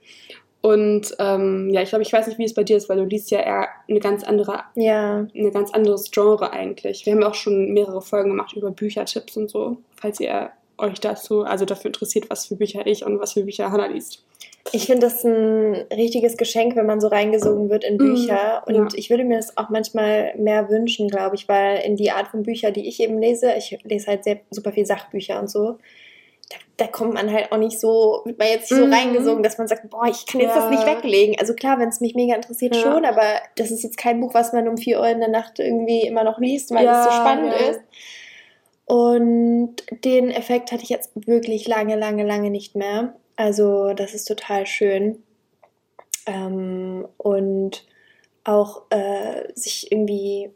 Und 0.62 1.14
ähm, 1.18 1.70
ja, 1.70 1.80
ich 1.80 1.88
glaube, 1.88 2.02
ich 2.02 2.12
weiß 2.12 2.26
nicht, 2.26 2.38
wie 2.38 2.44
es 2.44 2.54
bei 2.54 2.64
dir 2.64 2.76
ist, 2.76 2.88
weil 2.90 2.98
du 2.98 3.04
liest 3.04 3.30
ja 3.30 3.40
eher 3.40 3.68
eine 3.88 4.00
ganz 4.00 4.24
andere, 4.24 4.60
Ja, 4.74 5.26
eine 5.34 5.50
ganz 5.52 5.72
anderes 5.72 6.10
Genre 6.10 6.52
eigentlich. 6.52 7.06
Wir 7.06 7.14
haben 7.14 7.22
ja 7.22 7.28
auch 7.28 7.34
schon 7.34 7.72
mehrere 7.72 8.02
Folgen 8.02 8.30
gemacht 8.30 8.54
über 8.54 8.70
Büchertipps 8.70 9.36
und 9.38 9.48
so, 9.50 9.78
falls 9.96 10.20
ihr 10.20 10.50
euch 10.80 11.00
dazu, 11.00 11.42
also 11.42 11.64
dafür 11.64 11.88
interessiert, 11.88 12.28
was 12.30 12.46
für 12.46 12.56
Bücher 12.56 12.86
ich 12.86 13.04
und 13.04 13.20
was 13.20 13.32
für 13.34 13.42
Bücher 13.44 13.70
Hannah 13.70 13.86
liest. 13.86 14.24
ich 14.72 14.86
finde 14.86 15.06
das 15.06 15.24
ein 15.24 15.74
richtiges 15.92 16.36
Geschenk, 16.36 16.76
wenn 16.76 16.86
man 16.86 17.00
so 17.00 17.08
reingesogen 17.08 17.70
wird 17.70 17.84
in 17.84 17.96
Bücher. 17.98 18.62
Mhm, 18.66 18.74
Und 18.76 18.92
ja. 18.92 18.98
ich 18.98 19.10
würde 19.10 19.24
mir 19.24 19.36
das 19.36 19.56
auch 19.56 19.68
manchmal 19.70 20.34
mehr 20.36 20.68
wünschen, 20.68 21.08
glaube 21.08 21.36
ich, 21.36 21.48
weil 21.48 21.78
in 21.80 21.96
die 21.96 22.10
Art 22.10 22.28
von 22.28 22.42
Bücher, 22.42 22.70
die 22.70 22.86
ich 22.88 23.00
eben 23.00 23.18
lese, 23.18 23.52
ich 23.56 23.78
lese 23.84 24.06
halt 24.08 24.24
sehr, 24.24 24.40
super 24.50 24.72
viel 24.72 24.84
Sachbücher 24.86 25.40
und 25.40 25.50
so. 25.50 25.78
Da, 26.50 26.56
da 26.78 26.86
kommt 26.88 27.14
man 27.14 27.32
halt 27.32 27.52
auch 27.52 27.58
nicht 27.58 27.78
so, 27.78 28.22
wird 28.24 28.38
man 28.38 28.48
jetzt 28.48 28.70
nicht 28.70 28.80
so 28.80 28.86
Mhm. 28.86 28.92
reingesogen, 28.92 29.42
dass 29.44 29.56
man 29.56 29.68
sagt, 29.68 29.88
boah, 29.88 30.06
ich 30.06 30.26
kann 30.26 30.40
jetzt 30.40 30.54
Ja. 30.56 30.60
das 30.62 30.70
nicht 30.70 30.84
weglegen. 30.86 31.36
Also 31.38 31.54
klar, 31.54 31.78
wenn 31.78 31.88
es 31.88 32.00
mich 32.00 32.14
mega 32.14 32.34
interessiert, 32.34 32.74
Ja. 32.74 32.82
schon, 32.82 33.04
aber 33.04 33.22
das 33.56 33.70
ist 33.70 33.82
jetzt 33.84 33.96
kein 33.96 34.20
Buch, 34.20 34.34
was 34.34 34.52
man 34.52 34.66
um 34.68 34.76
4 34.76 34.98
Uhr 34.98 35.06
in 35.08 35.20
der 35.20 35.28
Nacht 35.28 35.58
irgendwie 35.58 36.02
immer 36.06 36.24
noch 36.24 36.38
liest, 36.40 36.70
weil 36.74 36.86
es 36.88 37.04
so 37.04 37.10
spannend 37.12 37.52
ist. 37.70 37.80
Und 38.90 39.76
den 40.05 40.33
Effekt 40.33 40.72
hatte 40.72 40.83
ich 40.83 40.88
jetzt 40.88 41.12
wirklich 41.14 41.68
lange, 41.68 41.94
lange, 41.94 42.26
lange 42.26 42.50
nicht 42.50 42.74
mehr. 42.74 43.14
Also 43.37 43.92
das 43.94 44.14
ist 44.14 44.24
total 44.24 44.66
schön. 44.66 45.22
Ähm, 46.26 47.07
und 47.16 47.87
auch 48.42 48.83
äh, 48.90 49.46
sich 49.55 49.92
irgendwie 49.92 50.50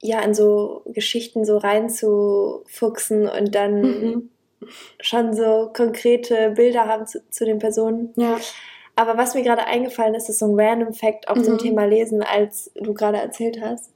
ja 0.00 0.22
in 0.22 0.32
so 0.32 0.80
Geschichten 0.86 1.44
so 1.44 1.58
reinzufuchsen 1.58 3.28
und 3.28 3.54
dann 3.54 3.80
Mhm. 3.82 4.30
schon 4.98 5.34
so 5.34 5.70
konkrete 5.76 6.52
Bilder 6.52 6.86
haben 6.86 7.06
zu, 7.06 7.20
zu 7.28 7.44
den 7.44 7.58
Personen. 7.58 8.14
Ja. 8.16 8.38
Aber 8.96 9.18
was 9.18 9.34
mir 9.34 9.42
gerade 9.42 9.66
eingefallen 9.66 10.14
ist, 10.14 10.30
ist 10.30 10.38
so 10.38 10.46
ein 10.46 10.58
random 10.58 10.94
Fact 10.94 11.28
auch 11.28 11.36
zum 11.42 11.54
Mhm. 11.54 11.58
Thema 11.58 11.84
Lesen, 11.84 12.22
als 12.22 12.70
du 12.74 12.94
gerade 12.94 13.18
erzählt 13.18 13.60
hast. 13.60 13.92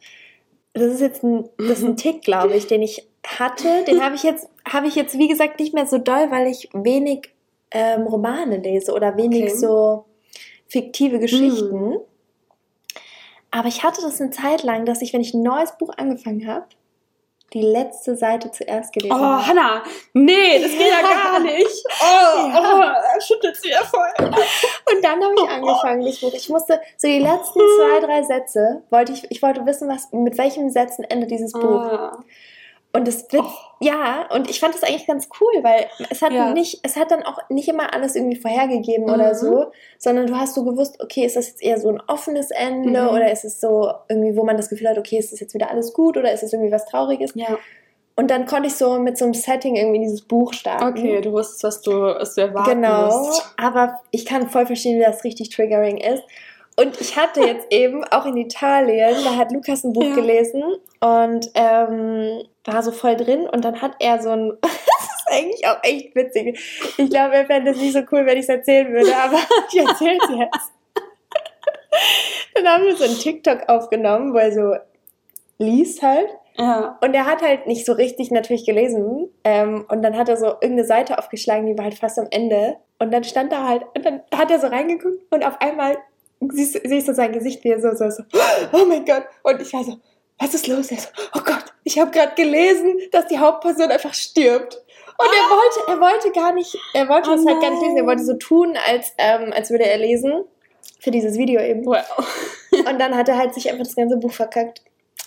Das 0.74 0.92
ist 0.92 1.00
jetzt 1.00 1.22
ein, 1.24 1.48
das 1.56 1.78
ist 1.78 1.84
ein 1.84 1.96
Tick, 1.96 2.20
glaube 2.20 2.54
ich, 2.56 2.66
den 2.66 2.82
ich 2.82 3.08
hatte. 3.26 3.84
Den 3.84 4.02
habe 4.02 4.14
ich 4.14 4.22
jetzt, 4.22 4.48
habe 4.70 4.86
ich 4.86 4.94
jetzt, 4.94 5.16
wie 5.18 5.28
gesagt, 5.28 5.60
nicht 5.60 5.74
mehr 5.74 5.86
so 5.86 5.98
doll, 5.98 6.30
weil 6.30 6.46
ich 6.48 6.68
wenig 6.72 7.30
ähm, 7.70 8.02
Romane 8.06 8.56
lese 8.58 8.92
oder 8.92 9.16
wenig 9.16 9.44
Okay. 9.44 9.54
so 9.56 10.04
fiktive 10.66 11.18
Geschichten. 11.18 11.96
Aber 13.50 13.68
ich 13.68 13.82
hatte 13.84 14.00
das 14.02 14.20
eine 14.20 14.30
Zeit 14.30 14.62
lang, 14.62 14.86
dass 14.86 15.02
ich, 15.02 15.12
wenn 15.12 15.20
ich 15.20 15.34
ein 15.34 15.42
neues 15.42 15.76
Buch 15.78 15.90
angefangen 15.96 16.46
habe, 16.46 16.66
die 17.52 17.60
letzte 17.60 18.16
Seite 18.16 18.50
zuerst 18.50 18.94
gelesen 18.94 19.12
Oh, 19.14 19.18
habe. 19.22 19.46
Hannah, 19.46 19.82
nee, 20.14 20.58
das 20.58 20.70
geht 20.70 20.88
ja 20.88 21.02
gar 21.02 21.38
nicht. 21.40 21.84
Oh, 22.00 22.48
Ja. 22.48 22.54
oh, 22.56 23.14
er 23.14 23.20
schüttelt 23.20 23.54
sie 23.56 23.68
ja 23.68 23.82
voll. 23.84 24.08
Und 24.26 25.04
dann 25.04 25.22
habe 25.22 25.34
ich 25.36 25.50
angefangen, 25.50 26.02
das 26.06 26.18
Buch. 26.20 26.32
Ich 26.32 26.48
musste 26.48 26.80
so 26.96 27.06
die 27.08 27.18
letzten 27.18 27.60
zwei, 27.60 28.00
drei 28.00 28.22
Sätze, 28.22 28.82
wollte 28.88 29.12
ich, 29.12 29.30
ich 29.30 29.42
wollte 29.42 29.66
wissen, 29.66 29.86
was, 29.86 30.10
mit 30.12 30.38
welchen 30.38 30.70
Sätzen 30.70 31.04
endet 31.04 31.30
dieses 31.30 31.52
Buch. 31.52 31.60
Ah. 31.82 32.24
Und 32.94 33.08
es 33.08 33.32
wird, 33.32 33.44
ja, 33.80 34.28
und 34.34 34.50
ich 34.50 34.60
fand 34.60 34.74
das 34.74 34.82
eigentlich 34.82 35.06
ganz 35.06 35.28
cool, 35.40 35.62
weil 35.64 35.86
es 36.10 36.20
hat 36.20 36.32
Ja. 36.32 36.52
nicht, 36.52 36.80
es 36.82 36.96
hat 36.96 37.10
dann 37.10 37.22
auch 37.22 37.38
nicht 37.48 37.66
immer 37.68 37.94
alles 37.94 38.14
irgendwie 38.14 38.36
vorhergegeben 38.36 39.06
Mhm. 39.06 39.12
oder 39.14 39.34
so, 39.34 39.72
sondern 39.98 40.26
du 40.26 40.36
hast 40.36 40.54
so 40.54 40.62
gewusst, 40.64 41.02
okay, 41.02 41.24
ist 41.24 41.36
das 41.36 41.48
jetzt 41.48 41.62
eher 41.62 41.80
so 41.80 41.88
ein 41.88 42.00
offenes 42.06 42.50
Ende 42.50 43.00
Mhm. 43.04 43.08
oder 43.08 43.32
ist 43.32 43.44
es 43.44 43.60
so 43.60 43.90
irgendwie, 44.10 44.36
wo 44.36 44.44
man 44.44 44.58
das 44.58 44.68
Gefühl 44.68 44.88
hat, 44.90 44.98
okay, 44.98 45.16
ist 45.18 45.32
das 45.32 45.40
jetzt 45.40 45.54
wieder 45.54 45.70
alles 45.70 45.94
gut 45.94 46.18
oder 46.18 46.30
ist 46.32 46.42
es 46.42 46.52
irgendwie 46.52 46.70
was 46.72 46.84
Trauriges? 46.84 47.32
Ja, 47.34 47.58
Und 48.14 48.30
dann 48.30 48.44
konnte 48.44 48.66
ich 48.68 48.74
so 48.74 48.98
mit 48.98 49.16
so 49.16 49.24
einem 49.24 49.32
Setting 49.32 49.74
irgendwie 49.76 49.96
in 49.96 50.02
dieses 50.02 50.20
Buch 50.20 50.52
starten. 50.52 50.84
okay, 50.98 51.22
du 51.22 51.32
wusstest, 51.32 51.64
was 51.64 51.80
du, 51.80 51.92
was 51.92 52.34
du 52.34 52.42
erwarten 52.42 52.82
Genau, 52.82 53.06
musst. 53.06 53.54
aber 53.56 54.00
ich 54.10 54.26
kann 54.26 54.50
voll 54.50 54.66
verstehen, 54.66 55.00
wie 55.00 55.04
das 55.04 55.24
richtig 55.24 55.48
triggering 55.48 55.96
ist. 55.96 56.22
Und 56.76 57.00
ich 57.00 57.16
hatte 57.16 57.40
jetzt 57.42 57.66
eben 57.70 58.02
auch 58.04 58.24
in 58.24 58.36
Italien, 58.36 59.14
da 59.24 59.36
hat 59.36 59.52
Lukas 59.52 59.84
ein 59.84 59.92
Buch 59.92 60.04
Ja. 60.04 60.14
gelesen 60.14 60.62
und 61.00 61.50
ähm, 61.54 62.42
war 62.64 62.82
so 62.82 62.92
voll 62.92 63.16
drin 63.16 63.46
und 63.48 63.64
dann 63.64 63.82
hat 63.82 63.92
er 64.00 64.22
so 64.22 64.30
ein, 64.30 64.52
das 64.62 64.72
ist 64.72 65.26
eigentlich 65.30 65.66
auch 65.68 65.78
echt 65.82 66.14
witzig. 66.14 66.58
Ich 66.96 67.10
glaube, 67.10 67.34
er 67.34 67.46
fände 67.46 67.72
es 67.72 67.76
nicht 67.78 67.92
so 67.92 68.00
cool, 68.10 68.24
wenn 68.24 68.36
ich 68.38 68.44
es 68.44 68.48
erzählen 68.48 68.90
würde, 68.92 69.14
aber 69.16 69.38
ich 69.72 69.78
erzähle 69.80 70.16
es 70.22 70.28
jetzt. 70.38 70.72
Dann 72.54 72.66
haben 72.66 72.84
wir 72.84 72.96
so 72.96 73.04
einen 73.04 73.18
TikTok 73.18 73.68
aufgenommen, 73.68 74.32
wo 74.32 74.38
er 74.38 74.52
so 74.52 74.74
liest 75.58 76.02
halt 76.02 76.28
Ja. 76.56 76.98
und 77.02 77.14
er 77.14 77.26
hat 77.26 77.42
halt 77.42 77.66
nicht 77.66 77.84
so 77.86 77.92
richtig 77.92 78.30
natürlich 78.30 78.64
gelesen. 78.64 79.28
Ähm, 79.44 79.84
und 79.88 80.02
dann 80.02 80.16
hat 80.16 80.28
er 80.28 80.36
so 80.36 80.46
irgendeine 80.46 80.84
Seite 80.84 81.18
aufgeschlagen, 81.18 81.66
die 81.66 81.76
war 81.76 81.84
halt 81.84 81.98
fast 81.98 82.18
am 82.18 82.28
Ende. 82.30 82.76
Und 82.98 83.12
dann 83.12 83.24
stand 83.24 83.52
da 83.52 83.66
halt, 83.68 83.84
und 83.96 84.04
dann 84.06 84.22
hat 84.34 84.50
er 84.50 84.58
so 84.58 84.66
reingeguckt 84.68 85.22
und 85.30 85.44
auf 85.46 85.60
einmal 85.60 85.96
siehst, 86.52 86.80
siehst 86.84 87.08
du 87.08 87.14
sein 87.14 87.32
Gesicht, 87.32 87.62
wie 87.64 87.70
er 87.70 87.80
so, 87.80 87.94
so, 87.94 88.10
so, 88.10 88.22
oh 88.72 88.84
mein 88.86 89.04
Gott. 89.04 89.24
Und 89.42 89.60
ich 89.62 89.72
war 89.72 89.84
so, 89.84 89.96
was 90.38 90.54
ist 90.54 90.66
los? 90.66 90.90
Er 90.90 90.98
so, 90.98 91.08
oh 91.36 91.40
Gott, 91.44 91.64
ich 91.84 91.98
habe 91.98 92.10
gerade 92.10 92.34
gelesen, 92.34 92.96
dass 93.12 93.26
die 93.26 93.38
Hauptperson 93.38 93.90
einfach 93.90 94.14
stirbt. 94.14 94.74
Und 95.18 95.26
er 95.28 95.50
wollte, 95.50 95.80
er 95.92 96.00
wollte 96.12 96.32
gar 96.32 96.52
nicht, 96.52 96.76
er 96.94 97.08
wollte 97.08 97.30
Oh 97.30 97.36
das 97.36 97.46
halt 97.46 97.60
gar 97.60 97.70
nicht 97.70 97.82
lesen. 97.82 97.96
Er 97.98 98.06
wollte 98.06 98.24
so 98.24 98.34
tun, 98.34 98.76
als, 98.88 99.12
ähm, 99.18 99.52
als 99.52 99.70
würde 99.70 99.84
er 99.84 99.98
lesen. 99.98 100.44
Für 101.00 101.10
dieses 101.10 101.36
Video 101.36 101.60
eben. 101.60 101.84
Well, 101.86 102.02
Und 102.88 102.98
dann 103.00 103.16
hat 103.16 103.28
er 103.28 103.36
halt 103.36 103.54
sich 103.54 103.68
einfach 103.70 103.84
das 103.84 103.94
ganze 103.96 104.16
Buch 104.16 104.32
verkackt. 104.32 104.82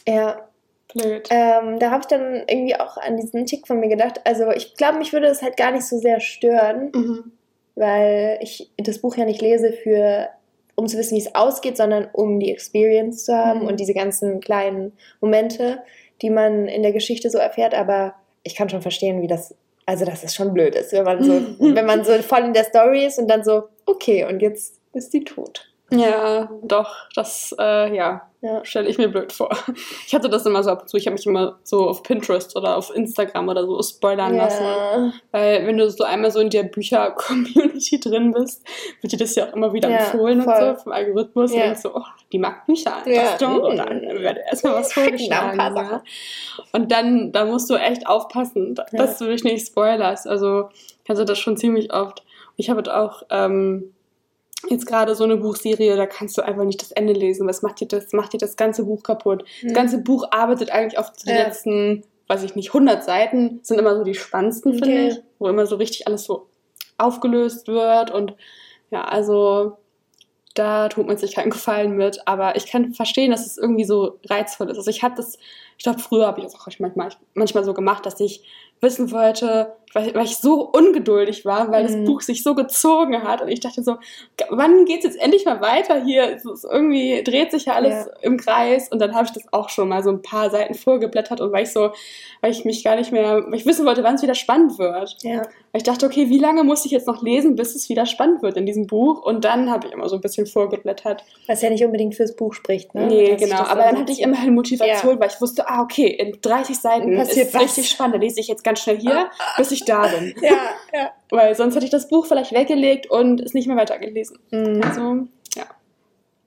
Ja, 0.08 0.48
blöd. 0.94 1.28
ähm, 1.30 1.80
da 1.80 1.92
habe 1.92 2.02
ich 2.02 2.08
dann 2.08 2.44
irgendwie 2.48 2.76
auch 2.78 2.98
an 2.98 3.18
diesen 3.18 3.46
Tick 3.46 3.68
von 3.68 3.80
mir 3.80 3.90
gedacht. 3.90 4.22
Also 4.26 4.52
ich 4.52 4.76
glaube, 4.76 4.98
mich 4.98 5.14
würde 5.14 5.28
es 5.28 5.42
halt 5.42 5.56
gar 5.58 5.72
nicht 5.72 5.86
so 5.86 5.98
sehr 5.98 6.20
stören, 6.20 6.92
Mhm. 6.94 7.32
weil 7.76 8.40
ich 8.42 8.72
das 8.78 9.00
Buch 9.00 9.16
ja 9.18 9.26
nicht 9.26 9.42
lese 9.42 9.72
für, 9.74 10.30
um 10.76 10.88
zu 10.88 10.98
wissen, 10.98 11.16
wie 11.16 11.22
es 11.22 11.34
ausgeht, 11.36 11.78
sondern 11.78 12.08
um 12.14 12.40
die 12.40 12.52
Experience 12.52 13.26
zu 13.26 13.34
haben 13.36 13.62
Mhm. 13.62 13.68
und 13.68 13.80
diese 13.80 13.94
ganzen 13.94 14.40
kleinen 14.42 14.94
Momente, 15.22 15.80
die 16.22 16.30
man 16.30 16.68
in 16.68 16.84
der 16.84 16.92
Geschichte 16.92 17.30
so 17.30 17.38
erfährt. 17.38 17.74
Aber 17.74 18.16
ich 18.44 18.56
kann 18.56 18.70
schon 18.70 18.82
verstehen, 18.82 19.22
wie 19.22 19.28
das, 19.28 19.56
also 19.86 20.06
dass 20.06 20.24
es 20.24 20.36
schon 20.36 20.54
blöd 20.54 20.76
ist, 20.76 20.92
wenn 20.94 21.04
man 21.06 21.24
so, 21.24 21.34
wenn 21.60 21.86
man 21.86 22.04
so 22.04 22.14
voll 22.22 22.44
in 22.44 22.54
der 22.54 22.64
Story 22.66 23.06
ist 23.06 23.20
und 23.20 23.28
dann 23.30 23.44
so, 23.44 23.64
okay, 23.86 24.26
und 24.26 24.42
jetzt 24.42 24.80
ist 24.94 25.12
sie 25.12 25.24
tot. 25.24 25.70
Ja, 25.92 26.50
doch, 26.64 26.96
das, 27.16 27.56
äh, 27.60 27.96
ja, 27.96 28.24
Ja. 28.42 28.66
stelle 28.66 28.90
ich 28.90 28.98
mir 28.98 29.08
blöd 29.08 29.32
vor. 29.32 29.50
Ich 30.08 30.16
hatte 30.16 30.30
das 30.30 30.46
immer 30.46 30.64
so 30.64 30.72
ab 30.72 30.82
und 30.82 30.90
zu, 30.90 30.98
ich 30.98 31.06
habe 31.06 31.14
mich 31.16 31.26
immer 31.28 31.60
so 31.64 31.88
auf 31.88 32.02
Pinterest 32.02 32.56
oder 32.56 32.76
auf 32.78 32.94
Instagram 32.96 33.50
oder 33.50 33.66
so 33.66 33.82
spoilern 33.84 34.36
lassen. 34.36 34.64
Ja. 34.64 35.14
Weil 35.32 35.68
wenn 35.68 35.78
du 35.78 35.90
so 35.90 36.04
einmal 36.04 36.32
so 36.32 36.40
in 36.40 36.50
der 36.50 36.64
Bücher-Community 36.64 38.00
drin 38.04 38.32
bist, 38.34 38.64
wird 39.02 39.14
dir 39.14 39.18
das 39.18 39.36
ja 39.36 39.48
auch 39.50 39.54
immer 39.54 39.74
wieder 39.74 39.90
Ja, 39.90 39.98
empfohlen 39.98 40.40
und 40.40 40.46
voll. 40.46 40.76
so 40.76 40.84
vom 40.84 40.92
Algorithmus. 40.92 41.52
Ja. 41.52 41.58
Und 41.58 41.64
denkst 41.66 41.82
so, 41.82 41.96
oh, 41.96 42.02
die 42.32 42.40
mag 42.40 42.66
Bücher, 42.66 42.98
Ja. 43.06 43.22
das 43.24 43.38
Genre. 43.38 43.68
Und 43.68 43.78
dann 43.78 44.02
wird 44.02 44.38
erstmal 44.50 44.74
was 44.76 44.92
vorgeschlagen. 44.94 45.58
ja. 45.60 46.04
Und 46.72 46.92
dann, 46.92 47.32
da 47.32 47.46
musst 47.46 47.70
du 47.70 47.76
echt 47.76 48.08
aufpassen, 48.08 48.76
dass 48.92 49.20
du 49.20 49.26
dich 49.26 49.44
nicht 49.44 49.68
spoilerst. 49.68 50.28
Also 50.28 50.70
ich 51.04 51.10
hatte 51.10 51.26
das 51.26 51.38
schon 51.38 51.58
ziemlich 51.58 51.94
oft. 51.94 52.24
Ich 52.58 52.70
habe 52.70 52.84
auch 52.96 53.24
ähm, 53.30 53.94
jetzt 54.70 54.86
gerade 54.86 55.16
so 55.16 55.24
eine 55.24 55.38
Buchserie, 55.38 55.96
da 55.96 56.06
kannst 56.06 56.38
du 56.38 56.42
einfach 56.42 56.64
nicht 56.64 56.82
das 56.82 56.92
Ende 56.92 57.14
lesen. 57.14 57.48
Was 57.48 57.62
macht 57.62 57.80
dir 57.80 57.88
das? 57.88 58.12
Macht 58.14 58.34
dir 58.34 58.38
das 58.38 58.56
ganze 58.56 58.84
Buch 58.86 59.04
kaputt. 59.04 59.44
Das 59.62 59.72
Mhm. 59.72 59.74
ganze 59.76 59.98
Buch 60.00 60.26
arbeitet 60.32 60.72
eigentlich 60.72 60.98
auf 60.98 61.12
die 61.14 61.30
Ja. 61.32 61.44
letzten, 61.46 62.04
weiß 62.28 62.44
ich 62.44 62.56
nicht, 62.56 62.74
100 62.74 63.04
Seiten 63.04 63.60
sind 63.64 63.80
immer 63.80 63.96
so 63.96 64.04
die 64.04 64.16
spannendsten, 64.16 64.72
Okay. 64.74 64.84
finde 64.84 65.08
ich, 65.10 65.22
wo 65.40 65.48
immer 65.48 65.66
so 65.66 65.76
richtig 65.76 66.08
alles 66.08 66.24
so 66.24 66.48
aufgelöst 66.98 67.68
wird 67.68 68.12
und 68.12 68.34
ja, 68.92 69.04
also 69.04 69.78
da 70.54 70.88
tut 70.88 71.06
man 71.06 71.18
sich 71.18 71.36
keinen 71.36 71.50
Gefallen 71.50 71.98
mit, 71.98 72.26
aber 72.28 72.56
ich 72.56 72.66
kann 72.68 72.94
verstehen, 72.94 73.32
dass 73.32 73.46
es 73.46 73.58
irgendwie 73.58 73.84
so 73.84 74.20
reizvoll 74.30 74.70
ist. 74.70 74.78
Also 74.78 74.90
ich 74.90 75.04
habe 75.04 75.16
das, 75.16 75.38
ich 75.78 75.84
glaube, 75.84 76.00
früher 76.00 76.28
habe 76.28 76.40
ich 76.40 76.46
das 76.46 76.56
auch 76.56 76.68
manchmal, 76.80 77.10
manchmal 77.34 77.64
so 77.64 77.74
gemacht, 77.74 78.06
dass 78.06 78.20
ich 78.20 78.44
wissen 78.82 79.10
wollte, 79.12 79.74
weil, 79.94 80.14
weil 80.14 80.26
ich 80.26 80.36
so 80.38 80.62
ungeduldig 80.70 81.46
war, 81.46 81.72
weil 81.72 81.84
Mhm. 81.84 81.88
das 81.88 82.06
Buch 82.06 82.22
sich 82.22 82.44
so 82.44 82.54
gezogen 82.56 83.24
hat 83.24 83.42
und 83.42 83.48
ich 83.48 83.62
dachte 83.62 83.82
so, 83.84 83.96
wann 84.50 84.84
geht's 84.84 85.06
jetzt 85.06 85.18
endlich 85.22 85.46
mal 85.46 85.62
weiter 85.62 86.04
hier? 86.04 86.36
Es 86.36 86.66
irgendwie 86.66 87.24
dreht 87.24 87.52
sich 87.52 87.66
ja 87.66 87.74
alles 87.74 88.06
Ja. 88.06 88.12
im 88.22 88.36
Kreis 88.38 88.90
und 88.92 89.00
dann 89.00 89.16
habe 89.16 89.26
ich 89.26 89.32
das 89.32 89.44
auch 89.54 89.70
schon 89.70 89.88
mal 89.88 90.04
so 90.04 90.10
ein 90.10 90.22
paar 90.22 90.50
Seiten 90.50 90.74
vorgeblättert 90.74 91.40
und 91.40 91.54
weil 91.54 91.64
ich 91.64 91.72
so, 91.72 91.92
weil 92.42 92.52
ich 92.52 92.66
mich 92.66 92.84
gar 92.84 92.98
nicht 92.98 93.14
mehr, 93.14 93.46
weil 93.48 93.56
ich 93.56 93.66
wissen 93.66 93.86
wollte, 93.86 94.04
wann 94.04 94.16
es 94.16 94.22
wieder 94.24 94.36
spannend 94.36 94.78
wird. 94.78 95.16
Ja. 95.24 95.38
Weil 95.72 95.82
ich 95.82 95.84
dachte, 95.84 96.06
okay, 96.06 96.30
wie 96.30 96.40
lange 96.40 96.64
muss 96.66 96.86
ich 96.86 96.92
jetzt 96.92 97.08
noch 97.08 97.22
lesen, 97.24 97.56
bis 97.56 97.76
es 97.76 97.88
wieder 97.88 98.06
spannend 98.06 98.42
wird 98.44 98.58
in 98.58 98.66
diesem 98.66 98.88
Buch? 98.88 99.24
Und 99.26 99.46
dann 99.46 99.72
habe 99.72 99.88
ich 99.88 99.94
immer 99.94 100.10
so 100.10 100.16
ein 100.16 100.22
bisschen 100.22 100.46
vorgeblättert. 100.46 101.24
Was 101.48 101.62
ja 101.62 101.70
nicht 101.70 101.84
unbedingt 101.86 102.16
fürs 102.16 102.36
Buch 102.36 102.54
spricht, 102.54 102.94
ne? 102.94 103.08
Nee, 103.08 103.32
Dass 103.32 103.42
genau. 103.42 103.62
Aber 103.64 103.84
dann 103.84 103.98
hatte 103.98 104.12
ich 104.12 104.22
immer 104.22 104.38
eine 104.40 104.52
Motivation, 104.52 105.14
Ja. 105.16 105.20
weil 105.20 105.30
ich 105.30 105.40
wusste, 105.42 105.65
ah, 105.68 105.82
okay, 105.82 106.08
in 106.08 106.38
30 106.42 106.78
Seiten 106.80 107.16
Passiert 107.16 107.48
ist 107.48 107.54
was. 107.54 107.62
richtig 107.64 107.90
spannend. 107.90 108.16
Da 108.16 108.20
lese 108.20 108.40
ich 108.40 108.48
jetzt 108.48 108.64
ganz 108.64 108.80
schnell 108.82 109.00
hier, 109.00 109.30
bis 109.58 109.72
ich 109.72 109.86
da 109.86 110.08
bin. 110.08 110.34
Ja, 110.42 110.52
ja. 110.94 111.12
Weil 111.30 111.56
sonst 111.56 111.76
hätte 111.76 111.86
ich 111.86 111.92
das 111.92 112.08
Buch 112.08 112.26
vielleicht 112.26 112.52
weggelegt 112.54 113.10
und 113.10 113.42
es 113.42 113.54
nicht 113.54 113.68
mehr 113.68 113.78
weitergelesen. 113.78 114.40
Mhm. 114.52 114.82
Also, 114.84 115.02
ja. 115.56 115.66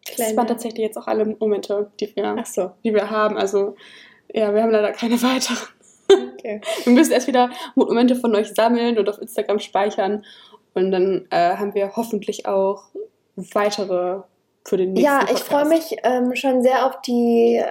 Das 0.06 0.14
Kleine- 0.16 0.36
waren 0.36 0.46
tatsächlich 0.46 0.80
jetzt 0.80 0.96
auch 0.96 1.06
alle 1.06 1.24
Momente, 1.38 1.90
die 2.00 2.14
wir, 2.16 2.36
Ach 2.38 2.46
so. 2.46 2.70
die 2.84 2.94
wir 2.94 3.10
haben. 3.10 3.36
Also, 3.36 3.76
ja, 4.32 4.54
wir 4.54 4.62
haben 4.62 4.70
leider 4.70 4.92
keine 4.92 5.20
weiteren. 5.22 5.58
Okay. 6.10 6.60
Wir 6.84 6.92
müssen 6.92 7.12
erst 7.12 7.26
wieder 7.26 7.50
Momente 7.74 8.16
von 8.16 8.34
euch 8.34 8.48
sammeln 8.54 8.98
und 8.98 9.08
auf 9.08 9.20
Instagram 9.20 9.58
speichern. 9.58 10.24
Und 10.74 10.90
dann 10.92 11.26
äh, 11.30 11.56
haben 11.56 11.74
wir 11.74 11.96
hoffentlich 11.96 12.46
auch 12.46 12.84
weitere 13.36 14.20
für 14.64 14.76
den 14.76 14.92
nächsten 14.92 15.04
Ja, 15.04 15.26
ich 15.32 15.40
freue 15.40 15.64
mich 15.66 15.96
ähm, 16.04 16.34
schon 16.34 16.62
sehr 16.62 16.86
auf 16.86 17.00
die 17.02 17.62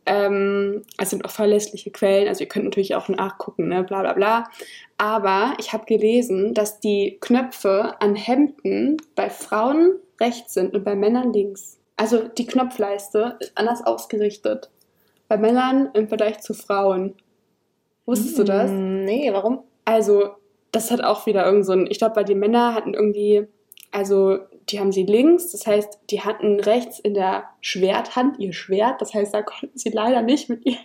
ähm, 0.06 0.82
es 0.98 1.10
sind 1.10 1.24
auch 1.24 1.30
verlässliche 1.30 1.90
Quellen, 1.90 2.28
also 2.28 2.42
ihr 2.42 2.48
könnt 2.48 2.66
natürlich 2.66 2.94
auch 2.94 3.08
nachgucken, 3.08 3.68
ne, 3.68 3.84
bla 3.84 4.00
bla 4.02 4.12
bla. 4.12 4.44
Aber 4.98 5.54
ich 5.58 5.72
habe 5.72 5.86
gelesen, 5.86 6.54
dass 6.54 6.80
die 6.80 7.18
Knöpfe 7.20 7.94
an 8.00 8.14
Hemden 8.14 8.98
bei 9.14 9.30
Frauen 9.30 9.96
rechts 10.20 10.54
sind 10.54 10.74
und 10.74 10.84
bei 10.84 10.94
Männern 10.94 11.32
links. 11.32 11.78
Also 11.96 12.28
die 12.28 12.46
Knopfleiste 12.46 13.36
ist 13.40 13.52
anders 13.54 13.84
ausgerichtet. 13.84 14.70
Bei 15.28 15.36
Männern 15.36 15.90
im 15.94 16.08
Vergleich 16.08 16.40
zu 16.40 16.54
Frauen. 16.54 17.14
Wusstest 18.06 18.38
hm, 18.38 18.44
du 18.44 18.52
das? 18.52 18.70
Nee, 18.70 19.32
warum? 19.32 19.62
Also, 19.84 20.30
das 20.72 20.90
hat 20.90 21.02
auch 21.02 21.26
wieder 21.26 21.46
irgend 21.46 21.66
so 21.66 21.72
ein. 21.72 21.86
Ich 21.90 21.98
glaube, 21.98 22.14
bei 22.14 22.24
den 22.24 22.38
Männern 22.38 22.74
hatten 22.74 22.94
irgendwie. 22.94 23.46
Also, 23.90 24.40
die 24.70 24.80
haben 24.80 24.92
sie 24.92 25.04
links, 25.04 25.50
das 25.50 25.66
heißt, 25.66 25.98
die 26.10 26.22
hatten 26.22 26.60
rechts 26.60 26.98
in 26.98 27.14
der 27.14 27.44
Schwerthand 27.60 28.38
ihr 28.38 28.52
Schwert, 28.52 29.00
das 29.00 29.14
heißt, 29.14 29.34
da 29.34 29.42
konnten 29.42 29.76
sie 29.76 29.90
leider 29.90 30.22
nicht 30.22 30.48
mit 30.48 30.64
ihr, 30.64 30.76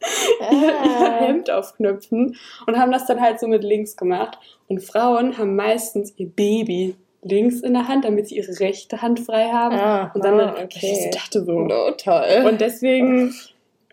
ah. 0.40 0.50
ihr 0.50 1.26
Hemd 1.26 1.50
aufknüpfen 1.50 2.36
und 2.66 2.78
haben 2.78 2.92
das 2.92 3.06
dann 3.06 3.20
halt 3.20 3.40
so 3.40 3.48
mit 3.48 3.64
links 3.64 3.96
gemacht. 3.96 4.38
Und 4.68 4.82
Frauen 4.82 5.38
haben 5.38 5.56
meistens 5.56 6.12
ihr 6.16 6.28
Baby 6.28 6.96
links 7.22 7.60
in 7.60 7.74
der 7.74 7.88
Hand, 7.88 8.04
damit 8.04 8.28
sie 8.28 8.36
ihre 8.36 8.58
rechte 8.60 9.02
Hand 9.02 9.20
frei 9.20 9.50
haben. 9.50 9.76
Ah, 9.76 10.12
und 10.14 10.24
dann, 10.24 10.40
ah, 10.40 10.54
okay. 10.62 11.08
ich 11.08 11.10
dachte 11.10 11.44
so, 11.44 11.60
no, 11.60 11.90
toll. 11.92 12.44
Und 12.46 12.60
deswegen. 12.60 13.34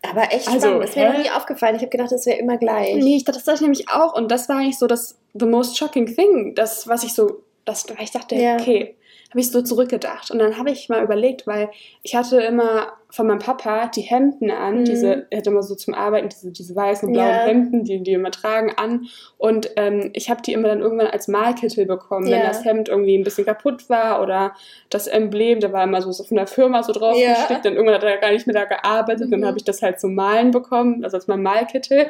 Aber 0.01 0.31
echt 0.31 0.47
also. 0.49 0.79
Das 0.79 0.95
wäre 0.95 1.13
mir 1.13 1.19
nie 1.19 1.29
aufgefallen. 1.29 1.75
Ich 1.75 1.81
habe 1.81 1.89
gedacht, 1.89 2.11
das 2.11 2.25
wäre 2.25 2.38
immer 2.38 2.57
gleich. 2.57 2.95
Nee, 2.95 3.17
ich 3.17 3.23
dachte, 3.23 3.38
das 3.38 3.45
dachte 3.45 3.57
ich 3.57 3.61
nämlich 3.61 3.89
auch. 3.89 4.15
Und 4.15 4.29
das 4.31 4.49
war 4.49 4.57
eigentlich 4.57 4.77
so 4.77 4.88
das 4.88 5.17
the 5.34 5.45
most 5.45 5.77
shocking 5.77 6.05
thing. 6.05 6.55
Das, 6.55 6.88
was 6.88 7.03
ich 7.03 7.13
so, 7.13 7.43
das, 7.65 7.86
ich 7.99 8.11
dachte, 8.11 8.36
ja. 8.36 8.55
okay, 8.55 8.95
habe 9.34 9.39
ich 9.39 9.49
so 9.49 9.63
zurückgedacht. 9.63 10.29
Und 10.29 10.38
dann 10.38 10.59
habe 10.59 10.69
ich 10.69 10.89
mal 10.89 11.03
überlegt, 11.03 11.47
weil 11.47 11.71
ich 12.03 12.15
hatte 12.15 12.39
immer 12.39 12.93
von 13.09 13.25
meinem 13.25 13.39
Papa 13.39 13.88
die 13.88 14.01
Hemden 14.01 14.51
an, 14.51 14.81
mhm. 14.81 14.86
diese, 14.86 15.25
er 15.31 15.39
hat 15.39 15.47
immer 15.47 15.63
so 15.63 15.73
zum 15.73 15.95
Arbeiten 15.95 16.29
diese, 16.29 16.51
diese 16.51 16.75
weißen 16.75 17.07
und 17.07 17.13
blauen 17.13 17.29
ja. 17.29 17.45
Hemden, 17.45 17.84
die 17.84 18.03
die 18.03 18.13
immer 18.13 18.29
tragen, 18.29 18.73
an. 18.77 19.07
Und 19.39 19.71
ähm, 19.75 20.11
ich 20.13 20.29
habe 20.29 20.43
die 20.43 20.53
immer 20.53 20.67
dann 20.67 20.81
irgendwann 20.81 21.07
als 21.07 21.27
Malkittel 21.27 21.88
bekommen, 21.88 22.27
ja. 22.27 22.38
wenn 22.38 22.45
das 22.45 22.63
Hemd 22.63 22.89
irgendwie 22.89 23.17
ein 23.17 23.23
bisschen 23.23 23.45
kaputt 23.45 23.89
war 23.89 24.21
oder 24.21 24.53
das 24.91 25.07
Emblem, 25.07 25.61
da 25.61 25.73
war 25.73 25.84
immer 25.84 26.03
so, 26.03 26.11
so 26.11 26.23
von 26.23 26.38
der 26.38 26.45
Firma 26.45 26.84
so 26.84 26.93
drauf 26.93 27.17
ja. 27.17 27.34
gestickt. 27.34 27.65
Dann 27.65 27.73
irgendwann 27.73 27.95
hat 27.95 28.03
er 28.03 28.17
gar 28.17 28.31
nicht 28.31 28.45
mehr 28.45 28.53
da 28.53 28.65
gearbeitet. 28.65 29.27
Mhm. 29.27 29.31
Dann 29.31 29.45
habe 29.47 29.57
ich 29.57 29.63
das 29.63 29.81
halt 29.81 29.99
zum 29.99 30.13
Malen 30.13 30.51
bekommen, 30.51 31.03
also 31.03 31.17
als 31.17 31.25
mein 31.25 31.41
Malkittel. 31.41 32.05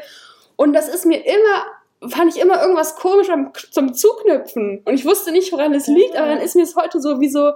Und 0.58 0.74
das 0.74 0.90
ist 0.94 1.06
mir 1.06 1.26
immer 1.26 1.66
fand 2.10 2.36
ich 2.36 2.42
immer 2.42 2.62
irgendwas 2.62 2.96
komisch 2.96 3.28
beim, 3.28 3.52
zum 3.72 3.94
Zuknüpfen. 3.94 4.82
Und 4.86 4.94
ich 4.94 5.06
wusste 5.06 5.32
nicht, 5.32 5.52
woran 5.52 5.74
es 5.74 5.88
liegt, 5.88 6.16
aber 6.16 6.28
dann 6.28 6.40
ist 6.40 6.56
mir 6.56 6.64
es 6.64 6.76
heute 6.76 7.02
so 7.02 7.20
wie 7.20 7.30
so, 7.30 7.52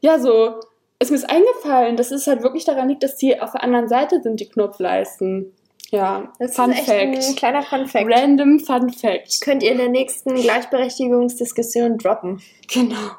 ja, 0.00 0.18
so, 0.18 0.60
ist 0.98 1.10
mir 1.10 1.16
es 1.16 1.24
eingefallen, 1.24 1.96
dass 1.96 2.10
es 2.10 2.26
halt 2.26 2.42
wirklich 2.42 2.64
daran 2.64 2.88
liegt, 2.88 3.02
dass 3.02 3.16
die 3.16 3.40
auf 3.40 3.52
der 3.52 3.62
anderen 3.62 3.88
Seite 3.88 4.20
sind, 4.22 4.40
die 4.40 4.48
Knopfleisten. 4.48 5.52
Ja, 5.90 6.32
das 6.38 6.56
Fun 6.56 6.70
ist 6.70 6.78
echt 6.78 6.86
Fact. 6.86 7.28
ein 7.28 7.36
kleiner 7.36 7.62
Fun 7.62 7.86
Fact. 7.86 8.06
Random 8.10 8.60
Fun 8.60 8.90
Fact. 8.90 9.40
Könnt 9.42 9.62
ihr 9.62 9.72
in 9.72 9.78
der 9.78 9.90
nächsten 9.90 10.34
Gleichberechtigungsdiskussion 10.34 11.98
droppen. 11.98 12.40
Genau. 12.72 13.10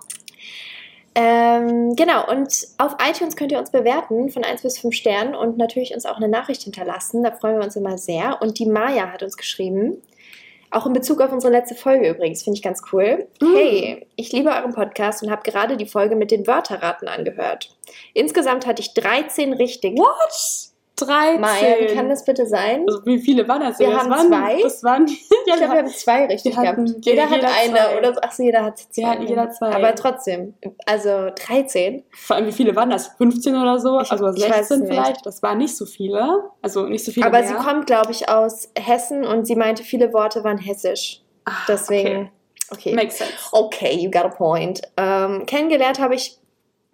Ähm, 1.15 1.95
genau, 1.95 2.27
und 2.27 2.67
auf 2.79 2.95
iTunes 3.07 3.35
könnt 3.35 3.51
ihr 3.51 3.59
uns 3.59 3.69
bewerten 3.69 4.29
von 4.29 4.43
1 4.43 4.63
bis 4.63 4.79
5 4.79 4.95
Sternen 4.95 5.35
und 5.35 5.57
natürlich 5.57 5.93
uns 5.93 6.07
auch 6.07 6.17
eine 6.17 6.27
Nachricht 6.27 6.63
hinterlassen. 6.63 7.21
Da 7.21 7.31
freuen 7.31 7.57
wir 7.57 7.63
uns 7.63 7.75
immer 7.75 7.99
sehr. 7.99 8.41
Und 8.41 8.57
die 8.57 8.65
Maya 8.65 9.11
hat 9.11 9.21
uns 9.21 9.37
geschrieben, 9.37 10.01
auch 10.73 10.85
in 10.85 10.93
Bezug 10.93 11.21
auf 11.21 11.31
unsere 11.31 11.53
letzte 11.53 11.75
Folge 11.75 12.09
übrigens, 12.09 12.43
finde 12.43 12.57
ich 12.57 12.63
ganz 12.63 12.81
cool. 12.91 13.27
Mm. 13.39 13.55
Hey, 13.55 14.07
ich 14.15 14.31
liebe 14.31 14.49
euren 14.49 14.73
Podcast 14.73 15.23
und 15.23 15.31
habe 15.31 15.49
gerade 15.49 15.77
die 15.77 15.85
Folge 15.85 16.15
mit 16.15 16.31
den 16.31 16.47
Wörterraten 16.47 17.07
angehört. 17.07 17.75
Insgesamt 18.13 18.65
hatte 18.65 18.81
ich 18.81 18.93
13 18.93 19.53
richtig. 19.53 19.97
What? 19.97 20.72
13. 20.95 21.41
Maya, 21.41 21.95
kann 21.95 22.07
das 22.07 22.23
bitte 22.23 22.45
sein? 22.45 22.85
Also 22.87 23.03
wie 23.05 23.19
viele 23.19 23.47
waren 23.47 23.61
das? 23.61 23.79
Wir 23.79 23.89
das 23.89 23.99
haben 23.99 24.09
waren, 24.11 24.27
zwei. 24.27 24.61
Das 24.61 24.83
waren, 24.83 25.07
ich 25.07 25.27
glaube, 25.45 25.61
wir 25.61 25.69
haben 25.69 25.87
zwei 25.87 26.25
richtig 26.25 26.55
hatten, 26.55 26.85
gehabt. 26.85 27.05
Jeder, 27.05 27.23
jeder 27.23 27.29
hat 27.29 27.43
eine 27.43 27.77
zwei. 27.77 27.97
oder 27.97 28.13
so. 28.13 28.21
Achso, 28.21 28.43
jeder 28.43 28.63
hat 28.63 28.77
zwei. 28.77 29.01
Wir 29.01 29.09
hatten 29.09 29.27
jeder 29.27 29.49
zwei. 29.49 29.75
Aber 29.75 29.95
trotzdem, 29.95 30.53
also 30.85 31.29
13. 31.35 32.03
Vor 32.11 32.35
allem, 32.35 32.45
wie 32.45 32.51
viele 32.51 32.75
waren 32.75 32.91
das? 32.91 33.07
15 33.07 33.55
oder 33.55 33.79
so? 33.79 33.99
Ich, 34.01 34.11
also 34.11 34.31
16 34.31 34.85
vielleicht? 34.85 35.25
Das 35.25 35.41
waren 35.41 35.57
nicht 35.57 35.75
so 35.75 35.85
viele. 35.85 36.43
Also 36.61 36.85
nicht 36.85 37.03
so 37.03 37.11
viele 37.11 37.25
Aber 37.25 37.39
mehr. 37.39 37.47
sie 37.47 37.55
kommt, 37.55 37.87
glaube 37.87 38.11
ich, 38.11 38.29
aus 38.29 38.69
Hessen 38.77 39.25
und 39.25 39.45
sie 39.45 39.55
meinte, 39.55 39.83
viele 39.83 40.13
Worte 40.13 40.43
waren 40.43 40.59
hessisch. 40.59 41.21
Ach, 41.45 41.65
Deswegen, 41.65 42.31
okay. 42.69 42.91
okay. 42.91 42.93
Makes 42.93 43.17
sense. 43.17 43.33
Okay, 43.51 43.95
you 43.95 44.11
got 44.11 44.25
a 44.25 44.29
point. 44.29 44.81
Ähm, 44.97 45.45
kennengelernt 45.45 45.99
habe 45.99 46.15
ich, 46.15 46.37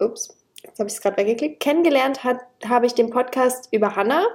ups, 0.00 0.39
jetzt 0.62 0.78
habe 0.78 0.88
ich 0.88 0.94
es 0.94 1.00
gerade 1.00 1.16
weggeklickt. 1.16 1.60
Kennengelernt 1.60 2.20
habe 2.24 2.86
ich 2.86 2.94
den 2.94 3.10
Podcast 3.10 3.68
über 3.70 3.96
Hannah 3.96 4.26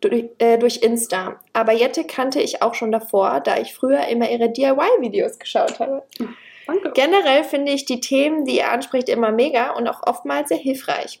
durch, 0.00 0.26
äh, 0.38 0.58
durch 0.58 0.78
Insta. 0.78 1.40
Aber 1.52 1.72
Jette 1.72 2.04
kannte 2.04 2.40
ich 2.40 2.62
auch 2.62 2.74
schon 2.74 2.92
davor, 2.92 3.40
da 3.40 3.58
ich 3.58 3.74
früher 3.74 4.06
immer 4.08 4.30
ihre 4.30 4.50
DIY-Videos 4.50 5.38
geschaut 5.38 5.80
habe. 5.80 6.02
Danke. 6.66 6.92
Generell 6.94 7.44
finde 7.44 7.72
ich 7.72 7.84
die 7.84 8.00
Themen, 8.00 8.44
die 8.44 8.56
ihr 8.56 8.70
anspricht, 8.70 9.08
immer 9.08 9.32
mega 9.32 9.72
und 9.72 9.88
auch 9.88 10.02
oftmals 10.06 10.48
sehr 10.48 10.58
hilfreich. 10.58 11.20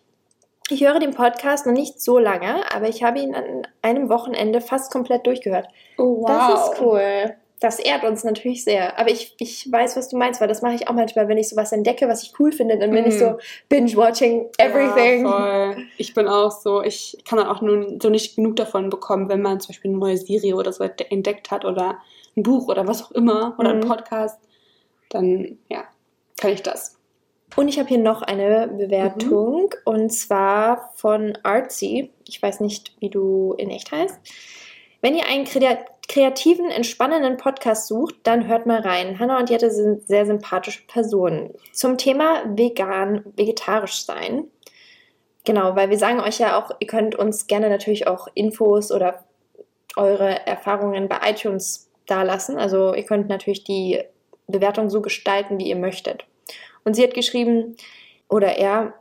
Ich 0.70 0.82
höre 0.82 0.98
den 0.98 1.12
Podcast 1.12 1.66
noch 1.66 1.74
nicht 1.74 2.00
so 2.00 2.18
lange, 2.18 2.62
aber 2.74 2.88
ich 2.88 3.02
habe 3.02 3.18
ihn 3.18 3.34
an 3.34 3.66
einem 3.82 4.08
Wochenende 4.08 4.62
fast 4.62 4.90
komplett 4.90 5.26
durchgehört. 5.26 5.68
Oh, 5.98 6.22
wow. 6.22 6.26
Das 6.26 6.70
ist 6.70 6.80
cool. 6.80 7.36
Das 7.60 7.78
ehrt 7.78 8.04
uns 8.04 8.24
natürlich 8.24 8.64
sehr. 8.64 8.98
Aber 8.98 9.10
ich, 9.10 9.34
ich 9.38 9.70
weiß, 9.70 9.96
was 9.96 10.08
du 10.08 10.16
meinst, 10.16 10.40
weil 10.40 10.48
das 10.48 10.60
mache 10.60 10.74
ich 10.74 10.88
auch 10.88 10.92
manchmal, 10.92 11.28
wenn 11.28 11.38
ich 11.38 11.48
sowas 11.48 11.72
entdecke, 11.72 12.08
was 12.08 12.22
ich 12.22 12.32
cool 12.38 12.52
finde, 12.52 12.78
dann 12.78 12.90
bin 12.90 13.04
mm. 13.04 13.08
ich 13.08 13.18
so 13.18 13.30
mhm. 13.30 13.36
binge-watching 13.68 14.50
everything. 14.58 15.24
Ja, 15.24 15.72
voll. 15.72 15.84
Ich 15.96 16.14
bin 16.14 16.28
auch 16.28 16.50
so, 16.50 16.82
ich 16.82 17.16
kann 17.24 17.38
dann 17.38 17.48
auch 17.48 17.62
nur 17.62 17.96
so 18.02 18.10
nicht 18.10 18.36
genug 18.36 18.56
davon 18.56 18.90
bekommen, 18.90 19.28
wenn 19.28 19.40
man 19.40 19.60
zum 19.60 19.68
Beispiel 19.68 19.90
eine 19.90 19.98
neue 19.98 20.16
Serie 20.16 20.56
oder 20.56 20.72
so 20.72 20.84
entdeckt 20.84 21.50
hat 21.50 21.64
oder 21.64 21.98
ein 22.36 22.42
Buch 22.42 22.68
oder 22.68 22.86
was 22.86 23.04
auch 23.04 23.12
immer 23.12 23.54
oder 23.58 23.72
mm. 23.72 23.80
ein 23.80 23.88
Podcast, 23.88 24.40
dann 25.08 25.58
ja, 25.68 25.84
kann 26.36 26.52
ich 26.52 26.62
das. 26.62 26.98
Und 27.56 27.68
ich 27.68 27.78
habe 27.78 27.88
hier 27.88 27.98
noch 27.98 28.22
eine 28.22 28.68
Bewertung 28.68 29.62
mhm. 29.62 29.68
und 29.84 30.10
zwar 30.10 30.90
von 30.96 31.38
Artsy. 31.42 32.10
Ich 32.26 32.42
weiß 32.42 32.60
nicht, 32.60 32.94
wie 32.98 33.10
du 33.10 33.54
in 33.58 33.70
echt 33.70 33.92
heißt. 33.92 34.18
Wenn 35.00 35.14
ihr 35.14 35.26
einen 35.26 35.46
kreativen, 36.08 36.70
entspannenden 36.70 37.36
Podcast 37.36 37.86
sucht, 37.88 38.16
dann 38.24 38.46
hört 38.46 38.66
mal 38.66 38.80
rein. 38.80 39.18
Hannah 39.18 39.38
und 39.38 39.50
Jette 39.50 39.70
sind 39.70 40.06
sehr 40.06 40.26
sympathische 40.26 40.86
Personen. 40.86 41.54
Zum 41.72 41.98
Thema 41.98 42.42
vegan, 42.46 43.24
vegetarisch 43.36 44.04
sein. 44.04 44.44
Genau, 45.44 45.76
weil 45.76 45.90
wir 45.90 45.98
sagen 45.98 46.20
euch 46.20 46.38
ja 46.38 46.58
auch, 46.58 46.70
ihr 46.80 46.86
könnt 46.86 47.14
uns 47.14 47.46
gerne 47.46 47.68
natürlich 47.68 48.06
auch 48.06 48.28
Infos 48.34 48.90
oder 48.90 49.24
eure 49.96 50.46
Erfahrungen 50.46 51.08
bei 51.08 51.18
iTunes 51.30 51.90
dalassen. 52.06 52.58
Also 52.58 52.94
ihr 52.94 53.04
könnt 53.04 53.28
natürlich 53.28 53.64
die 53.64 54.02
Bewertung 54.46 54.90
so 54.90 55.00
gestalten, 55.00 55.58
wie 55.58 55.68
ihr 55.68 55.76
möchtet. 55.76 56.24
Und 56.84 56.94
sie 56.94 57.02
hat 57.02 57.14
geschrieben, 57.14 57.76
oder 58.28 58.56
er, 58.58 58.94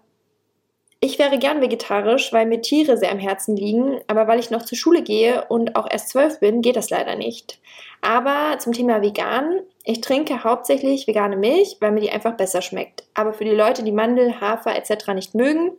Ich 1.03 1.19
wäre 1.19 1.37
gern 1.37 1.59
vegetarisch, 1.59 2.31
weil 2.31 2.45
mir 2.45 2.61
Tiere 2.61 2.97
sehr 2.97 3.11
am 3.11 3.19
Herzen 3.19 3.57
liegen, 3.57 3.99
aber 4.07 4.25
weil 4.29 4.39
ich 4.39 4.51
noch 4.51 4.61
zur 4.61 4.77
Schule 4.77 5.01
gehe 5.01 5.43
und 5.49 5.75
auch 5.75 5.85
erst 5.91 6.07
zwölf 6.07 6.39
bin, 6.39 6.61
geht 6.61 6.77
das 6.77 6.91
leider 6.91 7.17
nicht. 7.17 7.59
Aber 7.99 8.57
zum 8.59 8.71
Thema 8.71 9.01
vegan, 9.01 9.59
ich 9.83 9.99
trinke 9.99 10.45
hauptsächlich 10.45 11.05
vegane 11.05 11.35
Milch, 11.35 11.75
weil 11.81 11.91
mir 11.91 11.99
die 11.99 12.09
einfach 12.09 12.37
besser 12.37 12.61
schmeckt. 12.61 13.03
Aber 13.15 13.33
für 13.33 13.43
die 13.43 13.51
Leute, 13.51 13.83
die 13.83 13.91
Mandel, 13.91 14.39
Hafer 14.39 14.77
etc. 14.77 15.09
nicht 15.09 15.35
mögen, 15.35 15.73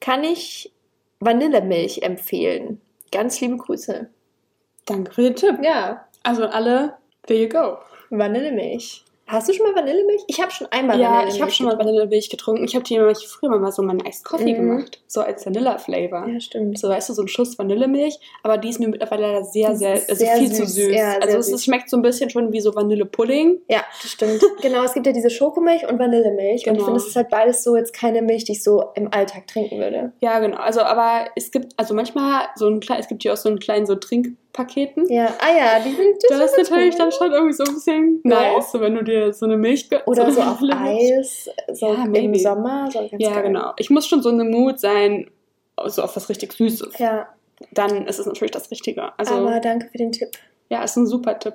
kann 0.00 0.24
ich 0.24 0.72
Vanillemilch 1.18 2.00
empfehlen. 2.00 2.80
Ganz 3.12 3.38
liebe 3.42 3.58
Grüße. 3.58 4.08
Danke 4.86 5.12
für 5.12 5.22
den 5.24 5.36
Tipp. 5.36 5.58
Ja, 5.62 6.06
Also 6.22 6.46
alle, 6.46 6.96
there 7.26 7.38
you 7.38 7.50
go. 7.50 7.76
Vanillemilch. 8.08 9.04
Hast 9.30 9.48
du 9.48 9.52
schon 9.52 9.64
mal 9.66 9.74
Vanillemilch? 9.76 10.22
Ich 10.26 10.40
habe 10.40 10.50
schon 10.50 10.66
einmal 10.72 10.98
Ja, 10.98 11.06
Vanillemilch. 11.10 11.34
ich 11.36 11.40
habe 11.42 11.50
schon 11.52 11.66
mal. 11.66 11.78
Vanillemilch 11.78 12.30
getrunken. 12.30 12.64
Ich 12.64 12.74
habe 12.74 12.84
die 12.84 12.98
nämlich 12.98 13.28
früher 13.28 13.56
mal 13.58 13.70
so 13.70 13.80
meinen 13.82 14.00
Iced 14.04 14.24
Coffee 14.24 14.54
Mhm. 14.54 14.56
gemacht. 14.56 15.00
So 15.06 15.20
als 15.20 15.46
Vanilla-Flavor. 15.46 16.26
Ja, 16.28 16.40
stimmt. 16.40 16.78
So, 16.80 16.88
weißt 16.88 17.08
du, 17.10 17.12
so 17.14 17.22
ein 17.22 17.28
Schuss 17.28 17.56
Vanillemilch. 17.56 18.18
Aber 18.42 18.58
die 18.58 18.70
ist 18.70 18.80
mir 18.80 18.88
mittlerweile 18.88 19.22
leider 19.22 19.44
sehr, 19.44 19.76
sehr, 19.76 19.92
also 19.92 20.14
Sehr 20.16 20.36
viel 20.36 20.50
zu 20.50 20.66
süß. 20.66 20.74
süß. 20.74 20.94
Ja, 20.96 21.18
also 21.20 21.38
es 21.38 21.46
süß. 21.46 21.64
schmeckt 21.64 21.88
so 21.90 21.96
ein 21.96 22.02
bisschen 22.02 22.28
schon 22.28 22.52
wie 22.52 22.60
so 22.60 22.74
Vanillepudding. 22.74 23.60
Ja, 23.68 23.84
das 24.02 24.10
stimmt. 24.10 24.42
genau, 24.62 24.82
es 24.82 24.94
gibt 24.94 25.06
ja 25.06 25.12
diese 25.12 25.30
Schokomilch 25.30 25.86
und 25.88 25.98
Vanillemilch. 26.00 26.66
Und 26.66 26.72
ich 26.72 26.78
Genau. 26.80 26.84
finde, 26.86 26.98
es 27.00 27.06
ist 27.06 27.14
halt 27.16 27.28
beides 27.30 27.62
so 27.62 27.76
jetzt 27.76 27.92
keine 27.94 28.22
Milch, 28.22 28.44
die 28.44 28.52
ich 28.52 28.64
so 28.64 28.84
im 28.96 29.12
Alltag 29.12 29.46
trinken 29.46 29.78
würde. 29.78 30.12
Ja, 30.20 30.40
genau. 30.40 30.56
Also, 30.58 30.80
aber 30.80 31.26
es 31.36 31.52
gibt, 31.52 31.72
also 31.76 31.94
manchmal 31.94 32.46
so 32.56 32.66
ein 32.68 32.80
klein, 32.80 32.98
es 32.98 33.06
gibt 33.06 33.22
hier 33.22 33.32
auch 33.32 33.36
so 33.36 33.48
einen 33.48 33.60
kleinen 33.60 33.86
so 33.86 33.94
Trinkpaketen. 34.52 35.08
Ja, 35.10 35.32
ah 35.40 35.56
ja, 35.56 35.80
die 35.80 35.92
sind 35.94 36.16
Das 36.28 36.38
ist 36.40 36.54
sind 36.54 36.70
natürlich 36.70 36.92
gut. 36.92 37.00
dann 37.00 37.12
schon 37.12 37.32
irgendwie 37.32 37.52
so 37.52 37.64
ein 37.64 37.74
bisschen 37.74 38.20
Ja. 38.24 38.54
nice, 38.54 38.72
so 38.72 38.80
wenn 38.80 38.94
du 38.94 39.02
dir 39.04 39.32
so 39.32 39.46
eine 39.46 39.56
Milch. 39.56 39.88
Oder 40.06 40.30
so 40.30 40.40
auf 40.42 40.60
Vanillemilch. 40.60 41.18
Eis, 41.18 41.50
so 41.72 41.94
Ja, 41.94 42.04
im 42.04 42.10
maybe. 42.12 42.38
Sommer. 42.38 42.90
So 42.90 42.98
ganz 43.00 43.12
Ja, 43.18 43.30
geil. 43.34 43.42
genau. 43.44 43.72
Ich 43.76 43.90
muss 43.90 44.06
schon 44.06 44.22
so 44.22 44.30
in 44.30 44.40
einem 44.40 44.50
Mut 44.50 44.80
sein, 44.80 45.30
so 45.86 46.02
auf 46.02 46.16
was 46.16 46.28
richtig 46.28 46.52
Süßes. 46.52 46.98
Ja, 46.98 47.28
Dann 47.72 48.06
ist 48.06 48.18
es 48.18 48.26
natürlich 48.26 48.52
das 48.52 48.70
Richtige. 48.70 49.16
Also, 49.18 49.34
aber 49.34 49.60
danke 49.60 49.88
für 49.88 49.98
den 49.98 50.12
Tipp. 50.12 50.30
ja, 50.68 50.82
ist 50.82 50.96
ein 50.96 51.06
super 51.06 51.38
Tipp. 51.38 51.54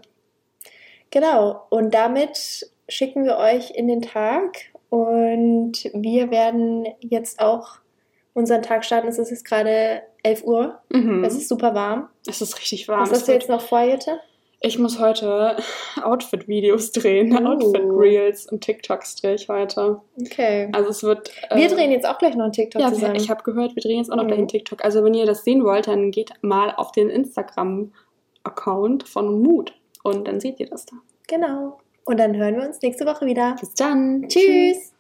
Genau, 1.12 1.66
und 1.70 1.94
damit 1.94 2.70
schicken 2.90 3.24
wir 3.26 3.38
euch 3.38 3.72
in 3.72 3.88
den 3.88 4.02
Tag 4.02 4.58
und 4.90 5.74
wir 5.94 6.30
werden 6.32 6.88
jetzt 7.00 7.40
auch 7.40 7.78
unseren 8.34 8.62
Tag 8.62 8.84
starten. 8.84 9.08
Es 9.08 9.18
ist 9.18 9.30
jetzt 9.32 9.46
gerade 9.46 10.02
11 10.26 10.44
Uhr, 10.44 10.80
Mhm. 10.90 11.24
es 11.24 11.36
ist 11.36 11.48
super 11.50 11.74
warm. 11.76 12.10
Es 12.28 12.42
ist 12.42 12.58
richtig 12.60 12.88
warm. 12.88 13.02
Was 13.02 13.12
hast 13.12 13.28
du 13.28 13.32
jetzt 13.34 13.48
noch 13.50 13.62
vor, 13.62 13.82
Jette? 13.82 14.20
Ich 14.62 14.80
muss 14.80 15.00
heute 15.00 15.58
Outfit-Videos 16.04 16.92
drehen, 16.92 17.38
Oh. 17.38 17.50
Outfit-Reels 17.52 18.48
und 18.52 18.62
TikToks 18.62 19.16
drehe 19.18 19.36
ich 19.36 19.48
heute. 19.50 20.02
Okay. 20.20 20.70
Also 20.74 20.90
es 20.90 21.04
wird... 21.04 21.30
Wir 21.54 21.66
äh, 21.66 21.68
drehen 21.68 21.92
jetzt 21.92 22.08
auch 22.08 22.18
gleich 22.18 22.36
noch 22.36 22.46
einen 22.46 22.54
TikTok 22.54 22.82
Ja, 22.82 22.92
zusammen. 22.92 23.16
ich 23.16 23.30
habe 23.30 23.44
gehört, 23.44 23.76
wir 23.76 23.84
drehen 23.84 23.98
jetzt 24.00 24.12
auch 24.12 24.16
noch 24.16 24.24
Mhm. 24.24 24.28
gleich 24.30 24.40
einen 24.40 24.48
TikTok. 24.48 24.84
Also 24.84 25.04
wenn 25.04 25.14
ihr 25.14 25.26
das 25.28 25.44
sehen 25.44 25.64
wollt, 25.64 25.88
dann 25.88 26.10
geht 26.10 26.32
mal 26.42 26.74
auf 26.76 26.92
den 26.92 27.10
Instagram-Account 27.12 29.08
von 29.08 29.42
Mood 29.44 29.74
und 30.04 30.28
dann 30.28 30.40
seht 30.40 30.60
ihr 30.60 30.68
das 30.68 30.86
da. 30.86 30.96
Genau. 31.28 31.78
Und 32.06 32.20
dann 32.20 32.36
hören 32.36 32.56
wir 32.56 32.64
uns 32.68 32.82
nächste 32.82 33.06
Woche 33.06 33.26
wieder. 33.28 33.56
Bis 33.60 33.74
dann. 33.76 34.26
Tschüss. 34.28 34.95